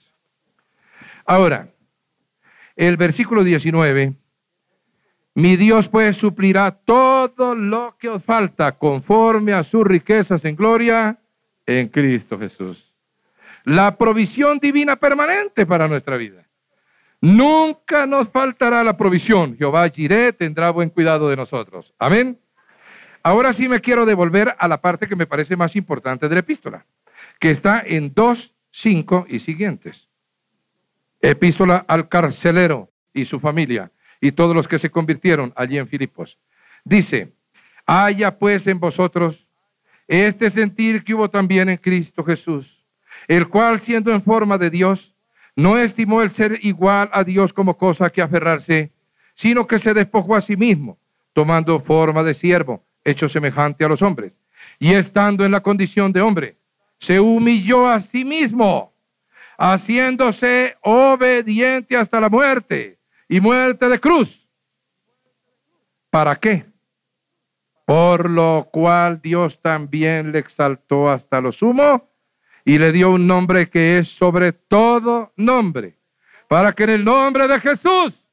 Ahora, 1.25 1.69
el 2.77 2.97
versículo 2.97 3.45
19, 3.45 4.15
mi 5.35 5.57
Dios 5.57 5.89
pues 5.89 6.17
suplirá 6.17 6.73
todo 6.73 7.55
lo 7.55 7.97
que 7.99 8.09
os 8.09 8.25
falta 8.25 8.73
conforme 8.79 9.53
a 9.53 9.65
sus 9.65 9.87
riquezas 9.87 10.45
en 10.45 10.57
gloria 10.57 11.19
en 11.67 11.89
Cristo 11.89 12.39
Jesús. 12.39 12.93
La 13.65 13.97
provisión 13.97 14.59
divina 14.59 14.97
permanente 14.97 15.67
para 15.67 15.87
nuestra 15.87 16.17
vida. 16.17 16.50
Nunca 17.21 18.07
nos 18.07 18.29
faltará 18.29 18.83
la 18.83 18.97
provisión. 18.97 19.57
Jehová 19.57 19.89
Jiré 19.89 20.33
tendrá 20.33 20.71
buen 20.71 20.89
cuidado 20.89 21.29
de 21.29 21.37
nosotros. 21.37 21.95
Amén. 21.99 22.39
Ahora 23.23 23.53
sí 23.53 23.69
me 23.69 23.81
quiero 23.81 24.07
devolver 24.07 24.55
a 24.59 24.67
la 24.67 24.81
parte 24.81 25.07
que 25.07 25.17
me 25.17 25.27
parece 25.27 25.55
más 25.57 25.77
importante 25.77 26.29
de 26.29 26.35
la 26.35 26.41
epístola, 26.41 26.87
que 27.39 27.51
está 27.51 27.83
en 27.85 28.15
2, 28.15 28.55
5 28.71 29.27
y 29.29 29.41
siguientes. 29.41 30.09
Epístola 31.21 31.85
al 31.87 32.09
carcelero 32.09 32.91
y 33.13 33.27
su 33.27 33.39
familia 33.39 33.91
y 34.21 34.33
todos 34.33 34.57
los 34.57 34.67
que 34.67 34.79
se 34.79 34.91
convirtieron 34.91 35.53
allí 35.57 35.77
en 35.77 35.89
Filipos. 35.89 36.39
Dice, 36.85 37.33
haya 37.85 38.39
pues 38.39 38.67
en 38.67 38.81
vosotros 38.81 39.47
este 40.09 40.51
sentir 40.51 41.05
que 41.05 41.15
hubo 41.15 41.29
también 41.29 41.69
en 41.69 41.77
Cristo 41.77 42.25
Jesús, 42.25 42.85
el 43.29 43.49
cual 43.49 43.81
siendo 43.81 44.13
en 44.13 44.23
forma 44.23 44.57
de 44.57 44.71
Dios, 44.71 45.15
no 45.57 45.79
estimó 45.79 46.23
el 46.23 46.31
ser 46.31 46.59
igual 46.63 47.11
a 47.13 47.25
Dios 47.25 47.53
como 47.53 47.77
cosa 47.77 48.11
que 48.11 48.23
aferrarse, 48.23 48.93
sino 49.35 49.67
que 49.67 49.79
se 49.79 49.95
despojó 49.95 50.37
a 50.37 50.41
sí 50.41 50.57
mismo, 50.57 50.99
tomando 51.33 51.81
forma 51.81 52.23
de 52.23 52.35
siervo, 52.35 52.85
hecho 53.05 53.29
semejante 53.29 53.85
a 53.85 53.89
los 53.89 54.03
hombres. 54.03 54.37
Y 54.79 54.93
estando 54.93 55.45
en 55.45 55.53
la 55.53 55.63
condición 55.63 56.13
de 56.13 56.21
hombre, 56.21 56.57
se 56.99 57.21
humilló 57.21 57.89
a 57.89 58.01
sí 58.01 58.25
mismo, 58.25 58.93
haciéndose 59.59 60.77
obediente 60.83 61.97
hasta 61.97 62.21
la 62.21 62.29
muerte 62.29 62.99
y 63.29 63.41
muerte 63.41 63.89
de 63.89 63.99
cruz. 63.99 64.47
¿Para 66.11 66.37
qué? 66.37 66.67
Por 67.87 68.29
lo 68.29 68.69
cual 68.71 69.21
Dios 69.23 69.61
también 69.61 70.33
le 70.33 70.39
exaltó 70.39 71.09
hasta 71.09 71.41
lo 71.41 71.53
sumo 71.53 72.10
y 72.65 72.79
le 72.79 72.93
dio 72.93 73.11
un 73.11 73.27
nombre 73.27 73.69
que 73.69 73.99
es 73.99 74.09
sobre 74.09 74.53
todo 74.53 75.33
nombre, 75.37 75.99
para 76.49 76.73
que 76.73 76.85
en 76.85 76.91
el 76.91 77.05
nombre 77.05 77.49
de 77.49 77.61
Jesús 77.61 78.27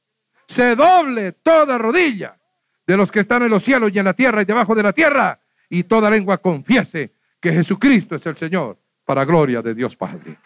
se 0.47 0.75
doble 0.75 1.34
toda 1.34 1.78
rodilla 1.78 2.38
de 2.86 2.97
los 2.97 3.11
que 3.11 3.19
están 3.19 3.43
en 3.43 3.49
los 3.49 3.63
cielos 3.63 3.91
y 3.93 3.99
en 3.99 4.05
la 4.05 4.13
tierra 4.13 4.41
y 4.41 4.45
debajo 4.45 4.73
de 4.73 4.84
la 4.84 4.93
tierra, 4.93 5.39
y 5.69 5.84
toda 5.84 6.09
lengua 6.09 6.38
confiese 6.38 7.13
que 7.41 7.51
Jesucristo 7.51 8.15
es 8.15 8.25
el 8.25 8.38
Señor, 8.38 8.78
para 9.05 9.25
gloria 9.25 9.61
de 9.61 9.75
Dios 9.75 9.95
Padre. 9.95 10.38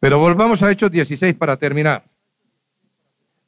Pero 0.00 0.18
volvamos 0.18 0.62
a 0.62 0.70
Hechos 0.70 0.90
16 0.90 1.34
para 1.36 1.56
terminar. 1.56 2.11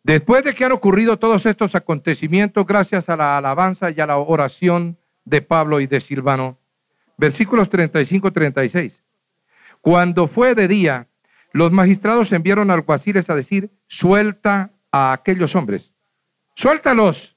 Después 0.05 0.45
de 0.45 0.55
que 0.55 0.67
han 0.67 0.73
ocurrido 0.73 1.19
todos 1.19 1.47
estos 1.47 1.75
acontecimientos, 1.75 2.67
gracias 2.67 3.09
a 3.09 3.17
la 3.17 3.39
alabanza 3.39 3.91
y 3.91 3.99
a 4.01 4.07
la 4.07 4.19
oración 4.19 4.99
de 5.25 5.41
Pablo 5.41 5.81
y 5.81 5.87
de 5.87 6.03
Silvano, 6.03 6.59
versículos 7.17 7.71
35-36. 7.71 9.01
Cuando 9.81 10.29
fue 10.29 10.55
de 10.55 10.69
día, 10.69 11.09
los 11.53 11.73
magistrados 11.73 12.33
enviaron 12.33 12.71
al 12.71 12.81
alguaciles 12.81 13.31
a 13.31 13.35
decir, 13.35 13.71
suelta 13.87 14.73
a 14.93 15.13
aquellos 15.13 15.57
hombres, 15.57 15.91
suéltalos. 16.55 17.35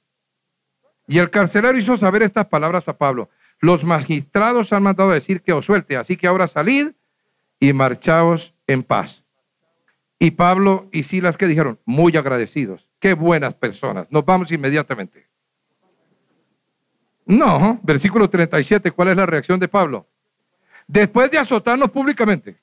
Y 1.08 1.20
el 1.20 1.30
carcelero 1.30 1.78
hizo 1.78 1.98
saber 1.98 2.22
estas 2.22 2.48
palabras 2.48 2.90
a 2.90 2.98
Pablo. 2.98 3.30
Los 3.62 3.86
magistrados 3.86 4.74
han 4.74 4.84
mandado 4.84 5.12
a 5.12 5.14
decir 5.14 5.42
que 5.42 5.54
os 5.54 5.66
suelte, 5.66 5.96
así 5.96 6.18
que 6.18 6.28
ahora 6.28 6.50
salid 6.50 6.90
y 7.62 7.72
marchaos 7.72 8.54
en 8.68 8.84
paz. 8.84 9.24
Y 10.20 10.32
Pablo 10.32 10.90
y 10.92 11.04
Silas 11.04 11.38
que 11.38 11.46
dijeron, 11.46 11.80
muy 11.86 12.16
agradecidos, 12.18 12.88
qué 13.00 13.14
buenas 13.14 13.54
personas, 13.54 14.08
nos 14.12 14.26
vamos 14.26 14.52
inmediatamente. 14.52 15.28
No, 17.26 17.80
versículo 17.84 18.30
37, 18.30 18.92
¿cuál 18.92 19.10
es 19.10 19.18
la 19.18 19.26
reacción 19.26 19.60
de 19.60 19.68
Pablo? 19.68 20.08
Después 20.88 21.30
de 21.30 21.38
azotarnos 21.38 21.92
públicamente, 21.92 22.58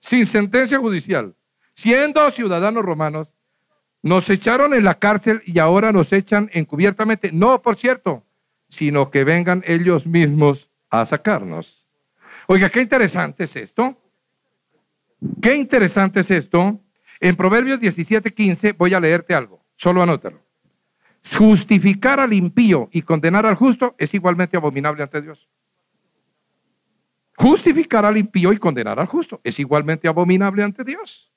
sin 0.00 0.26
sentencia 0.26 0.78
judicial, 0.78 1.34
siendo 1.74 2.30
ciudadanos 2.30 2.82
romanos, 2.84 3.28
nos 4.02 4.28
echaron 4.28 4.74
en 4.74 4.84
la 4.84 4.98
cárcel 4.98 5.42
y 5.46 5.58
ahora 5.58 5.92
nos 5.92 6.12
echan 6.12 6.50
encubiertamente, 6.52 7.30
no 7.32 7.62
por 7.62 7.76
cierto, 7.76 8.24
sino 8.68 9.10
que 9.10 9.24
vengan 9.24 9.62
ellos 9.66 10.06
mismos 10.06 10.68
a 10.90 11.06
sacarnos. 11.06 11.86
Oiga, 12.46 12.68
qué 12.68 12.80
interesante 12.80 13.44
es 13.44 13.56
esto. 13.56 13.96
Qué 15.40 15.56
interesante 15.56 16.20
es 16.20 16.30
esto. 16.30 16.80
En 17.20 17.36
Proverbios 17.36 17.80
17:15 17.80 18.74
voy 18.76 18.94
a 18.94 19.00
leerte 19.00 19.34
algo, 19.34 19.64
solo 19.76 20.02
anótalo. 20.02 20.42
Justificar 21.36 22.20
al 22.20 22.32
impío 22.32 22.88
y 22.92 23.02
condenar 23.02 23.46
al 23.46 23.54
justo 23.54 23.94
es 23.98 24.12
igualmente 24.12 24.56
abominable 24.56 25.02
ante 25.02 25.22
Dios. 25.22 25.48
Justificar 27.36 28.04
al 28.04 28.16
impío 28.16 28.52
y 28.52 28.58
condenar 28.58 29.00
al 29.00 29.06
justo 29.06 29.40
es 29.42 29.58
igualmente 29.58 30.06
abominable 30.06 30.62
ante 30.62 30.84
Dios. 30.84 31.30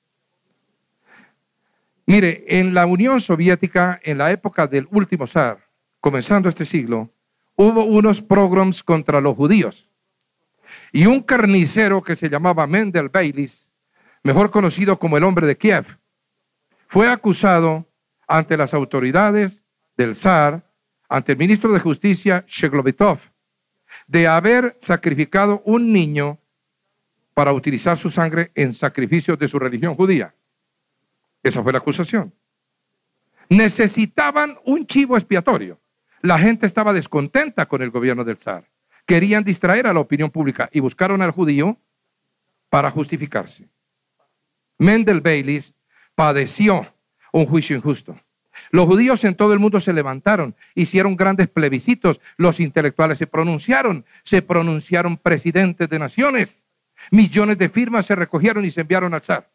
Mire, 2.06 2.44
en 2.48 2.72
la 2.72 2.86
Unión 2.86 3.20
Soviética, 3.20 4.00
en 4.02 4.18
la 4.18 4.30
época 4.30 4.66
del 4.66 4.88
último 4.90 5.26
zar, 5.26 5.68
comenzando 6.00 6.48
este 6.48 6.64
siglo, 6.64 7.10
hubo 7.56 7.84
unos 7.84 8.22
pogroms 8.22 8.82
contra 8.82 9.20
los 9.20 9.36
judíos. 9.36 9.88
Y 10.92 11.06
un 11.06 11.22
carnicero 11.22 12.02
que 12.02 12.16
se 12.16 12.30
llamaba 12.30 12.66
Mendel 12.66 13.08
Baylis 13.08 13.67
mejor 14.22 14.50
conocido 14.50 14.98
como 14.98 15.16
el 15.16 15.24
hombre 15.24 15.46
de 15.46 15.56
Kiev, 15.56 15.98
fue 16.88 17.08
acusado 17.08 17.86
ante 18.26 18.56
las 18.56 18.74
autoridades 18.74 19.62
del 19.96 20.16
zar, 20.16 20.62
ante 21.08 21.32
el 21.32 21.38
ministro 21.38 21.72
de 21.72 21.80
Justicia 21.80 22.44
Sheglovitov, 22.46 23.18
de 24.06 24.26
haber 24.26 24.76
sacrificado 24.80 25.62
un 25.64 25.92
niño 25.92 26.38
para 27.34 27.52
utilizar 27.52 27.98
su 27.98 28.10
sangre 28.10 28.50
en 28.54 28.74
sacrificios 28.74 29.38
de 29.38 29.48
su 29.48 29.58
religión 29.58 29.94
judía. 29.94 30.34
Esa 31.42 31.62
fue 31.62 31.72
la 31.72 31.78
acusación. 31.78 32.32
Necesitaban 33.48 34.58
un 34.64 34.86
chivo 34.86 35.16
expiatorio. 35.16 35.80
La 36.20 36.38
gente 36.38 36.66
estaba 36.66 36.92
descontenta 36.92 37.66
con 37.66 37.80
el 37.80 37.90
gobierno 37.90 38.24
del 38.24 38.38
zar. 38.38 38.68
Querían 39.06 39.44
distraer 39.44 39.86
a 39.86 39.92
la 39.92 40.00
opinión 40.00 40.30
pública 40.30 40.68
y 40.72 40.80
buscaron 40.80 41.22
al 41.22 41.30
judío 41.30 41.78
para 42.68 42.90
justificarse. 42.90 43.68
Mendel 44.78 45.20
Baylis 45.20 45.74
padeció 46.14 46.86
un 47.32 47.46
juicio 47.46 47.76
injusto. 47.76 48.18
Los 48.70 48.86
judíos 48.86 49.24
en 49.24 49.34
todo 49.34 49.52
el 49.52 49.58
mundo 49.58 49.80
se 49.80 49.92
levantaron, 49.92 50.54
hicieron 50.74 51.16
grandes 51.16 51.48
plebiscitos, 51.48 52.20
los 52.36 52.60
intelectuales 52.60 53.18
se 53.18 53.26
pronunciaron, 53.26 54.04
se 54.24 54.42
pronunciaron 54.42 55.16
presidentes 55.16 55.88
de 55.88 55.98
naciones, 55.98 56.64
millones 57.10 57.58
de 57.58 57.68
firmas 57.68 58.06
se 58.06 58.14
recogieron 58.14 58.64
y 58.64 58.70
se 58.70 58.82
enviaron 58.82 59.14
al 59.14 59.22
zar. 59.22 59.48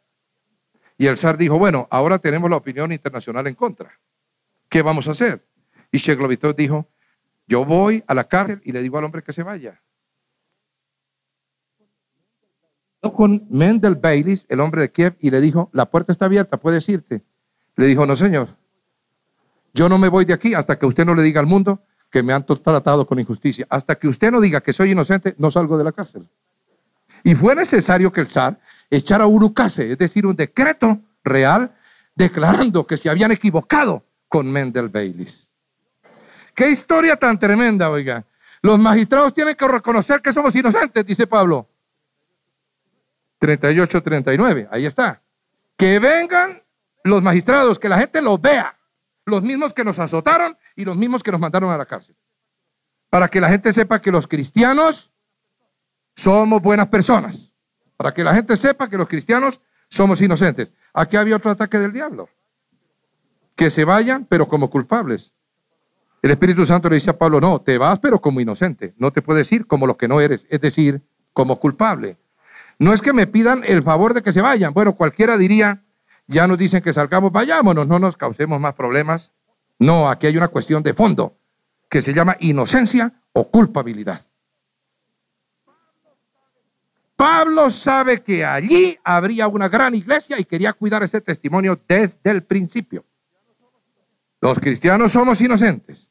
Y 0.97 1.07
el 1.07 1.17
zar 1.17 1.37
dijo, 1.37 1.57
bueno, 1.57 1.87
ahora 1.91 2.19
tenemos 2.19 2.49
la 2.49 2.57
opinión 2.57 2.91
internacional 2.91 3.45
en 3.47 3.55
contra. 3.55 3.99
¿Qué 4.69 4.81
vamos 4.81 5.07
a 5.07 5.11
hacer? 5.11 5.45
Y 5.91 5.97
Sheklovitov 5.97 6.55
dijo, 6.55 6.87
yo 7.47 7.65
voy 7.65 8.03
a 8.07 8.13
la 8.13 8.23
cárcel 8.23 8.61
y 8.63 8.71
le 8.71 8.81
digo 8.81 8.97
al 8.97 9.03
hombre 9.03 9.21
que 9.21 9.33
se 9.33 9.43
vaya. 9.43 9.82
Con 13.11 13.45
Mendel 13.49 13.95
Baylis, 13.95 14.45
el 14.49 14.61
hombre 14.61 14.81
de 14.81 14.91
Kiev, 14.91 15.15
y 15.19 15.29
le 15.29 15.41
dijo, 15.41 15.69
la 15.73 15.85
puerta 15.85 16.11
está 16.13 16.25
abierta, 16.25 16.57
puedes 16.57 16.87
irte. 16.87 17.21
Le 17.75 17.85
dijo, 17.85 18.05
no 18.05 18.15
señor, 18.15 18.49
yo 19.73 19.89
no 19.89 19.97
me 19.97 20.07
voy 20.07 20.25
de 20.25 20.33
aquí 20.33 20.53
hasta 20.53 20.77
que 20.77 20.85
usted 20.85 21.05
no 21.05 21.15
le 21.15 21.23
diga 21.23 21.39
al 21.39 21.47
mundo 21.47 21.81
que 22.09 22.21
me 22.21 22.31
han 22.31 22.45
tratado 22.45 23.07
con 23.07 23.19
injusticia. 23.19 23.65
Hasta 23.69 23.95
que 23.95 24.07
usted 24.07 24.31
no 24.31 24.39
diga 24.39 24.61
que 24.61 24.71
soy 24.71 24.91
inocente, 24.91 25.35
no 25.39 25.49
salgo 25.49 25.77
de 25.77 25.83
la 25.83 25.91
cárcel. 25.91 26.27
Y 27.23 27.33
fue 27.35 27.55
necesario 27.55 28.11
que 28.11 28.21
el 28.21 28.27
zar 28.27 28.59
echara 28.89 29.25
un 29.25 29.43
ucase, 29.43 29.91
es 29.91 29.97
decir, 29.97 30.25
un 30.25 30.35
decreto 30.35 30.99
real, 31.23 31.71
declarando 32.15 32.85
que 32.85 32.97
se 32.97 33.09
habían 33.09 33.31
equivocado 33.31 34.03
con 34.27 34.51
Mendel 34.51 34.89
Baylis. 34.89 35.49
Qué 36.53 36.69
historia 36.69 37.15
tan 37.15 37.39
tremenda, 37.39 37.89
oiga. 37.89 38.23
Los 38.61 38.77
magistrados 38.79 39.33
tienen 39.33 39.55
que 39.55 39.67
reconocer 39.67 40.21
que 40.21 40.31
somos 40.31 40.55
inocentes, 40.55 41.05
dice 41.05 41.25
Pablo. 41.25 41.67
38, 43.43 44.01
39, 44.01 44.69
ahí 44.71 44.85
está. 44.85 45.21
Que 45.75 45.99
vengan 45.99 46.63
los 47.03 47.21
magistrados, 47.21 47.77
que 47.77 47.89
la 47.89 47.97
gente 47.97 48.21
los 48.21 48.41
vea 48.41 48.79
los 49.25 49.43
mismos 49.43 49.73
que 49.73 49.83
nos 49.83 49.99
azotaron 49.99 50.57
y 50.77 50.85
los 50.85 50.95
mismos 50.95 51.21
que 51.21 51.31
nos 51.31 51.41
mandaron 51.41 51.69
a 51.69 51.77
la 51.77 51.85
cárcel. 51.85 52.15
Para 53.09 53.27
que 53.27 53.41
la 53.41 53.49
gente 53.49 53.73
sepa 53.73 54.01
que 54.01 54.13
los 54.13 54.29
cristianos 54.29 55.11
somos 56.15 56.61
buenas 56.61 56.87
personas. 56.87 57.51
Para 57.97 58.13
que 58.13 58.23
la 58.23 58.33
gente 58.33 58.55
sepa 58.55 58.89
que 58.89 58.97
los 58.97 59.09
cristianos 59.09 59.59
somos 59.89 60.21
inocentes. 60.21 60.71
Aquí 60.93 61.17
había 61.17 61.35
otro 61.35 61.51
ataque 61.51 61.77
del 61.79 61.91
diablo. 61.91 62.29
Que 63.57 63.69
se 63.69 63.83
vayan, 63.83 64.23
pero 64.23 64.47
como 64.47 64.69
culpables. 64.69 65.33
El 66.21 66.31
Espíritu 66.31 66.65
Santo 66.65 66.87
le 66.87 66.95
dice 66.95 67.09
a 67.09 67.17
Pablo, 67.17 67.41
no, 67.41 67.59
te 67.59 67.77
vas, 67.77 67.99
pero 67.99 68.21
como 68.21 68.39
inocente. 68.39 68.93
No 68.95 69.11
te 69.11 69.21
puedes 69.21 69.51
ir 69.51 69.67
como 69.67 69.85
lo 69.85 69.97
que 69.97 70.07
no 70.07 70.21
eres, 70.21 70.47
es 70.49 70.61
decir, 70.61 71.01
como 71.33 71.59
culpable. 71.59 72.17
No 72.83 72.91
es 72.91 73.01
que 73.01 73.13
me 73.13 73.27
pidan 73.27 73.63
el 73.65 73.81
favor 73.81 74.13
de 74.13 74.21
que 74.21 74.33
se 74.33 74.41
vayan. 74.41 74.73
Bueno, 74.73 74.97
cualquiera 74.97 75.37
diría, 75.37 75.85
ya 76.27 76.47
nos 76.47 76.57
dicen 76.57 76.83
que 76.83 76.91
salgamos, 76.91 77.31
vayámonos, 77.31 77.87
no 77.87 77.97
nos 77.97 78.17
causemos 78.17 78.59
más 78.59 78.73
problemas. 78.73 79.31
No, 79.79 80.09
aquí 80.09 80.27
hay 80.27 80.35
una 80.35 80.49
cuestión 80.49 80.83
de 80.83 80.93
fondo 80.93 81.37
que 81.89 82.01
se 82.01 82.13
llama 82.13 82.35
inocencia 82.41 83.13
o 83.31 83.49
culpabilidad. 83.49 84.25
Pablo 87.15 87.71
sabe 87.71 88.21
que 88.21 88.43
allí 88.43 88.99
habría 89.01 89.47
una 89.47 89.69
gran 89.69 89.95
iglesia 89.95 90.37
y 90.37 90.43
quería 90.43 90.73
cuidar 90.73 91.03
ese 91.03 91.21
testimonio 91.21 91.79
desde 91.87 92.31
el 92.31 92.43
principio. 92.43 93.05
Los 94.41 94.59
cristianos 94.59 95.13
somos 95.13 95.39
inocentes. 95.39 96.09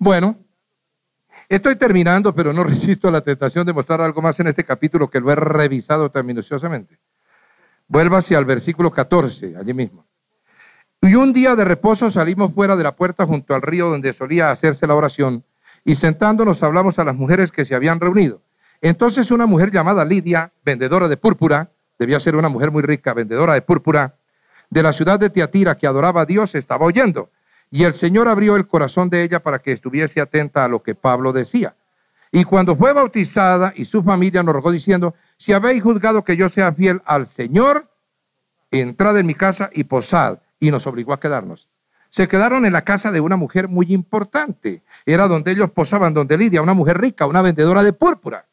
Bueno, 0.00 0.36
estoy 1.48 1.76
terminando, 1.76 2.34
pero 2.34 2.52
no 2.52 2.64
resisto 2.64 3.08
a 3.08 3.10
la 3.10 3.20
tentación 3.20 3.66
de 3.66 3.72
mostrar 3.72 4.00
algo 4.00 4.22
más 4.22 4.38
en 4.40 4.48
este 4.48 4.64
capítulo 4.64 5.08
que 5.08 5.20
lo 5.20 5.30
he 5.30 5.34
revisado 5.34 6.10
tan 6.10 6.26
minuciosamente. 6.26 6.98
Vuelva 7.88 8.18
hacia 8.18 8.38
el 8.38 8.44
versículo 8.44 8.90
14, 8.90 9.54
allí 9.56 9.72
mismo. 9.72 10.04
Y 11.02 11.14
un 11.14 11.32
día 11.32 11.54
de 11.54 11.64
reposo 11.64 12.10
salimos 12.10 12.52
fuera 12.52 12.74
de 12.74 12.82
la 12.82 12.96
puerta 12.96 13.26
junto 13.26 13.54
al 13.54 13.62
río 13.62 13.88
donde 13.88 14.12
solía 14.12 14.50
hacerse 14.50 14.86
la 14.86 14.94
oración 14.94 15.44
y 15.84 15.94
sentándonos 15.94 16.62
hablamos 16.62 16.98
a 16.98 17.04
las 17.04 17.14
mujeres 17.14 17.52
que 17.52 17.64
se 17.64 17.74
habían 17.74 18.00
reunido. 18.00 18.42
Entonces 18.80 19.30
una 19.30 19.46
mujer 19.46 19.70
llamada 19.70 20.04
Lidia, 20.04 20.52
vendedora 20.64 21.06
de 21.06 21.16
púrpura, 21.16 21.70
debía 21.98 22.18
ser 22.18 22.34
una 22.34 22.48
mujer 22.48 22.70
muy 22.70 22.82
rica, 22.82 23.14
vendedora 23.14 23.54
de 23.54 23.62
púrpura, 23.62 24.16
de 24.68 24.82
la 24.82 24.92
ciudad 24.92 25.20
de 25.20 25.30
Tiatira 25.30 25.76
que 25.76 25.86
adoraba 25.86 26.22
a 26.22 26.26
Dios, 26.26 26.54
estaba 26.54 26.86
oyendo. 26.86 27.30
Y 27.70 27.84
el 27.84 27.94
Señor 27.94 28.28
abrió 28.28 28.56
el 28.56 28.66
corazón 28.66 29.10
de 29.10 29.22
ella 29.22 29.42
para 29.42 29.58
que 29.58 29.72
estuviese 29.72 30.20
atenta 30.20 30.64
a 30.64 30.68
lo 30.68 30.82
que 30.82 30.94
Pablo 30.94 31.32
decía. 31.32 31.74
Y 32.30 32.44
cuando 32.44 32.76
fue 32.76 32.92
bautizada 32.92 33.72
y 33.76 33.84
su 33.84 34.02
familia 34.02 34.42
nos 34.42 34.54
rogó 34.54 34.70
diciendo, 34.70 35.14
si 35.36 35.52
habéis 35.52 35.82
juzgado 35.82 36.24
que 36.24 36.36
yo 36.36 36.48
sea 36.48 36.72
fiel 36.72 37.02
al 37.04 37.26
Señor, 37.26 37.90
entrad 38.70 39.18
en 39.18 39.26
mi 39.26 39.34
casa 39.34 39.70
y 39.72 39.84
posad. 39.84 40.38
Y 40.58 40.70
nos 40.70 40.86
obligó 40.86 41.12
a 41.12 41.20
quedarnos. 41.20 41.68
Se 42.08 42.28
quedaron 42.28 42.64
en 42.64 42.72
la 42.72 42.82
casa 42.82 43.10
de 43.10 43.20
una 43.20 43.36
mujer 43.36 43.68
muy 43.68 43.92
importante. 43.92 44.82
Era 45.04 45.28
donde 45.28 45.52
ellos 45.52 45.70
posaban, 45.70 46.14
donde 46.14 46.38
Lidia, 46.38 46.62
una 46.62 46.72
mujer 46.72 46.98
rica, 46.98 47.26
una 47.26 47.42
vendedora 47.42 47.82
de 47.82 47.92
púrpura. 47.92 48.46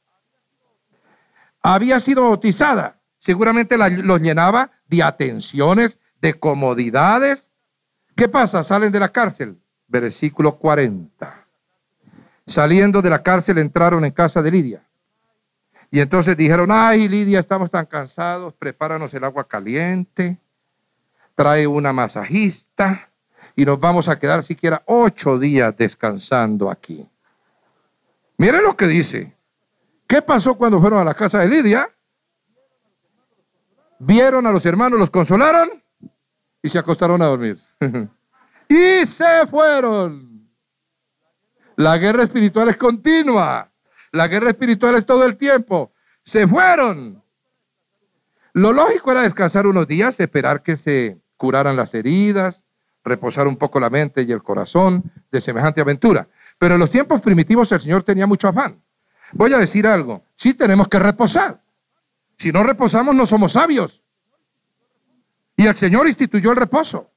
Había 1.62 2.00
sido 2.00 2.24
bautizada. 2.24 3.00
Seguramente 3.20 3.78
los 3.78 4.22
llenaba 4.22 4.72
de 4.88 5.02
atenciones, 5.02 5.98
de 6.22 6.34
comodidades. 6.34 7.52
¿Qué 8.16 8.28
pasa? 8.28 8.64
Salen 8.64 8.92
de 8.92 9.00
la 9.00 9.10
cárcel. 9.10 9.58
Versículo 9.88 10.56
40. 10.56 11.46
Saliendo 12.46 13.02
de 13.02 13.10
la 13.10 13.24
cárcel 13.24 13.58
entraron 13.58 14.04
en 14.06 14.12
casa 14.12 14.42
de 14.42 14.52
Lidia. 14.52 14.84
Y 15.92 16.00
entonces 16.00 16.36
dijeron, 16.36 16.72
ay 16.72 17.08
Lidia, 17.08 17.40
estamos 17.40 17.70
tan 17.70 17.86
cansados, 17.86 18.56
prepáranos 18.56 19.14
el 19.14 19.24
agua 19.24 19.48
caliente, 19.48 20.40
trae 21.36 21.68
una 21.68 21.94
masajista 21.94 23.10
y 23.56 23.64
nos 23.64 23.80
vamos 23.80 24.08
a 24.10 24.18
quedar 24.18 24.44
siquiera 24.44 24.82
ocho 24.88 25.38
días 25.38 25.78
descansando 25.78 26.72
aquí. 26.72 27.08
Miren 28.38 28.64
lo 28.64 28.76
que 28.76 28.88
dice. 28.88 29.36
¿Qué 30.08 30.22
pasó 30.22 30.56
cuando 30.56 30.82
fueron 30.82 31.00
a 31.00 31.04
la 31.04 31.14
casa 31.14 31.40
de 31.40 31.48
Lidia? 31.48 31.90
Vieron 34.00 34.46
a 34.48 34.52
los 34.52 34.66
hermanos, 34.66 35.00
los 35.00 35.10
consolaron 35.10 35.82
y 36.62 36.70
se 36.70 36.80
acostaron 36.80 37.22
a 37.22 37.26
dormir. 37.26 37.60
y 38.70 39.06
se 39.06 39.48
fueron. 39.48 40.50
La 41.76 41.98
guerra 41.98 42.24
espiritual 42.24 42.70
es 42.70 42.78
continua. 42.78 43.70
La 44.12 44.28
guerra 44.28 44.50
espiritual 44.50 44.96
es 44.96 45.06
todo 45.06 45.26
el 45.26 45.38
tiempo. 45.38 45.92
Se 46.24 46.48
fueron. 46.48 47.22
Lo 48.54 48.72
lógico 48.72 49.12
era 49.12 49.24
descansar 49.24 49.66
unos 49.66 49.88
días, 49.88 50.20
esperar 50.20 50.62
que 50.62 50.78
se 50.78 51.20
curaran 51.38 51.76
las 51.76 51.94
heridas, 51.96 52.62
reposar 53.04 53.48
un 53.48 53.58
poco 53.58 53.80
la 53.80 53.90
mente 53.90 54.22
y 54.22 54.32
el 54.32 54.44
corazón 54.44 55.12
de 55.32 55.42
semejante 55.42 55.82
aventura. 55.82 56.28
Pero 56.60 56.76
en 56.76 56.80
los 56.80 56.92
tiempos 56.92 57.22
primitivos 57.22 57.72
el 57.72 57.82
Señor 57.82 58.04
tenía 58.04 58.28
mucho 58.28 58.48
afán. 58.48 58.80
Voy 59.32 59.52
a 59.54 59.58
decir 59.58 59.88
algo, 59.88 60.24
sí 60.36 60.54
tenemos 60.54 60.88
que 60.88 61.00
reposar. 61.00 61.60
Si 62.38 62.52
no 62.52 62.64
reposamos 62.64 63.16
no 63.16 63.26
somos 63.26 63.54
sabios. 63.54 64.02
Y 65.58 65.66
el 65.66 65.76
Señor 65.76 66.08
instituyó 66.08 66.52
el 66.52 66.58
reposo. 66.58 67.10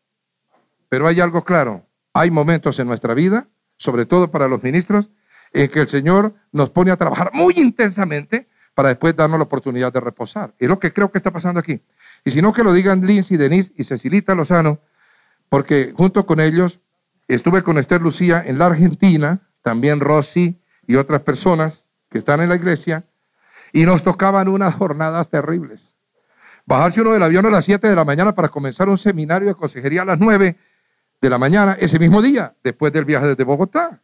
Pero 0.89 1.07
hay 1.07 1.20
algo 1.20 1.45
claro, 1.45 1.87
hay 2.12 2.30
momentos 2.30 2.78
en 2.78 2.87
nuestra 2.87 3.14
vida, 3.14 3.49
sobre 3.76 4.07
todo 4.07 4.30
para 4.30 4.49
los 4.49 4.62
ministros, 4.62 5.11
en 5.53 5.70
que 5.70 5.80
el 5.80 5.89
Señor 5.89 6.34
nos 6.53 6.70
pone 6.70 6.91
a 6.91 6.97
trabajar 6.97 7.30
muy 7.32 7.55
intensamente 7.57 8.49
para 8.74 8.91
después 8.91 9.16
darnos 9.16 9.39
la 9.39 9.45
oportunidad 9.45 9.93
de 9.93 10.01
reposar. 10.01 10.55
Es 10.59 10.68
lo 10.68 10.78
que 10.78 10.93
creo 10.93 11.11
que 11.11 11.18
está 11.18 11.30
pasando 11.30 11.61
aquí. 11.61 11.80
Y 12.24 12.30
si 12.30 12.43
no, 12.43 12.53
que 12.53 12.62
lo 12.62 12.72
digan 12.72 13.07
Lindsay, 13.07 13.37
Denise 13.37 13.72
y 13.76 13.84
Cecilita 13.84 14.34
Lozano, 14.34 14.80
porque 15.49 15.95
junto 15.97 16.26
con 16.26 16.41
ellos 16.41 16.80
estuve 17.28 17.62
con 17.62 17.78
Esther 17.78 18.03
Lucía 18.03 18.43
en 18.45 18.59
la 18.59 18.66
Argentina, 18.66 19.41
también 19.62 20.01
Rosy 20.01 20.61
y 20.87 20.97
otras 20.97 21.22
personas 21.22 21.87
que 22.11 22.18
están 22.18 22.41
en 22.41 22.49
la 22.49 22.57
iglesia, 22.57 23.05
y 23.72 23.84
nos 23.84 24.03
tocaban 24.03 24.49
unas 24.49 24.74
jornadas 24.74 25.28
terribles. 25.28 25.95
Bajarse 26.66 27.01
uno 27.01 27.12
del 27.12 27.22
avión 27.22 27.47
a 27.47 27.51
las 27.51 27.64
7 27.64 27.89
de 27.89 27.95
la 27.95 28.05
mañana 28.05 28.34
para 28.34 28.49
comenzar 28.49 28.89
un 28.89 28.99
seminario 28.99 29.49
de 29.49 29.55
consejería 29.55 30.03
a 30.03 30.05
las 30.05 30.18
9 30.18 30.57
de 31.20 31.30
la 31.30 31.38
mañana, 31.38 31.76
ese 31.80 31.98
mismo 31.98 32.22
día, 32.22 32.54
después 32.62 32.92
del 32.92 33.04
viaje 33.04 33.28
desde 33.28 33.44
Bogotá 33.44 34.00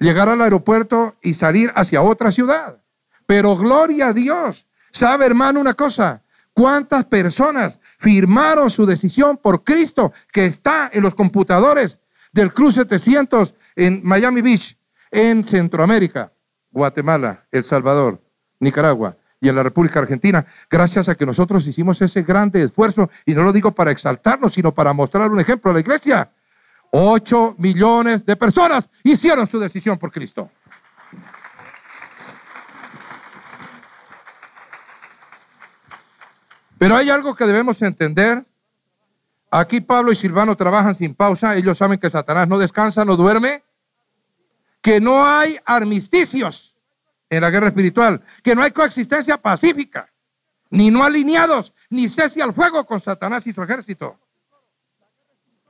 llegar 0.00 0.28
al 0.28 0.40
aeropuerto 0.40 1.14
y 1.22 1.34
salir 1.34 1.70
hacia 1.76 2.02
otra 2.02 2.32
ciudad. 2.32 2.82
Pero 3.26 3.56
gloria 3.56 4.08
a 4.08 4.12
Dios. 4.12 4.66
¿Sabe, 4.90 5.26
hermano, 5.26 5.60
una 5.60 5.74
cosa? 5.74 6.22
¿Cuántas 6.52 7.04
personas 7.04 7.78
firmaron 7.98 8.70
su 8.70 8.84
decisión 8.84 9.36
por 9.36 9.62
Cristo 9.62 10.12
que 10.32 10.46
está 10.46 10.90
en 10.92 11.04
los 11.04 11.14
computadores 11.14 12.00
del 12.32 12.52
Cruz 12.52 12.74
700 12.74 13.54
en 13.76 14.00
Miami 14.02 14.40
Beach, 14.40 14.76
en 15.12 15.46
Centroamérica, 15.46 16.32
Guatemala, 16.72 17.46
El 17.52 17.64
Salvador, 17.64 18.20
Nicaragua, 18.58 19.16
y 19.40 19.48
en 19.48 19.56
la 19.56 19.62
República 19.62 20.00
Argentina, 20.00 20.44
gracias 20.68 21.08
a 21.08 21.14
que 21.14 21.24
nosotros 21.24 21.66
hicimos 21.66 22.00
ese 22.02 22.22
grande 22.22 22.62
esfuerzo, 22.62 23.10
y 23.24 23.34
no 23.34 23.42
lo 23.42 23.52
digo 23.52 23.72
para 23.72 23.90
exaltarnos, 23.90 24.52
sino 24.52 24.72
para 24.72 24.92
mostrar 24.92 25.30
un 25.30 25.40
ejemplo 25.40 25.70
a 25.70 25.74
la 25.74 25.80
iglesia. 25.80 26.30
Ocho 26.90 27.54
millones 27.56 28.26
de 28.26 28.36
personas 28.36 28.88
hicieron 29.02 29.46
su 29.46 29.58
decisión 29.58 29.98
por 29.98 30.12
Cristo. 30.12 30.50
Pero 36.78 36.96
hay 36.96 37.10
algo 37.10 37.34
que 37.34 37.44
debemos 37.44 37.80
entender. 37.82 38.44
Aquí 39.50 39.80
Pablo 39.80 40.12
y 40.12 40.16
Silvano 40.16 40.56
trabajan 40.56 40.94
sin 40.94 41.14
pausa. 41.14 41.54
Ellos 41.54 41.76
saben 41.76 41.98
que 41.98 42.08
Satanás 42.08 42.48
no 42.48 42.58
descansa, 42.58 43.04
no 43.04 43.16
duerme. 43.16 43.62
Que 44.80 44.98
no 44.98 45.24
hay 45.24 45.58
armisticios 45.66 46.69
en 47.30 47.40
la 47.40 47.50
guerra 47.50 47.68
espiritual. 47.68 48.22
Que 48.42 48.54
no 48.54 48.62
hay 48.62 48.72
coexistencia 48.72 49.38
pacífica. 49.38 50.12
Ni 50.70 50.90
no 50.90 51.02
alineados, 51.02 51.72
ni 51.88 52.08
cese 52.08 52.42
al 52.42 52.52
fuego 52.52 52.84
con 52.84 53.00
Satanás 53.00 53.46
y 53.46 53.52
su 53.52 53.62
ejército. 53.62 54.18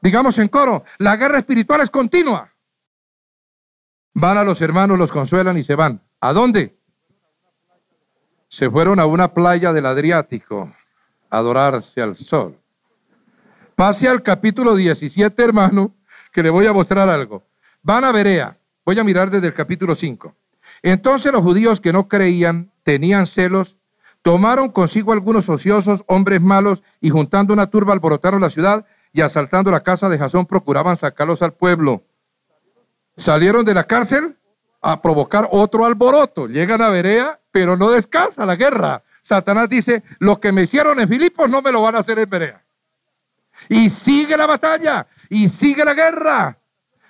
Digamos 0.03 0.39
en 0.39 0.49
coro, 0.49 0.85
la 0.99 1.17
guerra 1.17 1.39
espiritual 1.39 1.81
es 1.83 1.91
continua. 1.91 2.53
Van 4.13 4.37
a 4.37 4.45
los 4.45 4.61
hermanos, 4.61 4.99
los 4.99 5.13
consuelan 5.13 5.57
y 5.57 5.65
se 5.65 5.75
van. 5.75 6.03
¿A 6.21 6.33
dónde? 6.33 6.79
Se 8.49 8.69
fueron 8.69 8.99
a 8.99 9.07
una 9.07 9.33
playa 9.33 9.73
del 9.73 9.87
Adriático 9.87 10.75
a 11.31 11.39
adorarse 11.39 12.03
al 12.03 12.17
sol. 12.17 12.59
Pase 13.75 14.09
al 14.09 14.23
capítulo 14.23 14.75
17, 14.75 15.43
hermano, 15.43 15.95
que 16.33 16.43
le 16.43 16.51
voy 16.51 16.67
a 16.67 16.73
mostrar 16.73 17.09
algo. 17.09 17.45
Van 17.83 18.05
a 18.05 18.13
Berea. 18.13 18.59
Voy 18.85 18.99
a 18.99 19.05
mirar 19.05 19.31
desde 19.31 19.47
el 19.47 19.55
capítulo 19.55 19.95
5. 19.95 20.35
Entonces 20.83 21.33
los 21.33 21.43
judíos 21.43 21.81
que 21.81 21.93
no 21.93 22.09
creían, 22.09 22.71
tenían 22.83 23.27
celos, 23.27 23.77
tomaron 24.23 24.71
consigo 24.71 25.13
algunos 25.13 25.49
ociosos, 25.49 26.05
hombres 26.07 26.41
malos, 26.41 26.83
y 27.01 27.11
juntando 27.11 27.53
una 27.53 27.69
turba 27.69 27.93
alborotaron 27.93 28.41
la 28.41 28.51
ciudad 28.51 28.87
y 29.13 29.21
asaltando 29.21 29.71
la 29.71 29.81
casa 29.81 30.09
de 30.09 30.19
Jasón 30.19 30.47
procuraban 30.47 30.97
sacarlos 30.97 31.43
al 31.43 31.53
pueblo. 31.53 32.03
Salieron 33.17 33.65
de 33.65 33.75
la 33.75 33.85
cárcel 33.85 34.37
a 34.81 35.03
provocar 35.03 35.49
otro 35.51 35.85
alboroto. 35.85 36.47
Llegan 36.47 36.81
a 36.81 36.89
Berea, 36.89 37.39
pero 37.51 37.77
no 37.77 37.91
descansa 37.91 38.47
la 38.47 38.57
guerra. 38.57 39.03
Satanás 39.23 39.69
dice, 39.69 40.03
lo 40.19 40.41
que 40.41 40.53
me 40.53 40.63
hicieron 40.63 40.99
en 41.01 41.09
Filipos 41.09 41.49
no 41.51 41.61
me 41.61 41.73
lo 41.73 41.83
van 41.83 41.97
a 41.97 41.99
hacer 41.99 42.19
en 42.19 42.31
Berea. 42.31 42.63
Y 43.69 43.91
sigue 43.91 44.37
la 44.37 44.47
batalla, 44.47 45.07
y 45.29 45.49
sigue 45.51 45.85
la 45.85 45.93
guerra. 45.93 46.57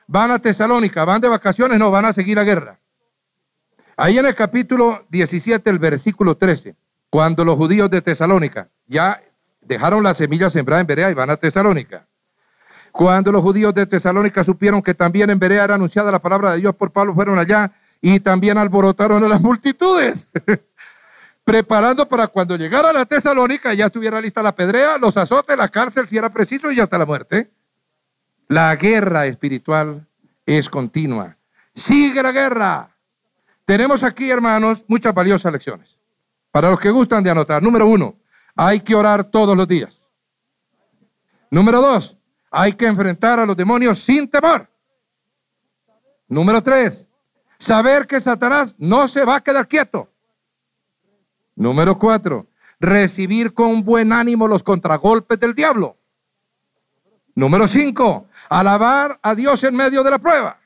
Van 0.08 0.32
a 0.32 0.40
Tesalónica, 0.40 1.04
van 1.04 1.20
de 1.20 1.28
vacaciones, 1.28 1.78
no, 1.78 1.92
van 1.92 2.06
a 2.06 2.12
seguir 2.12 2.36
la 2.36 2.42
guerra. 2.42 2.79
Ahí 4.02 4.16
en 4.16 4.24
el 4.24 4.34
capítulo 4.34 5.04
17, 5.10 5.68
el 5.68 5.78
versículo 5.78 6.34
13, 6.34 6.74
cuando 7.10 7.44
los 7.44 7.56
judíos 7.56 7.90
de 7.90 8.00
Tesalónica 8.00 8.70
ya 8.86 9.22
dejaron 9.60 10.02
la 10.02 10.14
semilla 10.14 10.48
sembrada 10.48 10.80
en 10.80 10.86
Berea 10.86 11.10
y 11.10 11.14
van 11.14 11.28
a 11.28 11.36
Tesalónica. 11.36 12.06
Cuando 12.92 13.30
los 13.30 13.42
judíos 13.42 13.74
de 13.74 13.84
Tesalónica 13.84 14.42
supieron 14.42 14.80
que 14.80 14.94
también 14.94 15.28
en 15.28 15.38
Berea 15.38 15.64
era 15.64 15.74
anunciada 15.74 16.10
la 16.10 16.18
palabra 16.18 16.52
de 16.52 16.60
Dios 16.60 16.74
por 16.76 16.90
Pablo, 16.92 17.14
fueron 17.14 17.38
allá 17.38 17.72
y 18.00 18.20
también 18.20 18.56
alborotaron 18.56 19.22
a 19.22 19.28
las 19.28 19.42
multitudes, 19.42 20.26
preparando 21.44 22.08
para 22.08 22.26
cuando 22.28 22.56
llegara 22.56 22.98
a 22.98 23.04
Tesalónica 23.04 23.74
ya 23.74 23.84
estuviera 23.84 24.18
lista 24.18 24.42
la 24.42 24.56
pedrea, 24.56 24.96
los 24.96 25.18
azotes, 25.18 25.58
la 25.58 25.68
cárcel 25.68 26.08
si 26.08 26.16
era 26.16 26.30
preciso 26.30 26.72
y 26.72 26.80
hasta 26.80 26.96
la 26.96 27.04
muerte. 27.04 27.50
La 28.48 28.74
guerra 28.76 29.26
espiritual 29.26 30.06
es 30.46 30.70
continua. 30.70 31.36
Sigue 31.74 32.22
la 32.22 32.32
guerra. 32.32 32.90
Tenemos 33.70 34.02
aquí, 34.02 34.28
hermanos, 34.28 34.84
muchas 34.88 35.14
valiosas 35.14 35.52
lecciones. 35.52 35.96
Para 36.50 36.70
los 36.70 36.80
que 36.80 36.90
gustan 36.90 37.22
de 37.22 37.30
anotar. 37.30 37.62
Número 37.62 37.86
uno, 37.86 38.16
hay 38.56 38.80
que 38.80 38.96
orar 38.96 39.22
todos 39.22 39.56
los 39.56 39.68
días. 39.68 39.96
Número 41.52 41.80
dos, 41.80 42.16
hay 42.50 42.72
que 42.72 42.86
enfrentar 42.86 43.38
a 43.38 43.46
los 43.46 43.56
demonios 43.56 44.00
sin 44.00 44.28
temor. 44.28 44.68
Número 46.26 46.60
tres, 46.60 47.06
saber 47.60 48.08
que 48.08 48.20
Satanás 48.20 48.74
no 48.76 49.06
se 49.06 49.24
va 49.24 49.36
a 49.36 49.40
quedar 49.40 49.68
quieto. 49.68 50.08
Número 51.54 51.96
cuatro, 51.96 52.48
recibir 52.80 53.54
con 53.54 53.84
buen 53.84 54.12
ánimo 54.12 54.48
los 54.48 54.64
contragolpes 54.64 55.38
del 55.38 55.54
diablo. 55.54 55.96
Número 57.36 57.68
cinco, 57.68 58.26
alabar 58.48 59.20
a 59.22 59.36
Dios 59.36 59.62
en 59.62 59.76
medio 59.76 60.02
de 60.02 60.10
la 60.10 60.18
prueba. 60.18 60.58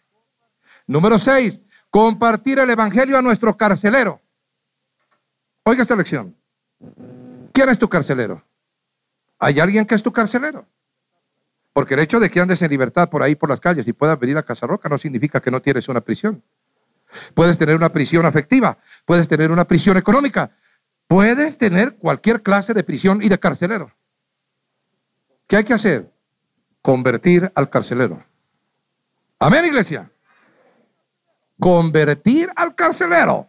Número 0.87 1.19
seis, 1.19 1.61
compartir 1.95 2.59
el 2.59 2.69
Evangelio 2.69 3.17
a 3.17 3.23
nuestro 3.23 3.57
carcelero. 3.57 4.21
Oiga 5.63 5.83
esta 5.83 5.95
lección. 5.95 6.35
¿Quién 7.53 7.69
es 7.69 7.79
tu 7.79 7.89
carcelero? 7.89 8.43
¿Hay 9.39 9.61
alguien 9.61 9.87
que 9.87 9.95
es 9.95 10.03
tu 10.03 10.13
carcelero? 10.13 10.67
Porque 11.73 11.95
el 11.95 12.01
hecho 12.01 12.19
de 12.19 12.31
que 12.31 12.41
andes 12.41 12.61
en 12.63 12.71
libertad 12.73 13.09
por 13.09 13.23
ahí 13.23 13.37
por 13.37 13.49
las 13.49 13.61
calles 13.61 13.87
y 13.87 13.93
puedas 13.93 14.19
venir 14.19 14.37
a 14.37 14.43
Casa 14.43 14.67
Roca 14.67 14.89
no 14.89 14.99
significa 14.99 15.41
que 15.41 15.53
no 15.53 15.63
tienes 15.63 15.89
una 15.89 16.01
prisión. 16.01 16.43
Puedes 17.33 17.57
tener 17.59 17.77
una 17.77 17.91
prisión 17.91 18.27
afectiva, 18.27 18.77
puedes 19.05 19.29
tener 19.29 19.53
una 19.53 19.65
prisión 19.65 19.97
económica, 19.97 20.51
puedes 21.07 21.59
tener 21.59 21.95
cualquier 21.95 22.43
clase 22.43 22.75
de 22.75 22.83
prisión 22.83 23.23
y 23.23 23.29
de 23.29 23.39
carcelero. 23.39 23.93
¿Qué 25.47 25.59
hay 25.59 25.65
que 25.65 25.75
hacer? 25.75 26.11
Convertir 26.83 27.53
al 27.55 27.71
carcelero. 27.71 28.25
Amén, 29.39 29.65
iglesia. 29.65 30.11
Convertir 31.59 32.51
al 32.57 32.75
carcelero. 32.75 33.49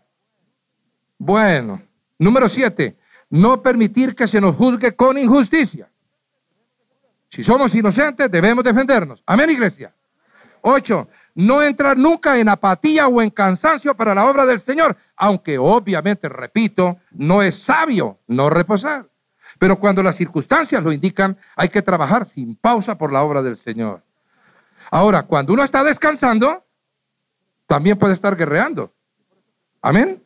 Bueno, 1.18 1.82
número 2.20 2.47
siete, 2.49 2.97
no 3.30 3.62
permitir 3.62 4.16
que 4.16 4.28
se 4.28 4.39
nos 4.39 4.56
juzgue 4.56 4.95
con 4.95 5.18
injusticia. 5.18 5.89
Si 7.30 7.43
somos 7.43 7.74
inocentes, 7.76 8.32
debemos 8.32 8.64
defendernos. 8.64 9.24
Amén, 9.26 9.49
iglesia. 9.49 9.93
Ocho, 10.62 11.08
no 11.36 11.62
entrar 11.62 11.97
nunca 11.97 12.38
en 12.39 12.49
apatía 12.49 13.08
o 13.08 13.22
en 13.22 13.30
cansancio 13.30 13.95
para 13.95 14.16
la 14.16 14.26
obra 14.26 14.45
del 14.45 14.60
Señor, 14.60 14.97
aunque 15.16 15.58
obviamente, 15.58 16.30
repito, 16.30 16.97
no 17.12 17.43
es 17.43 17.62
sabio 17.62 18.20
no 18.28 18.49
reposar. 18.49 19.08
Pero 19.60 19.80
cuando 19.80 20.03
las 20.03 20.16
circunstancias 20.16 20.84
lo 20.84 20.91
indican, 20.91 21.38
hay 21.56 21.70
que 21.70 21.82
trabajar 21.82 22.28
sin 22.28 22.56
pausa 22.56 22.97
por 22.97 23.12
la 23.12 23.24
obra 23.24 23.41
del 23.41 23.58
Señor. 23.58 24.01
Ahora, 24.91 25.24
cuando 25.24 25.53
uno 25.53 25.64
está 25.64 25.84
descansando, 25.84 26.64
también 27.68 27.97
puede 27.97 28.13
estar 28.13 28.36
guerreando. 28.36 28.93
Amén. 29.82 30.24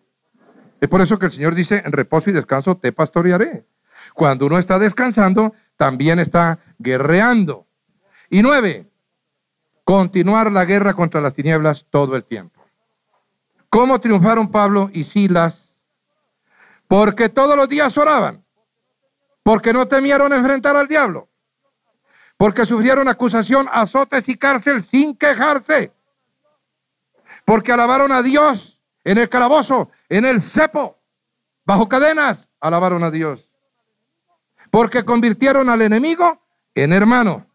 Es 0.82 0.88
por 0.88 1.02
eso 1.02 1.20
que 1.20 1.28
el 1.28 1.32
Señor 1.32 1.56
dice, 1.56 1.82
en 1.86 1.92
reposo 1.92 2.30
y 2.30 2.34
descanso 2.34 2.78
te 2.78 2.92
pastorearé. 2.92 3.66
Cuando 4.14 4.46
uno 4.46 4.58
está 4.58 4.80
descansando, 4.80 5.54
también 5.78 6.20
está 6.20 6.60
guerreando. 6.78 7.68
Y 8.30 8.42
nueve, 8.42 8.88
continuar 9.84 10.52
la 10.52 10.66
guerra 10.66 10.94
contra 10.94 11.22
las 11.22 11.34
tinieblas 11.34 11.86
todo 11.90 12.16
el 12.16 12.24
tiempo. 12.24 12.64
¿Cómo 13.70 14.00
triunfaron 14.00 14.52
Pablo 14.52 14.90
y 14.94 15.04
Silas? 15.04 15.76
Porque 16.88 17.30
todos 17.30 17.56
los 17.56 17.70
días 17.70 17.98
oraban, 17.98 18.44
porque 19.44 19.74
no 19.74 19.88
temieron 19.88 20.34
enfrentar 20.34 20.76
al 20.76 20.88
diablo, 20.88 21.30
porque 22.36 22.66
sufrieron 22.66 23.08
acusación, 23.08 23.68
azotes 23.72 24.28
y 24.28 24.36
cárcel 24.38 24.82
sin 24.82 25.16
quejarse, 25.16 25.92
porque 27.50 27.72
alabaron 27.72 28.12
a 28.12 28.22
Dios 28.22 28.80
en 29.04 29.18
el 29.18 29.28
calabozo 29.28 29.89
en 30.08 30.24
el 30.24 30.39
cepo, 30.39 31.00
bajo 31.66 31.89
cadenas, 31.89 32.47
alabaron 32.60 33.04
a 33.04 33.10
Dios. 33.10 33.52
Porque 34.70 35.04
convirtieron 35.04 35.68
al 35.68 35.82
enemigo 35.82 36.43
en 36.76 36.93
hermano. 36.93 37.47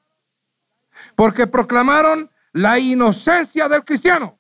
Porque 1.15 1.47
proclamaron 1.47 2.29
la 2.51 2.77
inocencia 2.81 3.69
del 3.69 3.85
cristiano. 3.85 4.37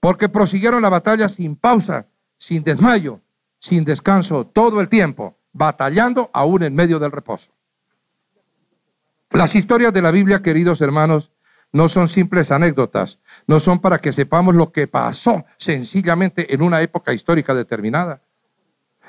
Porque 0.00 0.30
prosiguieron 0.30 0.80
la 0.80 0.88
batalla 0.88 1.28
sin 1.28 1.54
pausa, 1.54 2.06
sin 2.38 2.64
desmayo, 2.64 3.20
sin 3.58 3.84
descanso, 3.84 4.46
todo 4.46 4.80
el 4.80 4.88
tiempo, 4.88 5.36
batallando 5.52 6.30
aún 6.32 6.62
en 6.62 6.74
medio 6.74 6.98
del 6.98 7.12
reposo. 7.12 7.52
Las 9.32 9.54
historias 9.54 9.92
de 9.92 10.00
la 10.00 10.12
Biblia, 10.12 10.40
queridos 10.40 10.80
hermanos, 10.80 11.30
no 11.72 11.88
son 11.88 12.08
simples 12.08 12.50
anécdotas, 12.50 13.18
no 13.46 13.60
son 13.60 13.80
para 13.80 13.98
que 13.98 14.12
sepamos 14.12 14.54
lo 14.54 14.72
que 14.72 14.86
pasó 14.86 15.44
sencillamente 15.56 16.54
en 16.54 16.62
una 16.62 16.80
época 16.80 17.12
histórica 17.12 17.54
determinada. 17.54 18.22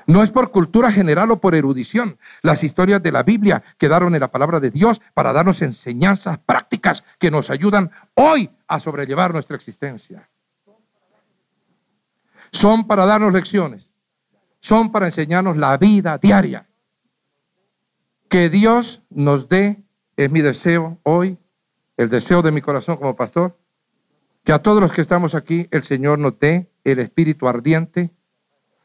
No 0.05 0.21
es 0.21 0.31
por 0.31 0.51
cultura 0.51 0.91
general 0.91 1.31
o 1.31 1.39
por 1.39 1.55
erudición. 1.55 2.17
Las 2.41 2.63
historias 2.63 3.01
de 3.01 3.11
la 3.11 3.23
Biblia 3.23 3.63
quedaron 3.77 4.13
en 4.13 4.21
la 4.21 4.31
palabra 4.31 4.59
de 4.59 4.71
Dios 4.71 5.01
para 5.13 5.31
darnos 5.31 5.61
enseñanzas 5.61 6.39
prácticas 6.39 7.03
que 7.19 7.31
nos 7.31 7.49
ayudan 7.49 7.91
hoy 8.15 8.49
a 8.67 8.79
sobrellevar 8.79 9.33
nuestra 9.33 9.55
existencia. 9.55 10.29
Son 12.51 12.85
para 12.85 13.05
darnos 13.05 13.33
lecciones. 13.33 13.91
Son 14.59 14.91
para 14.91 15.07
enseñarnos 15.07 15.57
la 15.57 15.77
vida 15.77 16.17
diaria. 16.17 16.67
Que 18.29 18.49
Dios 18.49 19.01
nos 19.09 19.47
dé, 19.49 19.83
es 20.15 20.31
mi 20.31 20.41
deseo 20.41 20.99
hoy, 21.03 21.37
el 21.97 22.09
deseo 22.09 22.41
de 22.41 22.51
mi 22.51 22.61
corazón 22.61 22.97
como 22.97 23.15
pastor, 23.15 23.57
que 24.43 24.53
a 24.53 24.59
todos 24.59 24.81
los 24.81 24.91
que 24.91 25.01
estamos 25.01 25.35
aquí 25.35 25.67
el 25.71 25.83
Señor 25.83 26.19
nos 26.19 26.37
dé 26.39 26.69
el 26.83 26.99
espíritu 26.99 27.47
ardiente 27.47 28.11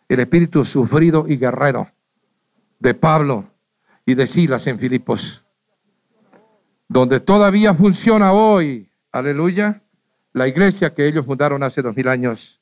el 0.09 0.21
espíritu 0.21 0.65
sufrido 0.65 1.27
y 1.29 1.37
guerrero 1.37 1.91
de 2.79 2.95
Pablo 2.95 3.45
y 4.07 4.15
de 4.15 4.27
Silas 4.27 4.67
en 4.67 4.79
Filipos, 4.79 5.45
donde 6.89 7.21
todavía 7.21 7.75
funciona 7.75 8.33
hoy, 8.33 8.91
aleluya, 9.13 9.83
la 10.33 10.49
iglesia 10.49 10.95
que 10.95 11.07
ellos 11.07 11.27
fundaron 11.27 11.63
hace 11.63 11.83
dos 11.83 11.95
mil 11.95 12.09
años 12.09 12.61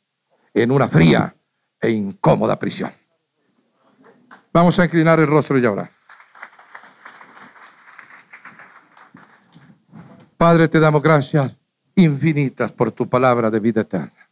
en 0.55 0.73
una 0.73 0.89
fría 0.89 1.37
e 1.81 1.91
incómoda 1.91 2.59
prisión. 2.59 2.93
Vamos 4.53 4.79
a 4.79 4.85
inclinar 4.87 5.21
el 5.21 5.27
rostro 5.27 5.59
y 5.59 5.67
orar. 5.67 5.91
Padre, 10.37 10.69
te 10.69 10.81
damos 10.81 11.03
gracias 11.03 11.57
infinitas 11.97 12.71
por 12.71 12.93
tu 12.93 13.09
palabra 13.09 13.51
de 13.51 13.59
vida 13.59 13.81
eterna. 13.81 14.29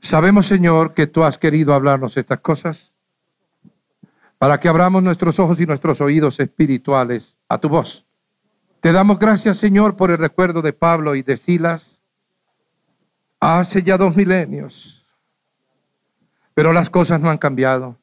Sabemos, 0.00 0.46
Señor, 0.46 0.94
que 0.94 1.06
tú 1.06 1.22
has 1.24 1.36
querido 1.36 1.74
hablarnos 1.74 2.16
estas 2.16 2.40
cosas 2.40 2.94
para 4.38 4.58
que 4.58 4.68
abramos 4.68 5.02
nuestros 5.02 5.38
ojos 5.38 5.60
y 5.60 5.66
nuestros 5.66 6.00
oídos 6.00 6.40
espirituales 6.40 7.36
a 7.48 7.58
tu 7.58 7.68
voz. 7.68 8.06
Te 8.80 8.92
damos 8.92 9.18
gracias, 9.18 9.58
Señor, 9.58 9.96
por 9.96 10.10
el 10.10 10.16
recuerdo 10.16 10.62
de 10.62 10.72
Pablo 10.72 11.14
y 11.14 11.22
de 11.22 11.36
Silas 11.36 12.00
hace 13.38 13.82
ya 13.82 13.98
dos 13.98 14.16
milenios. 14.16 15.04
Pero 16.54 16.72
las 16.72 16.88
cosas 16.88 17.20
no 17.20 17.28
han 17.28 17.38
cambiado. 17.38 17.96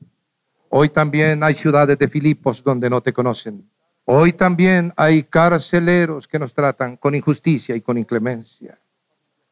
Hoy 0.70 0.90
también 0.90 1.44
hay 1.44 1.56
ciudades 1.56 1.98
de 1.98 2.08
Filipos 2.08 2.64
donde 2.64 2.90
no 2.90 3.02
te 3.02 3.14
conocen. 3.14 3.68
Hoy 4.10 4.32
también 4.32 4.94
hay 4.96 5.24
carceleros 5.24 6.30
que 6.30 6.40
nos 6.40 6.54
tratan 6.54 6.96
con 6.96 7.14
injusticia 7.14 7.76
y 7.76 7.82
con 7.82 7.98
inclemencia. 7.98 8.80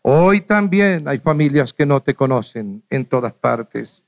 Hoy 0.02 0.40
también 0.40 1.06
hay 1.10 1.20
familias 1.20 1.74
que 1.74 1.86
no 1.86 2.02
te 2.02 2.14
conocen 2.14 2.82
en 2.90 3.04
todas 3.04 3.34
partes. 3.34 4.02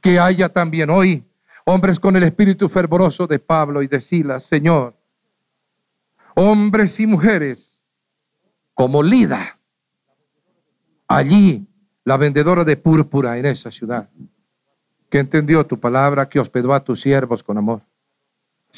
Que 0.00 0.20
haya 0.20 0.48
también 0.48 0.90
hoy 0.90 1.24
hombres 1.64 1.98
con 1.98 2.14
el 2.14 2.22
espíritu 2.22 2.68
fervoroso 2.68 3.26
de 3.26 3.40
Pablo 3.40 3.82
y 3.82 3.88
de 3.88 4.00
Silas, 4.00 4.44
Señor. 4.44 4.94
Hombres 6.36 7.00
y 7.00 7.08
mujeres 7.08 7.80
como 8.74 9.02
Lida. 9.02 9.58
Allí, 11.08 11.66
la 12.04 12.16
vendedora 12.16 12.62
de 12.62 12.76
púrpura 12.76 13.36
en 13.36 13.46
esa 13.46 13.72
ciudad, 13.72 14.08
que 15.10 15.18
entendió 15.18 15.66
tu 15.66 15.80
palabra, 15.80 16.28
que 16.28 16.38
hospedó 16.38 16.72
a 16.72 16.84
tus 16.84 17.00
siervos 17.00 17.42
con 17.42 17.58
amor. 17.58 17.87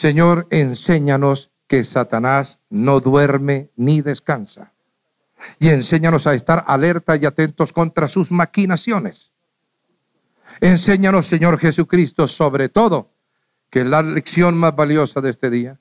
Señor, 0.00 0.46
enséñanos 0.48 1.50
que 1.66 1.84
Satanás 1.84 2.58
no 2.70 3.00
duerme 3.00 3.68
ni 3.76 4.00
descansa. 4.00 4.72
Y 5.58 5.68
enséñanos 5.68 6.26
a 6.26 6.32
estar 6.32 6.64
alerta 6.66 7.16
y 7.16 7.26
atentos 7.26 7.74
contra 7.74 8.08
sus 8.08 8.30
maquinaciones. 8.30 9.30
Enséñanos, 10.62 11.26
Señor 11.26 11.58
Jesucristo, 11.58 12.28
sobre 12.28 12.70
todo, 12.70 13.10
que 13.68 13.84
la 13.84 14.00
lección 14.00 14.56
más 14.56 14.74
valiosa 14.74 15.20
de 15.20 15.28
este 15.28 15.50
día, 15.50 15.78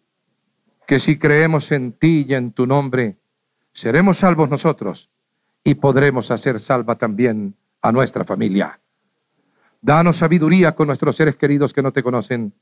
que 0.85 0.99
si 0.99 1.17
creemos 1.17 1.71
en 1.71 1.93
ti 1.93 2.25
y 2.27 2.33
en 2.33 2.51
tu 2.51 2.67
nombre, 2.67 3.19
seremos 3.71 4.17
salvos 4.17 4.49
nosotros 4.49 5.09
y 5.63 5.75
podremos 5.75 6.29
hacer 6.29 6.59
salva 6.59 6.95
también 6.95 7.55
a 7.81 7.93
nuestra 7.93 8.25
familia. 8.25 8.81
Danos 9.81 10.17
sabiduría 10.17 10.75
con 10.75 10.87
nuestros 10.87 11.15
seres 11.15 11.37
queridos 11.37 11.71
que 11.71 11.81
no 11.81 11.93
te 11.93 12.03
conocen 12.03 12.53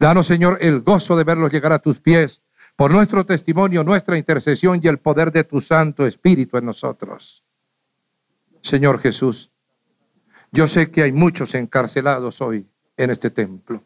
Danos, 0.00 0.26
Señor, 0.26 0.56
el 0.62 0.80
gozo 0.80 1.14
de 1.14 1.24
verlos 1.24 1.52
llegar 1.52 1.74
a 1.74 1.78
tus 1.78 2.00
pies 2.00 2.40
por 2.74 2.90
nuestro 2.90 3.26
testimonio, 3.26 3.84
nuestra 3.84 4.16
intercesión 4.16 4.80
y 4.82 4.88
el 4.88 4.96
poder 4.96 5.30
de 5.30 5.44
tu 5.44 5.60
Santo 5.60 6.06
Espíritu 6.06 6.56
en 6.56 6.64
nosotros. 6.64 7.44
Señor 8.62 9.00
Jesús, 9.00 9.50
yo 10.52 10.66
sé 10.68 10.90
que 10.90 11.02
hay 11.02 11.12
muchos 11.12 11.54
encarcelados 11.54 12.40
hoy 12.40 12.66
en 12.96 13.10
este 13.10 13.28
templo. 13.28 13.84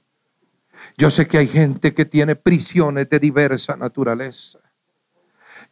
Yo 0.97 1.11
sé 1.11 1.27
que 1.27 1.39
hay 1.39 1.49
gente 1.49 1.95
que 1.95 2.05
tiene 2.05 2.37
prisiones 2.37 3.11
de 3.11 3.19
diversa 3.19 3.77
naturaleza. 3.77 4.61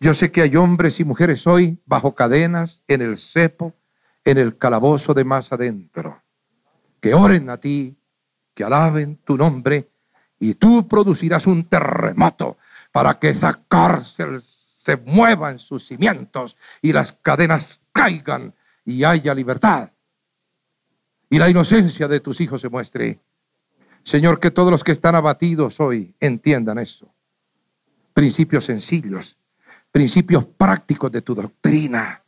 Yo 0.00 0.12
sé 0.12 0.32
que 0.32 0.42
hay 0.42 0.56
hombres 0.56 0.98
y 0.98 1.04
mujeres 1.04 1.46
hoy 1.46 1.78
bajo 1.86 2.16
cadenas, 2.16 2.82
en 2.88 3.00
el 3.00 3.16
cepo, 3.16 3.74
en 4.24 4.38
el 4.38 4.58
calabozo 4.58 5.14
de 5.14 5.22
más 5.22 5.52
adentro. 5.52 6.20
Que 7.00 7.14
oren 7.14 7.48
a 7.48 7.58
ti, 7.58 7.96
que 8.54 8.64
alaben 8.64 9.18
tu 9.24 9.36
nombre 9.36 9.91
y 10.42 10.54
tú 10.54 10.88
producirás 10.88 11.46
un 11.46 11.68
terremoto 11.68 12.58
para 12.90 13.16
que 13.20 13.28
esa 13.28 13.60
cárcel 13.68 14.42
se 14.42 14.96
mueva 14.96 15.52
en 15.52 15.60
sus 15.60 15.86
cimientos 15.86 16.56
y 16.80 16.92
las 16.92 17.12
cadenas 17.12 17.80
caigan 17.92 18.52
y 18.84 19.04
haya 19.04 19.36
libertad. 19.36 19.90
Y 21.30 21.38
la 21.38 21.48
inocencia 21.48 22.08
de 22.08 22.18
tus 22.18 22.40
hijos 22.40 22.60
se 22.60 22.68
muestre. 22.68 23.20
Señor, 24.02 24.40
que 24.40 24.50
todos 24.50 24.72
los 24.72 24.82
que 24.82 24.90
están 24.90 25.14
abatidos 25.14 25.78
hoy 25.78 26.16
entiendan 26.18 26.78
eso. 26.78 27.14
Principios 28.12 28.64
sencillos, 28.64 29.38
principios 29.92 30.44
prácticos 30.44 31.12
de 31.12 31.22
tu 31.22 31.36
doctrina. 31.36 32.24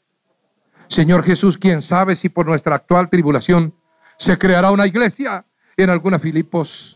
Señor 0.86 1.24
Jesús, 1.24 1.58
quién 1.58 1.82
sabe 1.82 2.14
si 2.14 2.28
por 2.28 2.46
nuestra 2.46 2.76
actual 2.76 3.10
tribulación 3.10 3.74
se 4.18 4.38
creará 4.38 4.70
una 4.70 4.86
iglesia 4.86 5.44
en 5.76 5.90
alguna 5.90 6.20
Filipos 6.20 6.93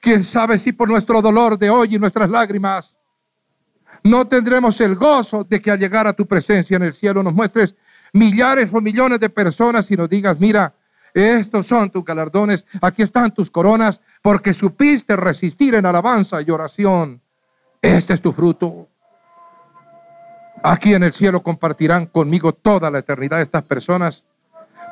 Quién 0.00 0.24
sabe 0.24 0.58
si 0.58 0.72
por 0.72 0.88
nuestro 0.88 1.20
dolor 1.20 1.58
de 1.58 1.70
hoy 1.70 1.94
y 1.94 1.98
nuestras 1.98 2.30
lágrimas 2.30 2.96
no 4.04 4.26
tendremos 4.26 4.80
el 4.80 4.94
gozo 4.94 5.44
de 5.44 5.60
que 5.60 5.70
al 5.70 5.78
llegar 5.78 6.06
a 6.06 6.12
tu 6.12 6.26
presencia 6.26 6.76
en 6.76 6.84
el 6.84 6.94
cielo 6.94 7.22
nos 7.22 7.34
muestres 7.34 7.74
millares 8.12 8.70
o 8.72 8.80
millones 8.80 9.20
de 9.20 9.28
personas 9.28 9.90
y 9.90 9.96
nos 9.96 10.08
digas, 10.08 10.38
mira, 10.38 10.74
estos 11.14 11.66
son 11.66 11.90
tus 11.90 12.04
galardones, 12.04 12.64
aquí 12.80 13.02
están 13.02 13.32
tus 13.32 13.50
coronas, 13.50 14.00
porque 14.22 14.54
supiste 14.54 15.16
resistir 15.16 15.74
en 15.74 15.86
alabanza 15.86 16.40
y 16.42 16.50
oración. 16.50 17.20
Este 17.82 18.14
es 18.14 18.20
tu 18.20 18.32
fruto. 18.32 18.88
Aquí 20.62 20.94
en 20.94 21.04
el 21.04 21.12
cielo 21.12 21.42
compartirán 21.42 22.06
conmigo 22.06 22.52
toda 22.52 22.90
la 22.90 22.98
eternidad 22.98 23.40
estas 23.40 23.64
personas, 23.64 24.24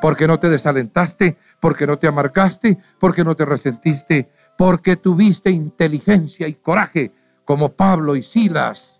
porque 0.01 0.27
no 0.27 0.39
te 0.39 0.49
desalentaste, 0.49 1.37
porque 1.59 1.87
no 1.87 1.97
te 1.97 2.07
amargaste, 2.07 2.77
porque 2.99 3.23
no 3.23 3.35
te 3.35 3.45
resentiste, 3.45 4.29
porque 4.57 4.95
tuviste 4.95 5.51
inteligencia 5.51 6.47
y 6.47 6.55
coraje 6.55 7.11
como 7.45 7.69
Pablo 7.69 8.15
y 8.15 8.23
Silas 8.23 8.99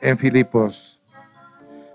en 0.00 0.16
Filipos. 0.16 1.00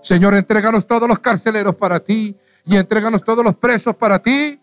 Señor, 0.02 0.34
entréganos 0.34 0.86
todos 0.86 1.08
los 1.08 1.18
carceleros 1.18 1.74
para 1.76 2.00
ti 2.00 2.36
y 2.64 2.76
entréganos 2.76 3.24
todos 3.24 3.44
los 3.44 3.56
presos 3.56 3.96
para 3.96 4.18
ti 4.18 4.60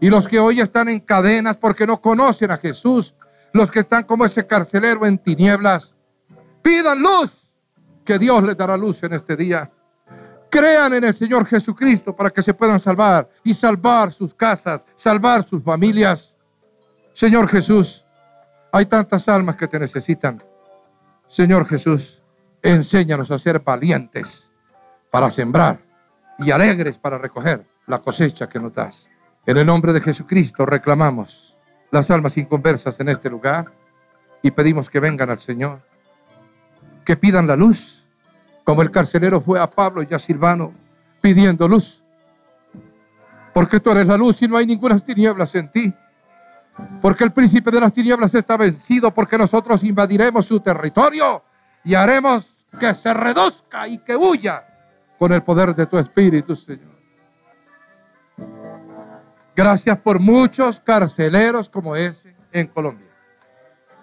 y 0.00 0.10
los 0.10 0.28
que 0.28 0.38
hoy 0.38 0.60
están 0.60 0.88
en 0.88 1.00
cadenas 1.00 1.56
porque 1.56 1.86
no 1.86 2.00
conocen 2.00 2.50
a 2.50 2.58
Jesús, 2.58 3.14
los 3.52 3.70
que 3.70 3.80
están 3.80 4.04
como 4.04 4.24
ese 4.24 4.46
carcelero 4.46 5.06
en 5.06 5.18
tinieblas, 5.18 5.94
pidan 6.62 7.00
luz, 7.00 7.50
que 8.04 8.18
Dios 8.18 8.42
les 8.44 8.56
dará 8.56 8.76
luz 8.76 9.02
en 9.02 9.14
este 9.14 9.36
día. 9.36 9.70
Crean 10.50 10.94
en 10.94 11.04
el 11.04 11.14
Señor 11.14 11.46
Jesucristo 11.46 12.14
para 12.14 12.30
que 12.30 12.42
se 12.42 12.54
puedan 12.54 12.78
salvar 12.78 13.28
y 13.42 13.54
salvar 13.54 14.12
sus 14.12 14.34
casas, 14.34 14.86
salvar 14.94 15.42
sus 15.44 15.62
familias. 15.62 16.35
Señor 17.16 17.48
Jesús, 17.48 18.04
hay 18.70 18.84
tantas 18.84 19.26
almas 19.26 19.56
que 19.56 19.66
te 19.66 19.78
necesitan. 19.78 20.42
Señor 21.28 21.66
Jesús, 21.66 22.22
enséñanos 22.60 23.30
a 23.30 23.38
ser 23.38 23.60
valientes 23.60 24.50
para 25.10 25.30
sembrar 25.30 25.80
y 26.38 26.50
alegres 26.50 26.98
para 26.98 27.16
recoger 27.16 27.66
la 27.86 28.00
cosecha 28.00 28.50
que 28.50 28.60
nos 28.60 28.74
das. 28.74 29.08
En 29.46 29.56
el 29.56 29.64
nombre 29.64 29.94
de 29.94 30.02
Jesucristo 30.02 30.66
reclamamos 30.66 31.56
las 31.90 32.10
almas 32.10 32.36
inconversas 32.36 33.00
en 33.00 33.08
este 33.08 33.30
lugar 33.30 33.72
y 34.42 34.50
pedimos 34.50 34.90
que 34.90 35.00
vengan 35.00 35.30
al 35.30 35.38
Señor, 35.38 35.80
que 37.02 37.16
pidan 37.16 37.46
la 37.46 37.56
luz, 37.56 38.04
como 38.62 38.82
el 38.82 38.90
carcelero 38.90 39.40
fue 39.40 39.58
a 39.58 39.70
Pablo 39.70 40.02
y 40.02 40.12
a 40.12 40.18
Silvano 40.18 40.74
pidiendo 41.22 41.66
luz. 41.66 42.04
Porque 43.54 43.80
tú 43.80 43.90
eres 43.92 44.06
la 44.06 44.18
luz 44.18 44.42
y 44.42 44.48
no 44.48 44.58
hay 44.58 44.66
ninguna 44.66 45.00
tinieblas 45.00 45.54
en 45.54 45.70
ti. 45.70 45.94
Porque 47.00 47.24
el 47.24 47.32
príncipe 47.32 47.70
de 47.70 47.80
las 47.80 47.92
tinieblas 47.92 48.34
está 48.34 48.56
vencido, 48.56 49.10
porque 49.12 49.38
nosotros 49.38 49.82
invadiremos 49.84 50.46
su 50.46 50.60
territorio 50.60 51.42
y 51.84 51.94
haremos 51.94 52.48
que 52.78 52.94
se 52.94 53.12
reduzca 53.14 53.88
y 53.88 53.98
que 53.98 54.16
huya 54.16 54.62
con 55.18 55.32
el 55.32 55.42
poder 55.42 55.74
de 55.74 55.86
tu 55.86 55.98
Espíritu, 55.98 56.54
Señor. 56.56 56.96
Gracias 59.54 59.96
por 59.98 60.18
muchos 60.18 60.80
carceleros 60.80 61.70
como 61.70 61.96
ese 61.96 62.34
en 62.52 62.66
Colombia. 62.66 63.06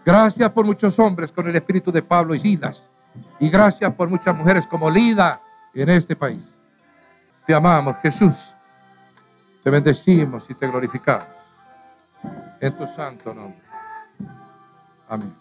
Gracias 0.06 0.50
por 0.52 0.66
muchos 0.66 0.98
hombres 0.98 1.32
con 1.32 1.48
el 1.48 1.56
espíritu 1.56 1.92
de 1.92 2.02
Pablo 2.02 2.34
y 2.34 2.40
Silas. 2.40 2.90
Y 3.40 3.50
gracias 3.50 3.94
por 3.94 4.10
muchas 4.10 4.36
mujeres 4.36 4.66
como 4.66 4.90
Lida 4.90 5.40
en 5.74 5.90
este 5.90 6.16
país. 6.16 6.58
Te 7.46 7.54
amamos, 7.54 7.96
Jesús. 8.02 8.54
Te 9.64 9.70
bendecimos 9.70 10.50
y 10.50 10.56
te 10.56 10.68
glorificamos 10.68 11.43
en 12.66 12.78
tu 12.78 12.88
santo 12.88 13.34
nombre. 13.34 13.62
Amén. 15.08 15.36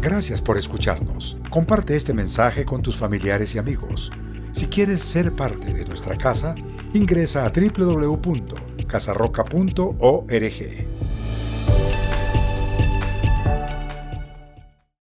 Gracias 0.00 0.40
por 0.40 0.56
escucharnos. 0.56 1.36
Comparte 1.50 1.96
este 1.96 2.14
mensaje 2.14 2.64
con 2.64 2.82
tus 2.82 2.96
familiares 2.96 3.54
y 3.54 3.58
amigos. 3.58 4.12
Si 4.52 4.66
quieres 4.66 5.02
ser 5.02 5.34
parte 5.34 5.72
de 5.72 5.84
nuestra 5.84 6.16
casa, 6.16 6.54
ingresa 6.92 7.44
a 7.44 7.50
www 7.50 8.74
casarroca.org. 8.94 10.34